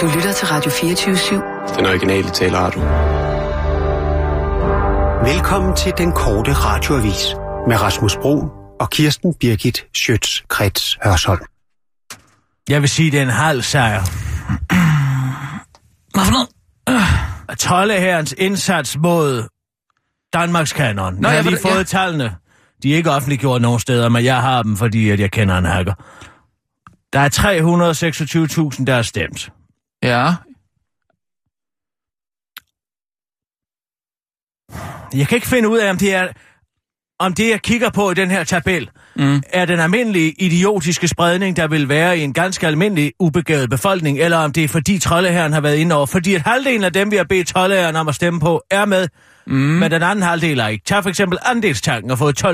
Du 0.00 0.06
lytter 0.06 0.32
til 0.32 0.46
Radio 0.48 0.70
24-7. 0.70 1.76
Den 1.76 1.86
originale 1.86 2.30
taleradio. 2.30 2.80
Velkommen 5.32 5.76
til 5.76 5.92
den 5.98 6.12
korte 6.12 6.52
radioavis 6.52 7.34
med 7.68 7.82
Rasmus 7.82 8.16
Bro 8.16 8.48
og 8.80 8.90
Kirsten 8.90 9.34
Birgit 9.34 9.86
Schøtz-Krets 9.96 10.98
Hørsholm. 11.04 11.40
Jeg 12.68 12.80
vil 12.80 12.88
sige, 12.88 13.10
det 13.10 13.18
er 13.18 13.22
en 13.22 13.28
halv 13.28 13.62
sejr. 13.62 14.00
Hvad 16.14 16.24
for 16.24 16.32
noget? 16.32 16.48
Øh. 16.88 17.56
Tolleherrens 17.56 18.34
indsats 18.38 18.98
mod 18.98 19.48
Danmarks 20.32 20.72
kanon. 20.72 21.14
Nå, 21.14 21.28
jeg 21.28 21.42
har 21.42 21.50
lige 21.50 21.62
fået 21.62 21.78
ja. 21.78 21.82
tallene. 21.82 22.36
De 22.82 22.92
er 22.92 22.96
ikke 22.96 23.10
offentliggjort 23.10 23.62
nogen 23.62 23.80
steder, 23.80 24.08
men 24.08 24.24
jeg 24.24 24.40
har 24.42 24.62
dem, 24.62 24.76
fordi 24.76 25.10
at 25.10 25.20
jeg 25.20 25.30
kender 25.30 25.58
en 25.58 25.64
hacker. 25.64 25.94
Der 27.12 27.20
er 27.20 27.28
326.000, 28.78 28.84
der 28.84 28.94
er 28.94 29.02
stemt. 29.02 29.52
Ja. 30.02 30.34
Jeg 35.14 35.28
kan 35.28 35.36
ikke 35.36 35.46
finde 35.46 35.68
ud 35.68 35.78
af, 35.78 35.90
om 35.90 35.98
det 35.98 36.14
er, 36.14 36.28
om 37.20 37.34
det, 37.34 37.50
jeg 37.50 37.62
kigger 37.62 37.90
på 37.90 38.10
i 38.10 38.14
den 38.14 38.30
her 38.30 38.44
tabel, 38.44 38.90
Mm. 39.16 39.42
er 39.52 39.64
den 39.64 39.80
almindelige 39.80 40.34
idiotiske 40.38 41.08
spredning, 41.08 41.56
der 41.56 41.68
vil 41.68 41.88
være 41.88 42.18
i 42.18 42.22
en 42.22 42.32
ganske 42.32 42.66
almindelig 42.66 43.12
ubegavet 43.18 43.70
befolkning, 43.70 44.18
eller 44.18 44.36
om 44.36 44.52
det 44.52 44.64
er 44.64 44.68
fordi 44.68 44.98
troldeherren 44.98 45.52
har 45.52 45.60
været 45.60 45.76
inde 45.76 45.94
over. 45.94 46.06
Fordi 46.06 46.34
at 46.34 46.40
halvdelen 46.42 46.84
af 46.84 46.92
dem, 46.92 47.10
vi 47.10 47.16
har 47.16 47.24
bedt 47.24 47.48
troldeherren 47.48 47.96
om 47.96 48.08
at 48.08 48.14
stemme 48.14 48.40
på, 48.40 48.62
er 48.70 48.84
med, 48.84 49.08
mm. 49.46 49.52
men 49.54 49.90
den 49.90 50.02
anden 50.02 50.22
halvdel 50.22 50.58
er 50.58 50.66
ikke. 50.66 50.84
Tag 50.84 51.02
for 51.02 51.10
eksempel 51.10 51.38
andelstanken 51.46 52.10
og 52.10 52.18
fået 52.18 52.44
12.249 52.44 52.48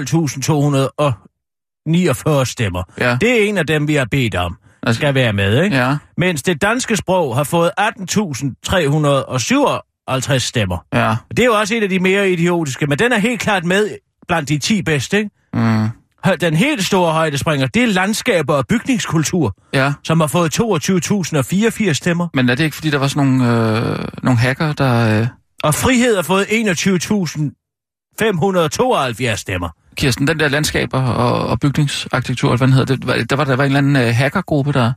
stemmer. 2.44 2.82
Ja. 2.98 3.16
Det 3.20 3.30
er 3.42 3.48
en 3.48 3.58
af 3.58 3.66
dem, 3.66 3.88
vi 3.88 3.94
har 3.94 4.06
bedt 4.10 4.34
om, 4.34 4.56
Altså- 4.86 5.00
skal 5.00 5.14
være 5.14 5.32
med, 5.32 5.62
ikke? 5.64 5.76
Ja. 5.76 5.96
Mens 6.16 6.42
det 6.42 6.62
danske 6.62 6.96
sprog 6.96 7.36
har 7.36 7.44
fået 7.44 7.70
18.357 7.80 10.38
stemmer. 10.38 10.78
Ja. 10.94 11.16
Det 11.30 11.38
er 11.38 11.44
jo 11.46 11.54
også 11.54 11.74
et 11.74 11.82
af 11.82 11.88
de 11.88 11.98
mere 11.98 12.30
idiotiske, 12.30 12.86
men 12.86 12.98
den 12.98 13.12
er 13.12 13.18
helt 13.18 13.40
klart 13.40 13.64
med 13.64 13.88
blandt 14.28 14.48
de 14.48 14.58
10 14.58 14.82
bedste, 14.82 15.18
ikke? 15.18 15.30
Mm. 15.54 15.88
Den 16.40 16.54
helt 16.54 16.84
store 16.84 17.12
højdespringer, 17.12 17.66
det 17.66 17.82
er 17.82 17.86
landskaber 17.86 18.54
og 18.54 18.64
bygningskultur, 18.68 19.54
Ja. 19.72 19.92
som 20.04 20.20
har 20.20 20.26
fået 20.26 20.60
22.084 20.60 21.92
stemmer. 21.92 22.28
Men 22.34 22.48
er 22.48 22.54
det 22.54 22.64
ikke, 22.64 22.74
fordi 22.74 22.90
der 22.90 22.98
var 22.98 23.06
sådan 23.06 23.28
nogle, 23.28 23.78
øh, 23.78 23.98
nogle 24.22 24.38
hacker, 24.38 24.72
der... 24.72 25.20
Øh... 25.20 25.26
Og 25.62 25.74
frihed 25.74 26.14
har 26.16 26.22
fået 26.22 26.44
21.572 26.44 29.36
stemmer. 29.36 29.68
Kirsten, 29.96 30.26
den 30.28 30.38
der 30.40 30.48
landskaber 30.48 31.02
og, 31.02 31.46
og 31.46 31.60
bygningsarkitektur, 31.60 32.56
hvad 32.56 32.66
den 32.66 32.72
hedder, 32.72 32.96
det, 32.96 33.30
der, 33.30 33.36
var, 33.36 33.44
der 33.44 33.56
var 33.56 33.64
en 33.64 33.76
eller 33.76 33.78
anden 33.78 33.96
øh, 33.96 34.14
hackergruppe, 34.14 34.72
der, 34.72 34.92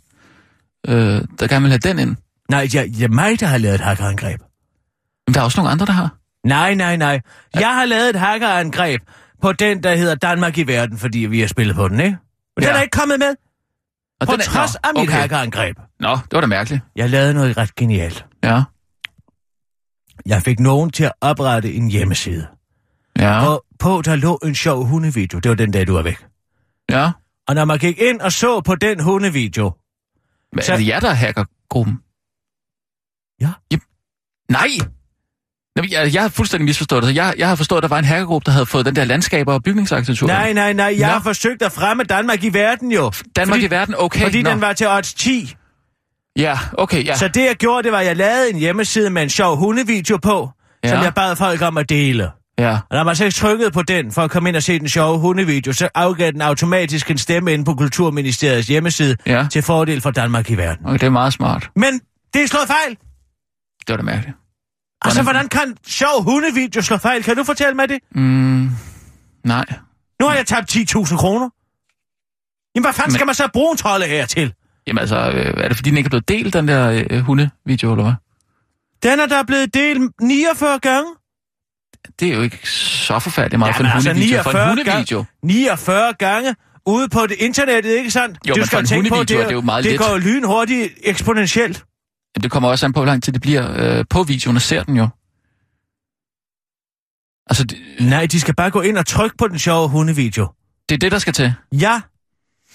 øh, 0.88 1.22
der 1.40 1.48
gerne 1.48 1.62
ville 1.62 1.80
have 1.84 1.94
den 1.94 2.00
ind. 2.00 2.16
Nej, 2.50 2.68
jeg, 2.74 2.90
jeg 3.00 3.10
mig, 3.10 3.40
der 3.40 3.46
har 3.46 3.58
lavet 3.58 3.76
et 3.76 3.82
hackerangreb. 3.82 4.42
Men 5.28 5.34
der 5.34 5.40
er 5.40 5.44
også 5.44 5.60
nogle 5.60 5.72
andre, 5.72 5.86
der 5.86 5.92
har. 5.92 6.16
Nej, 6.44 6.74
nej, 6.74 6.96
nej. 6.96 7.22
Jeg 7.56 7.76
har 7.76 7.86
lavet 7.86 8.10
et 8.10 8.16
hackerangreb 8.16 9.02
på 9.42 9.54
den, 9.54 9.84
der 9.84 9.96
hedder 9.96 10.16
Danmark 10.16 10.58
i 10.58 10.64
verden, 10.68 10.98
fordi 10.98 11.20
vi 11.20 11.40
har 11.40 11.48
spillet 11.48 11.76
på 11.76 11.88
den, 11.88 12.00
ikke? 12.00 12.18
Den 12.58 12.64
Ja. 12.64 12.72
er 12.78 12.82
ikke 12.82 12.98
kommet 13.00 13.20
med, 13.20 13.36
Og 14.22 14.28
på 14.28 14.34
den 14.34 14.40
er, 14.40 14.44
trods 14.44 14.76
af 14.76 14.90
mit 14.96 15.02
okay. 15.04 15.12
hackerangreb. 15.20 15.78
Nå, 16.00 16.10
det 16.10 16.34
var 16.34 16.42
da 16.42 16.48
mærkeligt. 16.48 16.84
Jeg 16.96 17.10
lavede 17.10 17.34
noget 17.34 17.58
ret 17.58 17.76
genialt. 17.76 18.26
Ja. 18.44 18.64
Jeg 20.26 20.42
fik 20.42 20.60
nogen 20.60 20.90
til 20.90 21.04
at 21.04 21.12
oprette 21.22 21.74
en 21.74 21.88
hjemmeside. 21.92 22.48
Ja. 23.20 23.48
Og 23.48 23.64
på 23.80 24.02
der 24.06 24.16
lå 24.16 24.40
en 24.44 24.56
sjov 24.56 24.86
hundevideo. 24.86 25.40
Det 25.40 25.50
var 25.50 25.56
den 25.56 25.72
dag, 25.72 25.88
du 25.88 25.94
var 25.94 26.02
væk. 26.02 26.26
Ja. 26.90 27.12
Og 27.48 27.56
når 27.56 27.66
man 27.66 27.80
gik 27.80 28.00
ind 28.00 28.22
og 28.22 28.32
så 28.32 28.62
på 28.62 28.76
den 28.76 29.00
hundevideo, 29.00 29.74
Men 30.54 30.64
Så- 30.64 30.74
er 30.74 30.78
det 30.78 30.88
jer, 30.88 31.00
der 31.00 31.10
er 31.10 31.14
hackergruppen? 31.14 31.98
Ja. 33.42 33.50
Jep. 33.74 33.82
Nej! 34.50 34.68
Jeg, 35.92 36.14
jeg 36.14 36.22
har 36.22 36.30
fuldstændig 36.30 36.66
misforstået 36.66 37.04
det. 37.04 37.16
Jeg, 37.16 37.34
jeg 37.38 37.48
har 37.48 37.56
forstået, 37.56 37.80
at 37.80 37.82
der 37.82 37.88
var 37.88 38.00
en 38.00 38.06
hackergruppe, 38.06 38.46
der 38.46 38.52
havde 38.52 38.66
fået 38.66 38.86
den 38.86 38.96
der 38.96 39.04
landskaber 39.06 39.54
og 39.54 39.64
bygningsarkitektur. 39.64 40.28
nej, 40.28 40.54
nej, 40.54 40.74
nej, 40.74 40.96
jeg 41.00 41.08
Nå. 41.08 41.14
har 41.14 41.20
forsøgt 41.20 41.62
at 41.62 41.72
fremme 41.72 42.04
Danmark 42.04 42.44
i 42.44 42.54
verden 42.54 42.92
jo. 42.92 43.12
Danmark 43.36 43.56
fordi, 43.56 43.66
i 43.66 43.70
verden, 43.72 43.96
okay. 43.98 44.22
Fordi 44.24 44.42
nå. 44.42 44.50
den 44.50 44.62
var 44.62 44.74
til 44.74 44.88
odds 44.88 45.14
10. 45.14 45.56
Ja, 46.38 46.60
okay, 46.78 47.06
ja. 47.06 47.16
Så 47.16 47.28
det 47.28 47.46
jeg 47.46 47.56
gjorde, 47.56 47.84
det 47.84 47.92
var, 47.92 48.00
at 48.00 48.06
jeg 48.06 48.18
lavede 48.18 48.50
en 48.50 48.58
hjemmeside 48.58 49.10
med 49.10 49.24
en 49.24 49.30
sjov 49.30 49.56
hundevideo 49.58 50.18
på, 50.18 50.50
ja. 50.84 50.90
som 50.90 51.04
jeg 51.04 51.14
bad 51.14 51.36
folk 51.36 51.62
om 51.62 51.78
at 51.78 51.90
dele. 51.90 52.32
Ja. 52.60 52.72
Og 52.90 52.98
når 52.98 53.04
man 53.04 53.16
så 53.16 53.32
trykkede 53.32 53.72
på 53.72 53.82
den 53.84 54.12
for 54.12 54.22
at 54.24 54.32
komme 54.32 54.50
ind 54.50 54.56
og 54.56 54.64
se 54.64 54.80
den 54.80 54.90
sjove 54.90 55.20
hundevideo, 55.20 55.74
så 55.74 55.90
afgav 55.96 56.32
den 56.32 56.42
automatisk 56.42 57.12
en 57.12 57.18
stemme 57.18 57.54
inde 57.54 57.66
på 57.66 57.74
Kulturministeriets 57.74 58.68
hjemmeside 58.68 59.16
Ja. 59.26 59.48
til 59.52 59.62
fordel 59.62 60.02
for 60.02 60.12
Danmark 60.12 60.50
i 60.50 60.56
verden. 60.56 60.86
Okay, 60.86 60.94
det 61.00 61.04
er 61.04 61.10
meget 61.10 61.34
smart. 61.34 61.70
Men 61.76 62.02
det 62.34 62.44
er 62.44 62.48
slået 62.48 62.68
fejl. 62.68 62.90
Det 63.80 63.90
var 63.90 63.98
da 63.98 64.04
mærkeligt. 64.04 64.38
Altså, 65.02 65.24
Hvordan- 65.24 65.48
hvordan 65.48 65.68
kan 65.68 65.78
sjov 65.88 66.24
hundevideo 66.24 66.82
slå 66.82 66.98
fejl? 66.98 67.24
Kan 67.24 67.36
du 67.38 67.44
fortælle 67.44 67.74
mig 67.74 67.90
det? 67.90 68.00
Mm, 68.16 68.70
nej. 69.44 69.66
Nu 70.22 70.28
har 70.28 70.36
jeg 70.36 70.46
tabt 70.46 70.70
10.000 70.70 71.18
kroner. 71.18 71.50
Jamen, 72.76 72.86
hvad 72.86 72.94
fanden 72.94 73.10
Men- 73.12 73.16
skal 73.16 73.26
man 73.26 73.36
så 73.36 73.48
bruge 73.54 73.72
en 73.72 73.78
trolde 73.78 74.06
her 74.06 74.26
til? 74.26 74.54
Jamen 74.88 75.00
altså, 75.00 75.16
øh, 75.16 75.54
er 75.64 75.68
det 75.68 75.78
fordi, 75.78 75.90
den 75.90 75.98
ikke 75.98 76.08
er 76.08 76.10
blevet 76.10 76.30
delt, 76.30 76.54
den 76.54 76.68
der 76.68 77.06
øh, 77.10 77.20
hundevideo, 77.20 77.92
eller 77.92 78.04
hvad? 78.04 78.14
Den 79.12 79.20
er 79.20 79.26
der 79.26 79.44
blevet 79.44 79.74
delt 79.74 80.12
49 80.22 80.80
gange. 80.80 81.10
Det 82.20 82.28
er 82.30 82.34
jo 82.36 82.42
ikke 82.42 82.70
så 82.70 83.20
forfærdeligt 83.20 83.60
meget 83.60 83.76
for 83.76 83.84
en 83.84 83.90
altså, 83.90 84.10
hundevideo. 84.10 84.44
For 84.44 84.50
en 84.50 84.56
49 84.56 84.68
hundevideo. 84.70 85.18
Gange, 85.18 85.28
49 85.44 86.14
gange 86.14 86.56
ude 86.86 87.10
på 87.10 87.28
det 87.28 87.36
internettet, 87.40 87.90
ikke 87.92 88.12
sandt? 88.12 88.38
Jo, 88.48 88.54
du 88.54 88.60
men 88.60 88.68
for 88.68 88.78
en 88.78 88.88
hundevideo 88.90 89.40
er 89.40 89.46
det 89.48 89.54
jo 89.54 89.62
meget 89.62 89.84
det 89.84 89.92
let. 89.92 90.00
går 90.00 90.10
jo 90.10 90.18
lynhurtigt 90.18 90.94
eksponentielt. 91.04 91.78
Jamen, 92.36 92.44
det 92.44 92.52
kommer 92.52 92.70
også 92.70 92.86
an 92.86 92.94
på, 92.94 93.00
hvor 93.00 93.06
lang 93.06 93.24
tid 93.24 93.34
det 93.34 93.42
bliver 93.42 93.98
øh, 94.00 94.06
på 94.10 94.24
videoen, 94.24 94.56
og 94.56 94.62
ser 94.62 94.84
den 94.84 94.96
jo. 94.98 95.08
Altså, 97.50 97.64
det, 97.64 97.78
Nej, 98.00 98.26
de 98.26 98.40
skal 98.40 98.56
bare 98.56 98.70
gå 98.72 98.82
ind 98.82 98.98
og 98.98 99.06
trykke 99.06 99.38
på 99.38 99.48
den 99.48 99.60
sjove 99.60 99.90
hundevideo. 99.90 100.48
det 100.90 100.96
er 100.96 101.00
det, 101.00 101.12
der 101.12 101.20
skal 101.20 101.34
til. 101.34 101.54
Ja, 101.72 102.02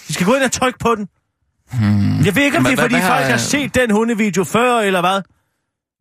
de 0.09 0.12
skal 0.14 0.26
gå 0.26 0.34
ind 0.34 0.43
og 0.43 0.53
trykke 0.53 0.78
på 0.78 0.94
den. 0.94 1.09
Hmm. 1.72 2.25
Jeg 2.25 2.37
ved 2.37 2.43
ikke, 2.43 2.56
om 2.56 2.62
Men 2.62 2.72
det 2.72 2.78
er, 2.78 2.82
fordi 2.82 2.94
hvad 2.94 3.06
folk 3.09 3.25
har 3.25 3.37
set 3.37 3.75
den 3.75 3.91
hundevideo 3.91 4.44
før, 4.44 4.78
eller 4.81 5.00
hvad? 5.00 5.22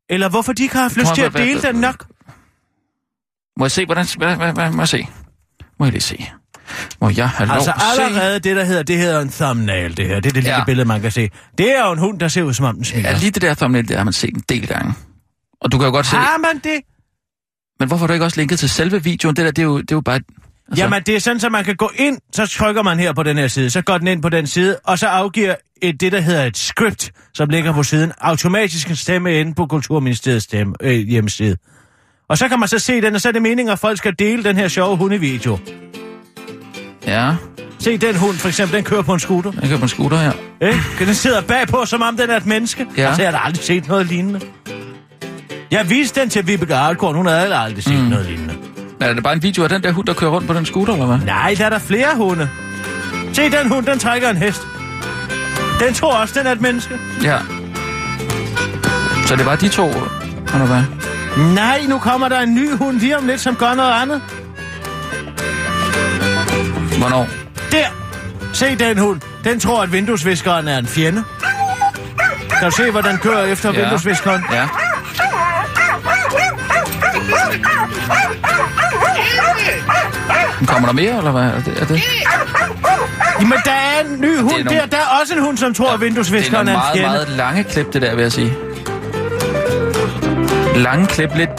Eller 0.09 0.29
hvorfor 0.29 0.53
de 0.53 0.63
ikke 0.63 0.75
har 0.75 0.81
haft 0.81 0.97
lyst 0.97 1.15
til 1.15 1.21
at- 1.21 1.33
dele 1.33 1.61
den 1.61 1.75
nok? 1.75 2.05
Må 3.61 3.65
jeg 3.65 3.71
se, 3.71 3.85
hvordan... 3.85 4.05
Hvad, 4.17 4.35
hvad, 4.35 4.53
hvad, 4.53 4.71
må 4.71 4.81
jeg 4.81 4.87
se? 4.87 5.07
Må 5.79 5.85
jeg 5.85 5.91
lige 5.91 6.01
se? 6.01 6.25
Må 7.01 7.09
jeg 7.09 7.29
have 7.29 7.47
lov 7.47 7.55
Altså 7.55 7.71
at 7.71 7.81
se? 7.95 8.01
allerede 8.03 8.39
det, 8.39 8.55
der 8.55 8.63
hedder, 8.63 8.83
det 8.83 8.97
hedder 8.97 9.21
en 9.21 9.29
thumbnail, 9.29 9.97
det 9.97 10.07
her. 10.07 10.15
Det 10.19 10.29
er 10.29 10.33
det 10.33 10.33
lille 10.33 10.49
Ja. 10.49 10.63
billede, 10.63 10.87
man 10.87 11.01
kan 11.01 11.11
se. 11.11 11.29
Det 11.57 11.77
er 11.77 11.85
jo 11.85 11.91
en 11.91 11.99
hund, 11.99 12.19
der 12.19 12.27
ser 12.27 12.43
ud 12.43 12.53
som 12.53 12.65
om 12.65 12.75
den 12.75 12.85
smiler. 12.85 13.09
Ja, 13.09 13.17
lige 13.17 13.31
det 13.31 13.41
der 13.41 13.53
thumbnail, 13.53 13.87
det 13.87 13.97
har 13.97 14.03
man 14.03 14.13
set 14.13 14.33
en 14.35 14.43
del 14.49 14.67
gange. 14.67 14.93
Og 15.61 15.71
du 15.71 15.77
kan 15.77 15.85
jo 15.85 15.91
godt 15.91 16.05
se... 16.05 16.15
Har 16.15 16.37
man 16.37 16.55
det? 16.63 16.79
Men 17.79 17.87
hvorfor 17.87 18.03
har 18.03 18.07
du 18.07 18.13
ikke 18.13 18.25
også 18.25 18.37
linket 18.39 18.59
til 18.59 18.69
selve 18.69 19.03
videoen? 19.03 19.35
Det 19.35 19.45
der, 19.45 19.51
det 19.51 19.61
er 19.61 19.65
jo, 19.65 19.81
det 19.81 19.91
er 19.91 19.95
jo 19.95 20.01
bare... 20.01 20.15
Altså... 20.69 20.83
Jamen, 20.83 21.03
det 21.03 21.15
er 21.15 21.19
sådan, 21.19 21.39
så 21.39 21.49
man 21.49 21.63
kan 21.63 21.75
gå 21.75 21.91
ind, 21.95 22.17
så 22.33 22.47
trykker 22.47 22.83
man 22.83 22.99
her 22.99 23.13
på 23.13 23.23
den 23.23 23.37
her 23.37 23.47
side, 23.47 23.69
så 23.69 23.81
går 23.81 23.97
den 23.97 24.07
ind 24.07 24.21
på 24.21 24.29
den 24.29 24.47
side, 24.47 24.77
og 24.83 24.99
så 24.99 25.07
afgiver 25.07 25.55
et, 25.81 26.01
det, 26.01 26.11
der 26.11 26.19
hedder 26.21 26.45
et 26.45 26.57
script, 26.57 27.11
som 27.33 27.49
ligger 27.49 27.73
på 27.73 27.83
siden, 27.83 28.11
automatisk 28.21 28.89
en 28.89 28.95
stemme 28.95 29.39
inde 29.39 29.53
på 29.53 29.65
Kulturministeriets 29.65 30.43
stemme, 30.45 30.75
øh, 30.81 31.07
hjemmeside. 31.07 31.57
Og 32.31 32.37
så 32.37 32.47
kan 32.47 32.59
man 32.59 32.67
så 32.67 32.79
se 32.79 33.01
den, 33.01 33.15
og 33.15 33.21
så 33.21 33.27
er 33.27 33.31
det 33.31 33.41
meningen, 33.41 33.73
at 33.73 33.79
folk 33.79 33.97
skal 33.97 34.13
dele 34.19 34.43
den 34.43 34.55
her 34.55 34.67
sjove 34.67 34.97
hundevideo. 34.97 35.57
Ja, 37.07 37.35
Se 37.79 37.97
den 37.97 38.15
hund, 38.15 38.35
for 38.35 38.47
eksempel, 38.47 38.75
den 38.77 38.83
kører 38.83 39.01
på 39.01 39.13
en 39.13 39.19
scooter. 39.19 39.51
jeg 39.61 39.69
kører 39.69 39.79
på 39.79 39.85
en 39.85 39.89
scooter 39.89 40.17
her. 40.17 40.31
Ikke? 40.61 41.05
Den 41.05 41.15
sidder 41.15 41.41
bagpå, 41.41 41.85
som 41.85 42.01
om 42.01 42.17
den 42.17 42.29
er 42.29 42.37
et 42.37 42.45
menneske. 42.45 42.87
Ja. 42.97 43.07
Altså, 43.07 43.21
jeg 43.21 43.31
har 43.31 43.39
aldrig 43.39 43.63
set 43.63 43.87
noget 43.87 44.05
lignende. 44.05 44.41
Jeg 45.71 45.89
viste 45.89 46.21
den 46.21 46.29
til 46.29 46.47
Vibeke 46.47 46.75
Hartkorn, 46.75 47.15
hun 47.15 47.25
havde 47.25 47.55
aldrig 47.55 47.83
set 47.83 47.99
mm. 47.99 48.05
noget 48.05 48.25
lignende. 48.25 48.53
Men 48.99 49.09
er 49.09 49.13
det 49.13 49.23
bare 49.23 49.33
en 49.33 49.43
video 49.43 49.63
af 49.63 49.69
den 49.69 49.83
der 49.83 49.91
hund, 49.91 50.07
der 50.07 50.13
kører 50.13 50.31
rundt 50.31 50.47
på 50.47 50.53
den 50.53 50.65
scooter, 50.65 50.93
eller 50.93 51.05
hvad? 51.05 51.17
Nej, 51.17 51.55
der 51.57 51.65
er 51.65 51.69
der 51.69 51.79
flere 51.79 52.15
hunde. 52.15 52.49
Se, 53.33 53.41
den 53.41 53.71
hund, 53.71 53.85
den 53.85 53.99
trækker 53.99 54.29
en 54.29 54.37
hest. 54.37 54.67
Den 55.79 55.93
tror 55.93 56.13
også, 56.13 56.39
den 56.39 56.47
er 56.47 56.51
et 56.51 56.61
menneske. 56.61 56.93
Ja. 57.23 57.37
Så 59.25 59.35
det 59.35 59.45
var 59.45 59.55
de 59.55 59.69
to, 59.69 59.87
eller 59.87 60.65
hvad? 60.65 60.83
Nej, 61.37 61.81
nu 61.87 61.99
kommer 61.99 62.29
der 62.29 62.39
en 62.39 62.55
ny 62.55 62.75
hund 62.77 62.99
lige 62.99 63.17
om 63.17 63.27
lidt, 63.27 63.41
som 63.41 63.55
gør 63.55 63.73
noget 63.73 63.91
andet. 64.01 64.21
Hvornår? 66.97 67.27
Der! 67.71 67.85
Se 68.53 68.75
den 68.75 68.97
hund. 68.97 69.21
Den 69.43 69.59
tror, 69.59 69.83
at 69.83 69.91
vinduesviskeren 69.93 70.67
er 70.67 70.77
en 70.77 70.87
fjende. 70.87 71.23
Kan 72.59 72.69
du 72.69 72.75
se, 72.75 72.91
hvordan 72.91 73.11
den 73.11 73.19
kører 73.19 73.43
efter 73.45 73.69
ja. 73.69 73.75
Ja. 73.75 73.81
vinduesviskeren? 73.81 74.43
Ja. 74.51 74.67
Kommer 80.67 80.87
der 80.87 80.93
mere, 80.93 81.17
eller 81.17 81.31
hvad? 81.31 81.41
Er 81.43 81.61
det, 81.61 81.81
er 81.81 81.85
det? 81.85 82.01
Jamen, 83.39 83.57
der 83.65 83.71
er 83.71 84.01
en 84.05 84.21
ny 84.21 84.37
hund 84.41 84.63
nogle- 84.63 84.79
der. 84.79 84.85
Der 84.85 84.97
er 84.97 85.19
også 85.21 85.33
en 85.33 85.41
hund, 85.41 85.57
som 85.57 85.73
tror, 85.73 85.85
at 85.85 85.91
Det 85.91 85.95
er 85.95 85.99
vinduesviskeren 86.09 86.65
nogle 86.65 86.71
er 86.71 86.73
en 86.75 86.79
meget, 86.79 86.93
fjende. 86.97 87.09
meget 87.09 87.29
lange 87.29 87.63
klip, 87.63 87.93
det 87.93 88.01
der, 88.01 88.15
vil 88.15 88.21
jeg 88.21 88.31
sige. 88.31 88.53
Lange 90.75 91.07
klip, 91.07 91.29
lidt... 91.35 91.49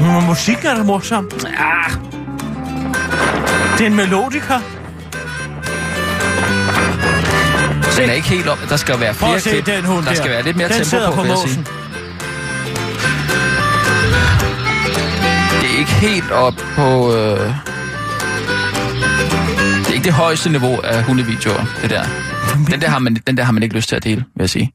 Men 0.00 0.26
musikken 0.26 0.66
er 0.66 0.74
da 0.76 0.82
morsom. 0.82 1.30
Ah, 1.58 1.90
Det 3.78 3.80
er 3.80 3.86
en 3.86 3.94
melodika. 3.96 4.58
se, 7.82 8.02
Den 8.02 8.10
er 8.10 8.14
ikke 8.14 8.28
helt 8.28 8.48
op. 8.48 8.58
Der 8.68 8.76
skal 8.76 9.00
være 9.00 9.14
flere 9.14 9.40
se 9.40 9.50
klip. 9.50 9.66
den 9.66 9.84
hund 9.84 10.04
der 10.04 10.08
der. 10.10 10.14
skal 10.16 10.30
være 10.30 10.42
lidt 10.42 10.56
mere 10.56 10.68
den 10.68 10.84
tempo 10.84 11.10
på, 11.10 11.16
på 11.16 11.22
vil 11.22 11.28
jeg 11.28 11.38
sige. 11.38 11.58
måsen. 11.58 11.66
Det 15.60 15.74
er 15.74 15.78
ikke 15.78 15.90
helt 15.92 16.30
op 16.30 16.54
på... 16.76 17.14
Øh... 17.16 17.54
Det 19.78 19.88
er 19.90 19.92
ikke 19.94 20.04
det 20.04 20.12
højeste 20.12 20.50
niveau 20.50 20.80
af 20.80 21.04
hundevideoer, 21.04 21.64
det 21.82 21.90
der. 21.90 22.04
Den 22.70 22.80
der, 22.80 22.88
har 22.88 22.98
man, 22.98 23.14
den 23.26 23.36
der 23.36 23.44
har 23.44 23.52
man 23.52 23.62
ikke 23.62 23.74
lyst 23.74 23.88
til 23.88 23.96
at 23.96 24.04
dele, 24.04 24.16
vil 24.36 24.42
jeg 24.42 24.50
sige. 24.50 24.72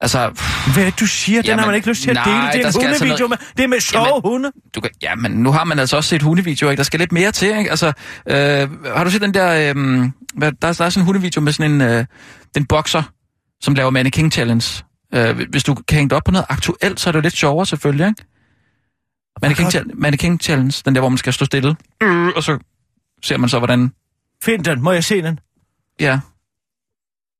Altså, 0.00 0.30
Hvad 0.74 0.86
det, 0.86 1.00
du 1.00 1.06
siger? 1.06 1.42
Den 1.42 1.46
Jamen, 1.48 1.58
har 1.58 1.66
man 1.66 1.74
ikke 1.74 1.88
lyst 1.88 2.02
til 2.02 2.10
at 2.10 2.14
nej, 2.14 2.24
dele. 2.24 2.36
Det 2.46 2.54
er 2.54 2.58
en 2.60 2.64
altså 2.66 2.80
hundevideo 2.80 3.26
noget- 3.26 3.30
med. 3.30 3.38
Det 3.56 3.64
er 3.64 3.68
med 3.68 3.80
sjove 3.80 4.20
hunde. 4.24 4.52
du 4.74 4.80
kan, 4.80 4.90
ja, 5.02 5.14
men 5.14 5.32
nu 5.32 5.52
har 5.52 5.64
man 5.64 5.78
altså 5.78 5.96
også 5.96 6.08
set 6.08 6.22
hundevideoer, 6.22 6.70
ikke? 6.70 6.78
Der 6.78 6.84
skal 6.84 7.00
lidt 7.00 7.12
mere 7.12 7.32
til, 7.32 7.48
ikke? 7.58 7.70
Altså, 7.70 7.86
øh, 8.28 8.84
har 8.96 9.04
du 9.04 9.10
set 9.10 9.20
den 9.20 9.34
der... 9.34 9.70
Øh, 9.74 10.10
hvad, 10.34 10.52
der, 10.52 10.58
der 10.60 10.68
er 10.68 10.72
sådan 10.72 11.00
en 11.00 11.04
hundevideo 11.04 11.40
med 11.40 11.52
sådan 11.52 11.70
en... 11.72 11.80
Øh, 11.80 12.04
den 12.54 12.66
bokser, 12.66 13.02
som 13.60 13.74
laver 13.74 13.90
mannequin 13.90 14.30
challenge. 14.30 14.84
Øh, 15.14 15.40
hvis 15.50 15.64
du 15.64 15.74
kan 15.74 15.96
hænge 15.96 16.08
det 16.08 16.16
op 16.16 16.24
på 16.24 16.30
noget 16.30 16.46
aktuelt, 16.48 17.00
så 17.00 17.10
er 17.10 17.12
det 17.12 17.16
jo 17.18 17.22
lidt 17.22 17.36
sjovere 17.36 17.66
selvfølgelig, 17.66 18.06
ikke? 18.08 18.24
Mannequin, 19.42 19.70
challenge, 19.70 19.94
mannequin 20.00 20.40
challenge, 20.40 20.82
den 20.84 20.94
der, 20.94 21.00
hvor 21.00 21.08
man 21.08 21.18
skal 21.18 21.32
stå 21.32 21.44
stille. 21.44 21.76
Øh, 22.02 22.26
og 22.36 22.42
så 22.42 22.58
ser 23.22 23.36
man 23.36 23.48
så, 23.48 23.58
hvordan... 23.58 23.92
Find 24.42 24.64
den. 24.64 24.82
Må 24.82 24.92
jeg 24.92 25.04
se 25.04 25.22
den? 25.22 25.38
Ja. 26.00 26.20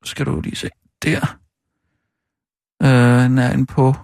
Så 0.05 0.11
skal 0.11 0.27
du 0.27 0.41
lige 0.41 0.57
se. 0.57 0.69
Der. 1.03 1.37
Øh, 2.83 2.89
den 3.25 3.39
er 3.39 3.53
inde 3.53 3.67
på... 3.67 3.95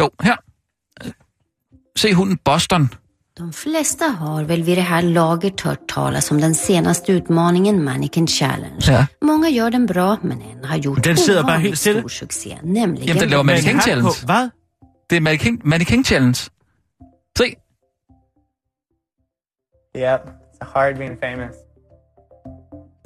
Jo, 0.00 0.10
her. 0.22 0.36
Se 1.98 2.14
hunden 2.14 2.38
Boston. 2.44 2.88
De 3.38 3.52
flesta 3.52 4.04
har 4.08 4.44
väl 4.44 4.62
vid 4.66 4.76
det 4.76 4.82
här 4.82 5.02
laget 5.02 5.60
hört 5.60 5.88
talas 5.88 6.30
om 6.30 6.40
den 6.40 6.54
senaste 6.54 7.12
utmaningen 7.12 7.82
Mannequin 7.84 8.28
Challenge. 8.28 8.80
Ja. 8.92 9.06
Många 9.22 9.48
gör 9.48 9.70
den 9.70 9.86
bra, 9.86 10.16
men 10.22 10.42
en 10.42 10.64
har 10.64 10.76
gjort 10.76 11.04
Den 11.04 11.16
sidder 11.16 11.42
bara 11.42 11.56
helt 11.58 11.78
stille. 11.78 12.00
stor 12.00 12.08
succé, 12.08 12.58
nämligen... 12.62 13.06
Jamen, 13.08 13.20
den 13.22 13.30
laver 13.30 13.42
mannequin 13.42 13.80
challenge. 13.80 14.08
på- 14.20 14.26
Hvad? 14.26 14.50
Det 15.10 15.16
er 15.16 15.20
mannequin, 15.20 15.60
mannequin 15.64 16.04
challenge. 16.04 16.50
Se. 17.38 17.44
Yep, 19.96 20.20
it's 20.26 20.72
hard 20.74 20.96
being 20.98 21.18
famous. 21.20 21.54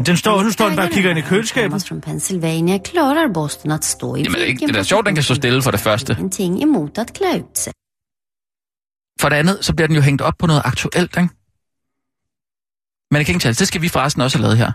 Den 0.06 0.17
står, 0.17 0.43
nu 0.43 0.50
står 0.50 0.67
den 0.67 0.76
bare 0.76 0.87
og 0.87 0.93
kigger 0.93 1.11
ind 1.11 1.19
i 1.19 1.23
køleskabet. 1.23 1.85
Från 1.88 2.00
Pennsylvania 2.00 2.79
klarar 2.79 3.32
Boston 3.35 3.70
att 3.70 3.85
stå 3.85 4.14
i 4.17 4.23
Jamen, 4.23 4.35
det 4.35 4.43
er 4.43 4.47
ikke- 4.47 4.67
det 4.67 4.76
er 4.76 4.82
sjovt, 4.82 5.06
den 5.06 5.14
kan 5.14 5.25
stå 5.25 5.35
stille 5.35 5.62
for 5.62 5.70
det 5.70 5.81
første. 5.81 6.12
Ingenting 6.12 6.62
emot 6.62 6.99
att 6.99 7.12
klä 7.19 7.37
ut 7.38 7.58
sig. 7.58 7.73
For 9.20 9.29
det 9.29 9.37
andet, 9.37 9.64
så 9.64 9.75
bliver 9.75 9.87
den 9.87 9.97
jo 9.97 10.02
hængt 10.02 10.23
op 10.23 10.35
på 10.38 10.47
noget 10.47 10.62
aktuelt, 10.64 11.17
ikke? 11.17 11.29
Mannequin 13.11 13.41
challenge, 13.41 13.58
det 13.58 13.69
skal 13.69 13.82
vi 13.82 13.88
forresten 13.88 14.23
også 14.23 14.38
have 14.38 14.43
lavet 14.43 14.58
her. 14.58 14.73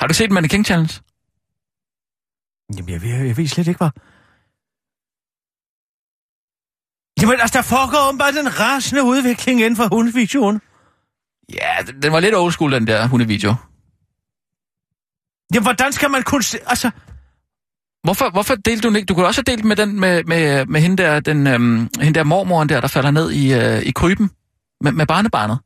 Har 0.00 0.06
du 0.06 0.14
set 0.14 0.30
mannequin 0.30 0.64
challenge? 0.64 0.94
Jamen, 2.76 2.90
jeg, 2.94 3.02
ved, 3.02 3.26
jeg 3.26 3.36
ved 3.36 3.46
slet 3.46 3.66
ikke, 3.68 3.78
hvad... 3.78 3.90
Jamen, 7.20 7.40
altså, 7.40 7.58
der 7.58 7.62
foregår 7.74 8.18
bare 8.18 8.32
den 8.32 8.48
rasende 8.60 9.02
udvikling 9.04 9.60
inden 9.60 9.76
for 9.76 9.88
hundevideoen. 9.94 10.60
Ja, 11.54 11.92
den, 12.02 12.12
var 12.12 12.20
lidt 12.20 12.34
old 12.34 12.52
school, 12.52 12.72
den 12.72 12.86
der 12.86 13.08
hundevideo. 13.08 13.54
Jamen, 15.54 15.64
hvordan 15.64 15.92
skal 15.92 16.10
man 16.10 16.22
kunne 16.22 16.42
se... 16.42 16.58
Altså, 16.66 16.90
Hvorfor, 18.02 18.30
hvorfor 18.30 18.54
delte 18.54 18.82
du 18.82 18.88
den 18.88 18.96
ikke? 18.96 19.06
Du 19.06 19.14
kunne 19.14 19.26
også 19.26 19.42
have 19.46 19.56
delt 19.56 19.64
med 19.64 19.76
den 19.76 20.00
med, 20.00 20.24
med, 20.24 20.66
med 20.66 20.80
hende, 20.80 21.02
der, 21.02 21.20
den, 21.20 21.46
øhm, 21.46 21.88
hende 22.00 22.18
der 22.18 22.24
mormoren 22.24 22.68
der, 22.68 22.80
der 22.80 22.88
falder 22.88 23.10
ned 23.10 23.30
i, 23.30 23.54
øh, 23.54 23.82
i 23.82 23.90
kryben 23.90 24.30
med, 24.80 24.92
med 24.92 25.06
barnebarnet. 25.06 25.58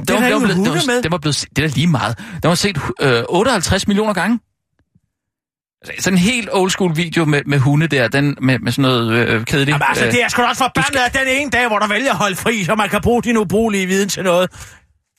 det 0.00 0.10
er 0.10 0.20
der 0.20 0.26
ingen 0.26 0.42
blevet, 0.42 0.56
den 0.56 0.66
var. 0.66 1.00
Den 1.02 1.12
var 1.12 1.18
blevet, 1.18 1.44
det 1.56 1.64
er 1.64 1.68
lige 1.68 1.86
meget. 1.86 2.18
Den 2.42 2.48
var 2.48 2.54
set 2.54 2.78
øh, 3.00 3.22
58 3.28 3.88
millioner 3.88 4.12
gange. 4.14 4.40
Sådan 5.98 6.14
en 6.14 6.18
helt 6.18 6.48
old 6.52 6.70
school 6.70 6.96
video 6.96 7.24
med, 7.24 7.42
med 7.46 7.58
hunde 7.58 7.86
der, 7.86 8.08
den 8.08 8.36
med, 8.40 8.58
med 8.58 8.72
sådan 8.72 8.82
noget 8.82 9.12
øh, 9.28 9.44
kedeligt. 9.44 9.68
Jamen, 9.68 9.82
altså, 9.88 10.06
øh, 10.06 10.12
det 10.12 10.22
er 10.22 10.28
sgu 10.28 10.42
da 10.42 10.46
også 10.48 10.64
forbandet, 10.64 11.00
at 11.00 11.14
den 11.14 11.28
ene 11.28 11.50
dag, 11.50 11.68
hvor 11.68 11.78
du 11.78 11.86
vælger 11.86 12.10
at 12.10 12.16
holde 12.16 12.36
fri, 12.36 12.64
så 12.64 12.74
man 12.74 12.88
kan 12.88 13.00
bruge 13.00 13.22
din 13.22 13.36
ubrugelige 13.36 13.86
viden 13.86 14.08
til 14.08 14.24
noget. 14.24 14.50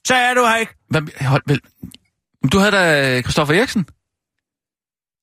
Så 0.08 0.16
er 0.16 0.34
du 0.34 0.46
her 0.46 0.56
ikke. 0.56 0.74
hvad, 0.90 1.02
hold, 1.26 1.44
vel, 1.48 1.60
du 2.52 2.58
havde 2.60 2.72
da 2.72 3.22
Christoffer 3.22 3.54
Eriksen. 3.54 3.84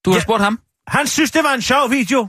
Du 0.05 0.11
har 0.11 0.17
Ja. 0.17 0.23
spurgt 0.23 0.43
ham. 0.43 0.61
Han 0.89 1.07
synes, 1.07 1.31
det 1.31 1.45
var 1.45 1.55
en 1.55 1.63
sjov 1.63 1.91
video. 1.91 2.29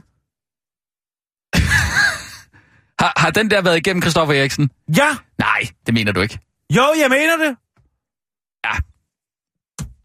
Har, 3.00 3.12
har 3.16 3.30
den 3.30 3.50
der 3.50 3.62
været 3.62 3.76
igennem 3.76 4.02
Christoffer 4.02 4.34
Eriksen? 4.34 4.70
Ja, 4.96 5.08
Nej, 5.38 5.60
det 5.86 5.94
mener 5.94 6.12
du 6.12 6.20
ikke. 6.20 6.38
jo, 6.70 6.82
jeg 7.00 7.10
mener 7.10 7.36
det. 7.36 7.56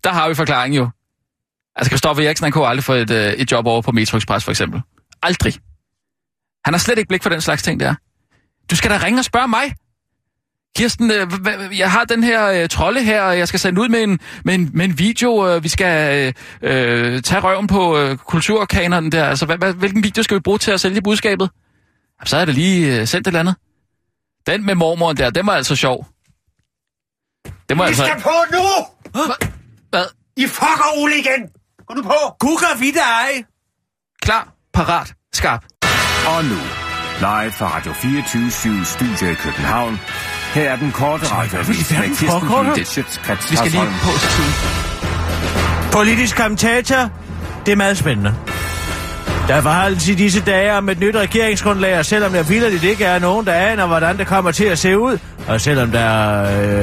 Der 0.04 0.12
har 0.12 0.30
vi 0.30 0.36
forklaringen 0.36 0.78
jo. 0.78 0.90
Altså, 1.76 1.90
Christoffer 1.90 2.24
Eriksen, 2.24 2.44
han 2.44 2.52
kunne 2.52 2.68
aldrig 2.68 2.84
få 2.84 2.94
et, 2.94 3.12
øh, 3.12 3.34
et 3.34 3.52
job 3.52 3.66
over 3.68 3.82
på 3.82 3.92
Metro 3.92 4.18
Express, 4.18 4.46
for 4.46 4.52
eksempel. 4.52 4.82
Aldrig. 5.24 5.54
Han 6.66 6.74
har 6.74 6.80
slet 6.80 6.98
ikke 6.98 7.08
blik 7.08 7.24
for 7.24 7.30
den 7.30 7.42
slags 7.42 7.64
ting 7.64 7.80
der. 7.80 7.96
Du 8.72 8.76
skal 8.76 8.92
da 8.92 8.98
ringe 8.98 9.20
og 9.20 9.26
spørge 9.26 9.48
mig. 9.48 9.76
Kirsten, 10.76 11.12
øh, 11.12 11.80
jeg 11.80 11.92
har 11.92 12.04
den 12.04 12.24
her 12.24 12.46
øh, 12.48 12.70
trolde 12.70 13.04
her, 13.04 13.22
og 13.22 13.38
jeg 13.38 13.48
skal 13.48 13.60
sende 13.60 13.82
ud 13.82 13.90
med 13.90 14.04
en, 14.04 14.20
med 14.46 14.54
en, 14.56 14.70
med 14.74 14.86
en 14.86 15.00
video. 15.00 15.48
Øh, 15.50 15.64
vi 15.64 15.70
skal 15.70 16.34
øh, 16.62 17.22
tage 17.22 17.42
røven 17.42 17.68
på 17.68 17.98
øh, 17.98 18.18
kulturkanonen 18.18 19.12
der. 19.12 19.26
Altså, 19.26 19.46
hvad, 19.46 19.58
hvad, 19.58 19.74
hvilken 19.74 20.04
video 20.04 20.24
skal 20.24 20.36
vi 20.36 20.40
bruge 20.40 20.58
til 20.58 20.72
at 20.72 20.82
sælge 20.82 21.02
budskabet? 21.02 21.50
Jamen, 22.20 22.28
så 22.28 22.38
er 22.38 22.46
det 22.46 22.56
lige 22.56 23.00
øh, 23.00 23.08
sendt 23.08 23.28
et 23.28 23.32
eller 23.32 23.40
andet. 23.40 23.56
Den 24.48 24.66
med 24.66 24.76
mormoren 24.76 25.18
der, 25.18 25.30
den 25.30 25.48
var 25.48 25.54
altså 25.54 25.76
sjov. 25.76 26.08
Den 27.70 27.78
var 27.78 27.84
Vi 27.84 27.88
altså... 27.88 28.06
skal 28.06 28.22
på 28.22 28.30
nu! 28.52 28.64
Hvad? 29.90 30.06
I 30.38 30.48
fucker 30.48 31.02
Ole 31.02 31.20
igen! 31.20 31.50
Gå 31.92 31.96
nu 31.96 32.04
på! 32.04 32.36
Gugger 32.40 32.80
vi 32.80 32.92
det 32.92 32.98
ej. 32.98 33.44
Klar, 34.22 34.54
parat, 34.74 35.14
skarp. 35.34 35.64
Og 36.28 36.44
nu, 36.44 36.60
live 37.20 37.52
fra 37.52 37.78
Radio 37.78 37.94
24 37.94 38.86
Studio 38.86 39.32
i 39.32 39.34
København. 39.34 40.00
Her 40.54 40.72
er 40.72 40.76
den 40.76 40.92
korte 40.92 41.26
radioavis 41.26 41.92
med 41.92 42.08
Kirsten 42.08 43.50
Vi 43.50 43.56
skal 43.56 43.72
lige 43.72 43.94
på 44.04 44.12
til. 44.36 44.50
Politisk 45.92 46.38
kommentator, 46.38 47.10
det 47.66 47.72
er 47.72 47.76
meget 47.76 47.98
spændende. 47.98 48.36
Der 49.48 49.62
forholdes 49.62 50.08
i 50.08 50.16
disse 50.16 50.42
dage 50.42 50.74
om 50.74 50.90
et 50.90 51.00
nyt 51.00 51.16
regeringsgrundlag, 51.16 52.00
og 52.00 52.06
selvom 52.06 52.32
der 52.32 52.44
vildt 52.44 52.84
ikke 52.84 53.06
er 53.06 53.20
nogen, 53.20 53.46
der 53.46 53.54
aner, 53.54 53.88
hvordan 53.88 54.18
det 54.18 54.28
kommer 54.28 54.52
til 54.52 54.66
at 54.66 54.80
se 54.80 54.98
ud, 54.98 55.18
og 55.48 55.62
selvom 55.62 55.92
der 55.92 56.42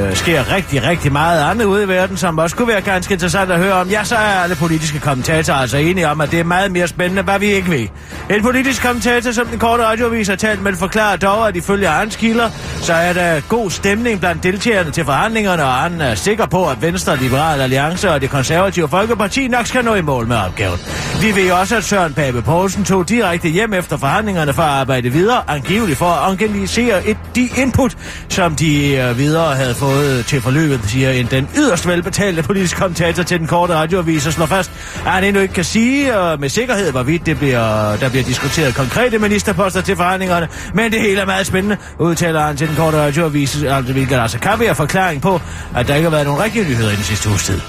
øh, 0.08 0.16
sker 0.16 0.54
rigtig, 0.54 0.82
rigtig 0.82 1.12
meget 1.12 1.50
andet 1.50 1.64
ude 1.64 1.84
i 1.84 1.88
verden, 1.88 2.16
som 2.16 2.38
også 2.38 2.56
kunne 2.56 2.68
være 2.68 2.80
ganske 2.80 3.12
interessant 3.12 3.50
at 3.50 3.58
høre 3.58 3.72
om, 3.72 3.88
ja, 3.88 4.04
så 4.04 4.14
er 4.14 4.18
alle 4.18 4.56
politiske 4.56 5.00
kommentatorer 5.00 5.56
altså 5.56 5.76
enige 5.76 6.08
om, 6.08 6.20
at 6.20 6.30
det 6.30 6.40
er 6.40 6.44
meget 6.44 6.72
mere 6.72 6.88
spændende, 6.88 7.22
hvad 7.22 7.38
vi 7.38 7.46
ikke 7.46 7.70
ved. 7.70 7.86
En 8.30 8.42
politisk 8.42 8.82
kommentator, 8.82 9.32
som 9.32 9.46
den 9.46 9.58
korte 9.58 9.84
radioavis 9.84 10.28
har 10.28 10.36
talt 10.36 10.62
med, 10.62 10.74
forklarer 10.76 11.16
dog, 11.16 11.48
at 11.48 11.56
ifølge 11.56 11.88
hans 11.88 12.16
kilder, 12.16 12.50
så 12.80 12.92
er 12.92 13.12
der 13.12 13.40
god 13.48 13.70
stemning 13.70 14.20
blandt 14.20 14.42
deltagerne 14.42 14.90
til 14.90 15.04
forhandlingerne, 15.04 15.64
og 15.64 15.72
han 15.72 16.00
er 16.00 16.14
sikker 16.14 16.46
på, 16.46 16.68
at 16.68 16.82
Venstre, 16.82 17.16
Liberal 17.16 17.60
Alliance 17.60 18.10
og 18.10 18.20
det 18.20 18.30
konservative 18.30 18.88
Folkeparti 18.88 19.48
nok 19.48 19.66
skal 19.66 19.84
nå 19.84 19.94
i 19.94 20.02
mål 20.02 20.26
med 20.26 20.36
opgaven. 20.36 20.78
Vi 21.20 21.36
ved 21.36 21.52
også, 21.52 21.76
at 21.76 21.84
Søren 21.84 22.14
Pape 22.14 22.42
Poulsen 22.42 22.84
tog 22.84 23.08
direkte 23.08 23.48
hjem 23.48 23.72
efter 23.72 23.96
forhandlingerne 23.96 24.52
for 24.52 24.62
at 24.62 24.68
arbejde 24.68 25.08
videre, 25.08 25.42
angiveligt 25.48 25.98
for 25.98 26.06
at 26.06 26.30
organisere 26.30 27.06
et, 27.06 27.16
de 27.34 27.48
input, 27.56 27.96
som 28.28 28.47
de 28.56 28.96
øh, 28.96 29.18
videre 29.18 29.54
havde 29.54 29.74
fået 29.74 30.26
til 30.26 30.40
forløbet, 30.40 30.80
siger 30.84 31.10
en 31.10 31.26
den 31.26 31.48
yderst 31.56 31.86
velbetalte 31.88 32.42
politisk 32.42 32.76
kommentator 32.76 33.22
til 33.22 33.38
den 33.38 33.46
korte 33.46 33.74
radioavis 33.74 34.26
og 34.26 34.32
slår 34.32 34.46
fast, 34.46 34.70
at 35.06 35.12
han 35.12 35.24
endnu 35.24 35.42
ikke 35.42 35.54
kan 35.54 35.64
sige 35.64 36.18
øh, 36.18 36.40
med 36.40 36.48
sikkerhed, 36.48 36.90
hvorvidt 36.90 37.26
det 37.26 37.38
bliver, 37.38 37.96
der 37.96 38.08
bliver 38.08 38.24
diskuteret 38.24 38.74
konkrete 38.74 39.18
ministerposter 39.18 39.80
til 39.80 39.96
forhandlingerne, 39.96 40.48
men 40.74 40.92
det 40.92 41.00
hele 41.00 41.20
er 41.20 41.26
meget 41.26 41.46
spændende, 41.46 41.76
udtaler 41.98 42.40
han 42.40 42.56
til 42.56 42.68
den 42.68 42.76
korte 42.76 42.96
radioavis, 42.96 43.62
altså, 43.62 43.92
hvilket 43.92 44.18
altså 44.18 44.38
kan 44.38 44.60
være 44.60 44.74
forklaring 44.74 45.22
på, 45.22 45.40
at 45.76 45.88
der 45.88 45.94
ikke 45.94 46.04
har 46.04 46.16
været 46.16 46.26
nogen 46.26 46.42
rigtige 46.42 46.64
nyheder 46.64 46.90
i 46.90 46.96
den 46.96 47.04
sidste 47.04 47.28
uges 47.28 47.44
tid. 47.44 47.60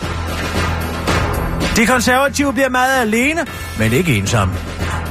De 1.75 1.86
konservative 1.86 2.53
bliver 2.53 2.69
meget 2.69 3.01
alene, 3.01 3.45
men 3.79 3.93
ikke 3.93 4.17
ensomme. 4.17 4.53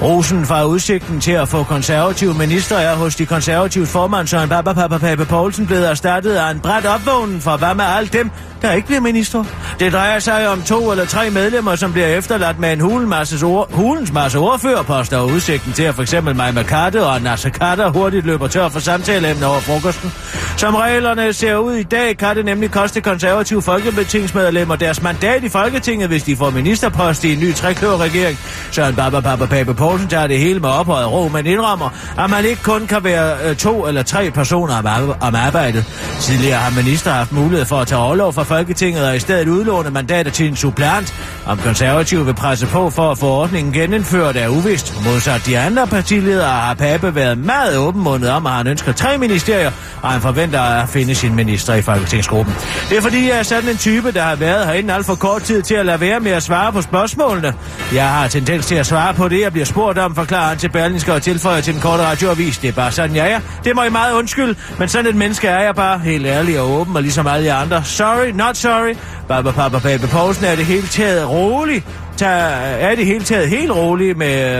Rosen 0.03 0.47
fra 0.47 0.65
udsigten 0.65 1.21
til 1.21 1.33
at 1.33 1.49
få 1.49 1.63
konservative 1.63 2.35
minister 2.35 2.77
er 2.77 2.95
hos 2.95 3.17
de 3.17 3.27
konservative 3.27 3.87
formand 3.87 4.27
Søren 4.27 4.49
Papa 4.49 4.73
Papa 4.73 4.99
Pape 4.99 5.25
Poulsen 5.25 5.67
blevet 5.67 5.91
erstattet 5.91 6.35
af 6.35 6.51
en 6.51 6.61
bræt 6.61 6.87
opvågning 6.87 7.43
for 7.43 7.57
hvad 7.57 7.75
med 7.75 7.85
alt 7.85 8.13
dem, 8.13 8.31
der 8.63 8.73
ikke 8.73 8.87
bliver 8.87 9.01
minister. 9.01 9.45
Det 9.81 9.93
drejer 9.93 10.19
sig 10.19 10.49
om 10.49 10.63
to 10.63 10.91
eller 10.91 11.05
tre 11.05 11.31
medlemmer, 11.31 11.77
som 11.77 11.93
bliver 11.93 12.07
efterladt 12.07 12.59
med 12.59 12.73
en 12.73 12.81
hulens 12.81 13.09
masse, 13.09 13.47
ord, 13.47 13.73
hulens 13.73 14.13
masse 14.13 14.39
ordførerposter 14.39 15.17
og 15.17 15.27
udsigten 15.27 15.73
til 15.73 15.83
at 15.83 15.95
for 15.95 16.03
eksempel 16.03 16.37
Maja 16.37 16.53
Makate 16.53 17.07
og 17.07 17.23
Nasser 17.23 17.51
Kader 17.51 17.89
hurtigt 17.89 18.27
løber 18.27 18.47
tør 18.47 18.69
for 18.69 18.81
samtaleemne 18.81 19.47
over 19.47 19.61
frokosten. 19.61 20.13
Som 20.57 20.75
reglerne 20.75 21.33
ser 21.33 21.57
ud 21.57 21.73
i 21.73 21.83
dag, 21.83 22.17
kan 22.17 22.37
det 22.37 22.45
nemlig 22.45 22.71
koste 22.71 23.01
konservative 23.01 23.63
folketingsmedlemmer 23.63 24.77
deres 24.77 25.03
mandat 25.03 25.45
i 25.45 25.49
Folketinget, 25.49 26.09
hvis 26.09 26.23
de 26.23 26.37
får 26.37 26.51
ministerpost 26.51 27.25
i 27.25 27.33
en 27.33 27.41
ny 27.41 27.55
trekløverregering. 27.55 28.39
Søren 28.71 28.95
Papa 28.95 29.21
Papa 29.21 29.47
Pape 29.47 29.75
Poulsen 29.75 29.88
tager 29.97 30.27
det 30.27 30.39
hele 30.39 30.61
med 30.61 30.69
ophøjet 30.69 31.13
ro, 31.13 31.29
men 31.29 31.47
indrammer, 31.47 31.89
at 32.19 32.31
man 32.31 32.45
ikke 32.45 32.63
kun 32.63 32.87
kan 32.87 33.05
være 33.05 33.37
øh, 33.45 33.57
to 33.57 33.87
eller 33.87 34.03
tre 34.03 34.31
personer 34.31 34.79
om, 34.79 34.87
ar- 34.87 35.17
om 35.21 35.35
arbejdet. 35.35 35.85
Tidligere 36.21 36.59
har 36.59 36.83
minister 36.83 37.11
haft 37.11 37.33
mulighed 37.33 37.67
for 37.67 37.77
at 37.77 37.87
tage 37.87 37.99
overlov 37.99 38.33
fra 38.33 38.43
Folketinget 38.43 39.07
og 39.09 39.17
i 39.17 39.21
stedet 39.21 39.49
udlåne 39.49 39.91
mandater 39.91 40.31
til 40.31 40.47
en 40.49 40.57
supplant. 40.57 41.15
Om 41.47 41.59
konservative 41.59 42.25
vil 42.27 42.35
presse 42.35 42.67
på 42.67 42.91
for 42.91 43.11
at 43.11 43.19
få 43.19 43.27
ordningen 43.27 43.73
genindført 43.73 44.37
er 44.37 44.49
uvist. 44.49 44.95
Modsat 45.05 45.47
de 45.47 45.59
andre 45.59 45.87
partiledere 45.87 46.49
har 46.49 46.75
Pape 46.75 47.15
været 47.15 47.39
meget 47.39 47.77
åbenmundet 47.79 48.31
om, 48.31 48.47
at 48.47 48.53
han 48.53 48.67
ønsker 48.67 48.93
tre 48.93 49.19
ministerier, 49.19 49.71
og 50.03 50.11
han 50.11 50.21
forventer 50.21 50.61
at 50.61 50.89
finde 50.89 51.15
sin 51.15 51.35
minister 51.35 51.75
i 51.75 51.83
Folketingsgruppen. 51.83 52.55
Det 52.89 52.97
er 52.99 53.03
fordi, 53.03 53.29
jeg 53.29 53.39
er 53.39 53.43
sådan 53.43 53.71
en 53.71 53.77
type, 53.77 54.13
der 54.13 54.23
har 54.23 54.37
været 54.37 54.67
herinde 54.67 54.95
alt 54.95 55.07
for 55.07 55.15
kort 55.15 55.43
tid 55.43 55.63
til 55.63 55.75
at 55.75 55.87
lade 55.87 56.01
være 56.01 56.21
med 56.21 56.33
at 56.33 56.43
svare 56.43 56.73
på 56.73 56.83
spørgsmålene. 56.83 57.55
Jeg 57.95 58.09
har 58.09 58.29
tendens 58.29 58.67
til 58.67 58.75
at 58.75 58.87
svare 58.87 59.15
på 59.15 59.29
det, 59.29 59.41
jeg 59.41 59.53
bliver 59.53 59.65
spurgt 59.65 59.78
om, 59.79 60.15
forklarer 60.15 60.49
han 60.49 60.59
til 60.59 60.69
Berlingske 60.69 61.13
og 61.13 61.23
tilføjer 61.23 61.61
til 61.61 61.75
den 61.75 61.83
korte 61.83 62.03
radioavis. 62.03 62.59
Det 62.59 62.69
er 62.69 62.73
bare 62.73 62.93
sådan, 62.93 63.17
jeg 63.17 63.31
er. 63.33 63.41
Det 63.65 63.77
må 63.77 63.83
I 63.83 63.91
meget 63.91 64.15
undskylde, 64.15 64.55
men 64.79 64.89
sådan 64.89 65.07
et 65.07 65.17
menneske 65.17 65.49
er 65.49 65.61
jeg 65.61 65.75
bare. 65.75 65.99
Helt 65.99 66.27
ærlig 66.27 66.61
og 66.61 66.71
åben, 66.71 66.97
og 66.97 67.03
ligesom 67.03 67.27
alle 67.27 67.47
jer 67.47 67.57
andre. 67.57 67.85
Sorry, 67.85 68.31
not 68.31 68.57
sorry. 68.57 68.95
Baba 69.29 69.51
Papa 69.51 69.79
Babe 69.79 70.07
Poulsen 70.07 70.45
er 70.45 70.57
det 70.57 70.65
hele 70.65 70.87
taget 70.87 71.29
rolig. 71.29 71.85
Tag, 72.19 72.83
er 72.83 72.95
det 72.95 73.07
hele 73.07 73.25
taget 73.25 73.49
helt 73.49 73.71
roligt 73.71 74.19
med 74.19 74.57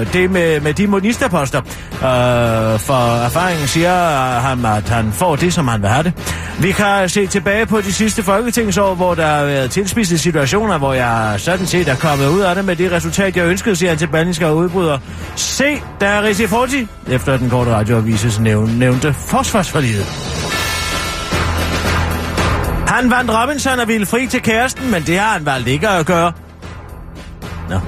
øh, 0.00 0.12
det 0.12 0.30
med, 0.30 0.60
med 0.60 0.74
de 0.74 0.86
monisterposter. 0.86 1.58
Øh, 1.92 2.80
for 2.80 3.24
erfaringen 3.24 3.68
siger 3.68 3.94
ham, 4.38 4.64
at 4.64 4.88
han 4.88 5.12
får 5.12 5.36
det, 5.36 5.54
som 5.54 5.68
han 5.68 5.82
vil 5.82 5.88
have 5.88 6.02
det. 6.02 6.12
Vi 6.60 6.72
kan 6.72 7.08
se 7.08 7.26
tilbage 7.26 7.66
på 7.66 7.80
de 7.80 7.92
sidste 7.92 8.22
folketingsår, 8.22 8.94
hvor 8.94 9.14
der 9.14 9.26
har 9.26 9.44
været 9.44 9.70
tilspidste 9.70 10.18
situationer, 10.18 10.78
hvor 10.78 10.92
jeg 10.92 11.34
sådan 11.38 11.66
set 11.66 11.88
er 11.88 11.96
kommet 11.96 12.28
ud 12.28 12.40
af 12.40 12.54
det 12.54 12.64
med 12.64 12.76
det 12.76 12.92
resultat, 12.92 13.36
jeg 13.36 13.46
ønskede, 13.46 13.76
siger 13.76 13.90
han 13.90 13.98
til 13.98 14.06
Berlingske 14.06 14.52
udbryder. 14.52 14.98
Se, 15.36 15.82
der 16.00 16.06
er 16.06 16.22
Risi 16.22 16.46
Forti, 16.46 16.86
efter 17.10 17.36
den 17.36 17.50
korte 17.50 17.70
radioavises 17.70 18.40
nævn, 18.40 18.70
nævnte 18.78 19.12
forsvarsforlidet. 19.12 20.06
Han 22.86 23.10
vandt 23.10 23.30
Robinson 23.30 23.78
og 23.80 23.88
ville 23.88 24.06
fri 24.06 24.26
til 24.26 24.42
kæresten, 24.42 24.90
men 24.90 25.02
det 25.02 25.18
har 25.18 25.32
han 25.32 25.46
valgt 25.46 25.68
ikke 25.68 25.88
at 25.88 26.06
gøre. 26.06 26.32
Nå. 27.70 27.80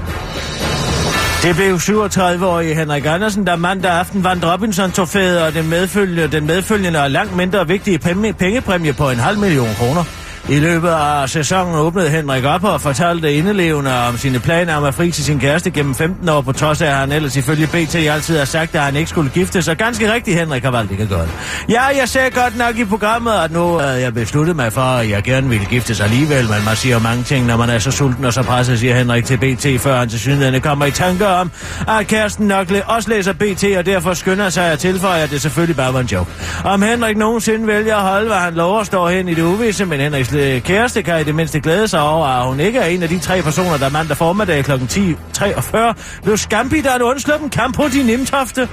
Det 1.42 1.56
blev 1.56 1.74
37-årige 1.74 2.74
Henrik 2.74 3.06
Andersen, 3.06 3.46
der 3.46 3.56
mandag 3.56 3.92
aften 3.92 4.24
vandt 4.24 4.44
Robinson-trofæet 4.44 5.42
og 5.42 5.54
den 5.54 5.68
medfølgende, 5.68 6.28
den 6.36 6.46
medfølgende 6.46 7.02
og 7.02 7.10
langt 7.10 7.36
mindre 7.36 7.68
vigtige 7.68 7.98
penge- 7.98 8.32
pengepræmie 8.32 8.92
på 8.92 9.10
en 9.10 9.16
halv 9.16 9.38
million 9.38 9.74
kroner. 9.74 10.04
I 10.48 10.58
løbet 10.58 10.88
af 10.88 11.28
sæsonen 11.28 11.74
åbnede 11.74 12.08
Henrik 12.08 12.44
op 12.44 12.64
og 12.64 12.80
fortalte 12.80 13.32
indelevende 13.32 13.98
om 14.08 14.16
sine 14.16 14.38
planer 14.38 14.76
om 14.76 14.84
at 14.84 14.94
fri 14.94 15.10
til 15.10 15.24
sin 15.24 15.40
kæreste 15.40 15.70
gennem 15.70 15.94
15 15.94 16.28
år, 16.28 16.40
på 16.40 16.52
trods 16.52 16.82
af, 16.82 16.86
at 16.86 16.94
han 16.94 17.12
ellers 17.12 17.36
ifølge 17.36 17.66
BT 17.66 17.94
altid 17.94 18.38
har 18.38 18.44
sagt, 18.44 18.74
at 18.74 18.80
han 18.80 18.96
ikke 18.96 19.10
skulle 19.10 19.30
gifte 19.30 19.62
sig. 19.62 19.76
Ganske 19.76 20.12
rigtigt, 20.12 20.38
Henrik 20.38 20.62
har 20.62 20.70
valgt 20.70 20.90
ikke 20.90 21.02
at 21.02 21.08
gøre 21.08 21.22
det. 21.22 21.30
Ja, 21.68 21.82
jeg 21.82 22.08
sagde 22.08 22.30
godt 22.30 22.58
nok 22.58 22.78
i 22.78 22.84
programmet, 22.84 23.32
at 23.32 23.52
nu 23.52 23.78
havde 23.78 24.00
jeg 24.00 24.14
besluttet 24.14 24.56
mig 24.56 24.72
for, 24.72 24.80
at 24.80 25.10
jeg 25.10 25.22
gerne 25.22 25.48
ville 25.48 25.66
gifte 25.66 25.94
sig 25.94 26.04
alligevel, 26.04 26.48
men 26.48 26.64
man 26.64 26.76
siger 26.76 26.98
mange 26.98 27.22
ting, 27.22 27.46
når 27.46 27.56
man 27.56 27.70
er 27.70 27.78
så 27.78 27.90
sulten 27.90 28.24
og 28.24 28.32
så 28.32 28.42
presset, 28.42 28.78
siger 28.78 28.96
Henrik 28.96 29.24
til 29.24 29.36
BT, 29.36 29.80
før 29.80 29.98
han 29.98 30.08
til 30.08 30.20
synligheden 30.20 30.60
kommer 30.60 30.86
i 30.86 30.90
tanker 30.90 31.26
om, 31.26 31.50
at 31.88 32.06
kæresten 32.06 32.46
nok 32.46 32.66
også 32.86 33.10
læser 33.10 33.32
BT, 33.32 33.64
og 33.78 33.86
derfor 33.86 34.14
skynder 34.14 34.50
sig 34.50 34.64
at 34.64 34.78
tilføje, 34.78 35.22
at 35.22 35.30
det 35.30 35.42
selvfølgelig 35.42 35.76
bare 35.76 35.94
var 35.94 36.00
en 36.00 36.06
joke. 36.06 36.30
Om 36.64 36.82
Henrik 36.82 37.16
nogensinde 37.16 37.66
vælger 37.66 37.96
at 37.96 38.02
holde, 38.02 38.26
hvad 38.26 38.36
han 38.36 38.54
lover, 38.54 38.84
står 38.84 39.08
hen 39.08 39.28
i 39.28 39.34
det 39.34 39.42
uvisse, 39.42 39.84
men 39.84 40.00
Henrik 40.00 40.26
hendes 40.30 40.62
kæreste 40.62 41.02
kan 41.02 41.20
i 41.20 41.24
det 41.24 41.34
mindste 41.34 41.60
glæde 41.60 41.88
sig 41.88 42.00
over, 42.00 42.26
at 42.26 42.46
hun 42.46 42.60
ikke 42.60 42.78
er 42.78 42.86
en 42.86 43.02
af 43.02 43.08
de 43.08 43.18
tre 43.18 43.42
personer, 43.42 43.76
der 43.76 43.88
mandag 43.88 44.16
formiddag 44.16 44.64
kl. 44.64 44.72
10.43 44.72 46.20
blev 46.22 46.36
skampidt 46.36 46.86
af 46.86 46.96
en 46.96 47.02
undsluppen 47.02 47.50
kamp 47.50 47.76
på 47.76 47.84
de 47.92 48.02
nimtofte. 48.02 48.68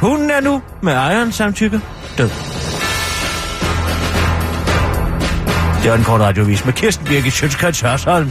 Hunden 0.00 0.30
er 0.30 0.40
nu 0.40 0.62
med 0.82 0.92
ejeren 0.92 1.32
samtykke 1.32 1.80
død. 2.18 2.30
Det 5.82 5.90
var 5.90 5.96
en 5.96 6.04
kort 6.04 6.20
radiovis 6.20 6.64
med 6.64 6.72
Kirsten 6.72 7.06
Birgit 7.06 7.32
Sjøtskrets 7.32 7.80
Hørsholm. 7.80 8.30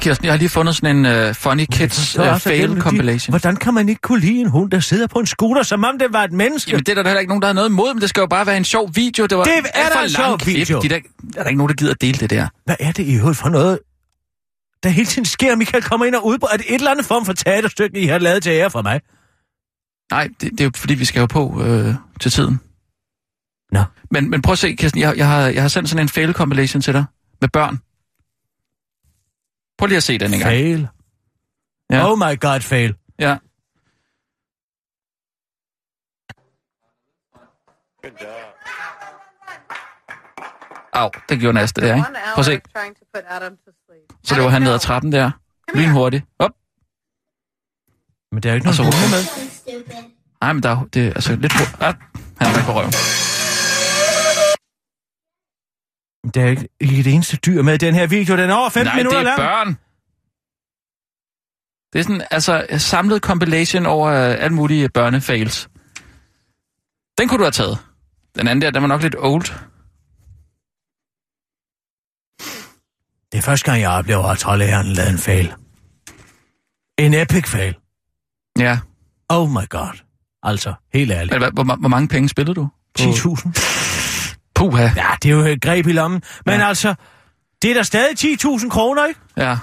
Kirsten, 0.00 0.24
jeg 0.24 0.32
har 0.32 0.38
lige 0.38 0.48
fundet 0.48 0.76
sådan 0.76 0.96
en 1.06 1.28
uh, 1.28 1.34
Funny 1.34 1.64
Kids 1.72 2.18
uh, 2.18 2.40
fail 2.40 2.80
compilation. 2.80 3.32
Hvordan 3.32 3.56
kan 3.56 3.74
man 3.74 3.88
ikke 3.88 4.00
kunne 4.00 4.20
lide 4.20 4.40
en 4.40 4.48
hund, 4.48 4.70
der 4.70 4.80
sidder 4.80 5.06
på 5.06 5.18
en 5.18 5.26
scooter, 5.26 5.62
som 5.62 5.84
om 5.84 5.98
det 5.98 6.12
var 6.12 6.24
et 6.24 6.32
menneske? 6.32 6.70
Jamen, 6.70 6.84
det 6.84 6.98
er 6.98 7.02
der 7.02 7.08
heller 7.08 7.20
ikke 7.20 7.30
nogen, 7.30 7.42
der 7.42 7.48
har 7.48 7.52
noget 7.52 7.68
imod, 7.68 7.94
men 7.94 8.00
det 8.00 8.08
skal 8.08 8.20
jo 8.20 8.26
bare 8.26 8.46
være 8.46 8.56
en 8.56 8.64
sjov 8.64 8.90
video. 8.94 9.26
Det, 9.26 9.38
var 9.38 9.44
Det 9.44 9.52
er 9.74 9.88
da 9.88 10.02
en 10.02 10.10
sjov 10.10 10.38
klip. 10.38 10.56
video. 10.56 10.80
De 10.80 10.88
der, 10.88 10.96
er 11.36 11.42
der 11.42 11.48
ikke 11.48 11.58
nogen, 11.58 11.68
der 11.68 11.74
gider 11.76 11.92
at 11.92 12.00
dele 12.00 12.18
det 12.18 12.30
der. 12.30 12.48
Hvad 12.64 12.76
er 12.80 12.92
det 12.92 13.06
i 13.06 13.14
øvrigt 13.14 13.38
for 13.38 13.48
noget, 13.48 13.78
der 14.82 14.88
hele 14.88 15.06
tiden 15.06 15.24
sker? 15.26 15.56
Michael 15.56 15.82
kommer 15.82 16.06
ind 16.06 16.14
og 16.14 16.26
udbryder. 16.26 16.52
Er 16.52 16.56
det 16.56 16.66
et 16.68 16.74
eller 16.74 16.90
andet 16.90 17.06
form 17.06 17.24
for 17.24 17.32
teaterstykke, 17.32 18.00
I 18.00 18.06
har 18.06 18.18
lavet 18.18 18.42
til 18.42 18.50
ære 18.52 18.70
for 18.70 18.82
mig? 18.82 19.00
Nej, 20.12 20.28
det, 20.40 20.50
det 20.52 20.60
er 20.60 20.64
jo 20.64 20.70
fordi, 20.76 20.94
vi 20.94 21.04
skal 21.04 21.20
jo 21.20 21.26
på 21.26 21.62
øh, 21.64 21.94
til 22.20 22.30
tiden. 22.30 22.60
Nå. 23.72 23.82
Men, 24.10 24.30
men 24.30 24.42
prøv 24.42 24.52
at 24.52 24.58
se, 24.58 24.72
Kirsten, 24.72 25.00
jeg, 25.00 25.16
jeg, 25.16 25.26
har, 25.28 25.40
jeg 25.48 25.62
har 25.62 25.68
sendt 25.68 25.88
sådan 25.88 26.04
en 26.04 26.08
fail 26.08 26.32
compilation 26.32 26.82
til 26.82 26.94
dig 26.94 27.04
med 27.40 27.48
børn. 27.48 27.78
Prøv 29.80 29.86
lige 29.86 29.96
at 29.96 30.02
se 30.02 30.18
den 30.18 30.34
en 30.34 30.40
gang. 30.40 30.50
Fail. 30.50 30.88
Ja. 31.90 32.10
Oh 32.10 32.18
my 32.18 32.40
god, 32.40 32.60
fail. 32.60 32.94
Ja. 33.18 33.36
Au, 40.92 41.10
det 41.28 41.40
gjorde 41.40 41.54
næste 41.54 41.80
der, 41.80 41.94
ikke? 41.94 42.06
Prøv 42.34 42.38
at 42.38 42.44
se. 42.44 42.60
Så 44.24 44.34
det 44.34 44.44
var 44.44 44.48
han 44.50 44.62
ned 44.62 44.72
ad 44.72 44.78
trappen 44.78 45.12
der. 45.12 45.30
Lynhurtigt. 45.74 46.24
Op. 46.38 46.50
Men 48.32 48.42
der 48.42 48.48
er 48.48 48.54
jo 48.54 48.56
ikke 48.56 48.68
Og 48.68 48.74
så 48.74 48.82
med. 48.82 48.90
Nej, 50.40 50.52
men 50.52 50.62
der 50.62 50.70
er, 50.70 50.84
det 50.94 51.06
er 51.06 51.14
altså 51.14 51.36
lidt... 51.36 51.52
hurtigt. 51.52 51.82
Ah, 51.82 51.94
han 52.38 52.46
er 52.46 52.58
ikke 52.58 52.66
på 52.66 52.72
røven. 52.72 53.39
Der 56.34 56.44
er 56.44 56.48
ikke, 56.48 56.68
ikke 56.80 57.00
et 57.00 57.06
eneste 57.06 57.36
dyr 57.36 57.62
med 57.62 57.74
i 57.74 57.78
den 57.78 57.94
her 57.94 58.06
video. 58.06 58.36
Den 58.36 58.50
er 58.50 58.54
over 58.54 58.68
15 58.68 58.86
Nej, 58.86 58.96
det 58.96 59.04
minutter 59.04 59.18
er 59.18 59.22
lang. 59.22 59.38
børn. 59.38 59.78
Det 61.92 61.98
er 61.98 62.02
sådan, 62.02 62.26
altså, 62.30 62.66
samlet 62.78 63.22
compilation 63.22 63.86
over 63.86 64.08
uh, 64.10 64.44
alle 64.44 64.54
mulige 64.56 64.88
børnefails. 64.88 65.68
Den 67.18 67.28
kunne 67.28 67.38
du 67.38 67.44
have 67.44 67.50
taget. 67.50 67.78
Den 68.38 68.48
anden 68.48 68.62
der, 68.62 68.70
den 68.70 68.82
var 68.82 68.88
nok 68.88 69.02
lidt 69.02 69.16
old. 69.18 69.44
Det 73.32 73.38
er 73.38 73.42
første 73.42 73.70
gang, 73.70 73.80
jeg 73.80 73.90
oplever, 73.90 74.24
at 74.24 74.38
troldæren 74.38 74.86
lavede 74.86 75.12
en 75.12 75.18
fail. 75.18 75.54
En 76.98 77.14
epic 77.14 77.48
fail. 77.48 77.74
Ja. 78.58 78.78
Oh 79.28 79.48
my 79.50 79.68
god. 79.68 80.02
Altså, 80.42 80.74
helt 80.92 81.10
ærligt. 81.12 81.40
Men 81.40 81.52
hvor, 81.52 81.76
hvor, 81.76 81.88
mange 81.88 82.08
penge 82.08 82.28
spillede 82.28 82.54
du? 82.54 82.68
På- 82.94 83.02
10.000. 83.02 83.89
Puha. 84.60 84.82
Ja, 84.96 85.06
det 85.22 85.30
er 85.30 85.34
jo 85.34 85.40
et 85.40 85.62
greb 85.62 85.86
i 85.86 85.92
lommen. 85.92 86.22
Men 86.46 86.60
Ja. 86.60 86.68
altså, 86.68 86.94
det 87.62 87.70
er 87.70 87.74
da 87.74 87.82
stadig 87.82 88.18
10.000 88.20 88.68
kroner, 88.70 89.06
ikke? 89.06 89.20
Ja. 89.36 89.56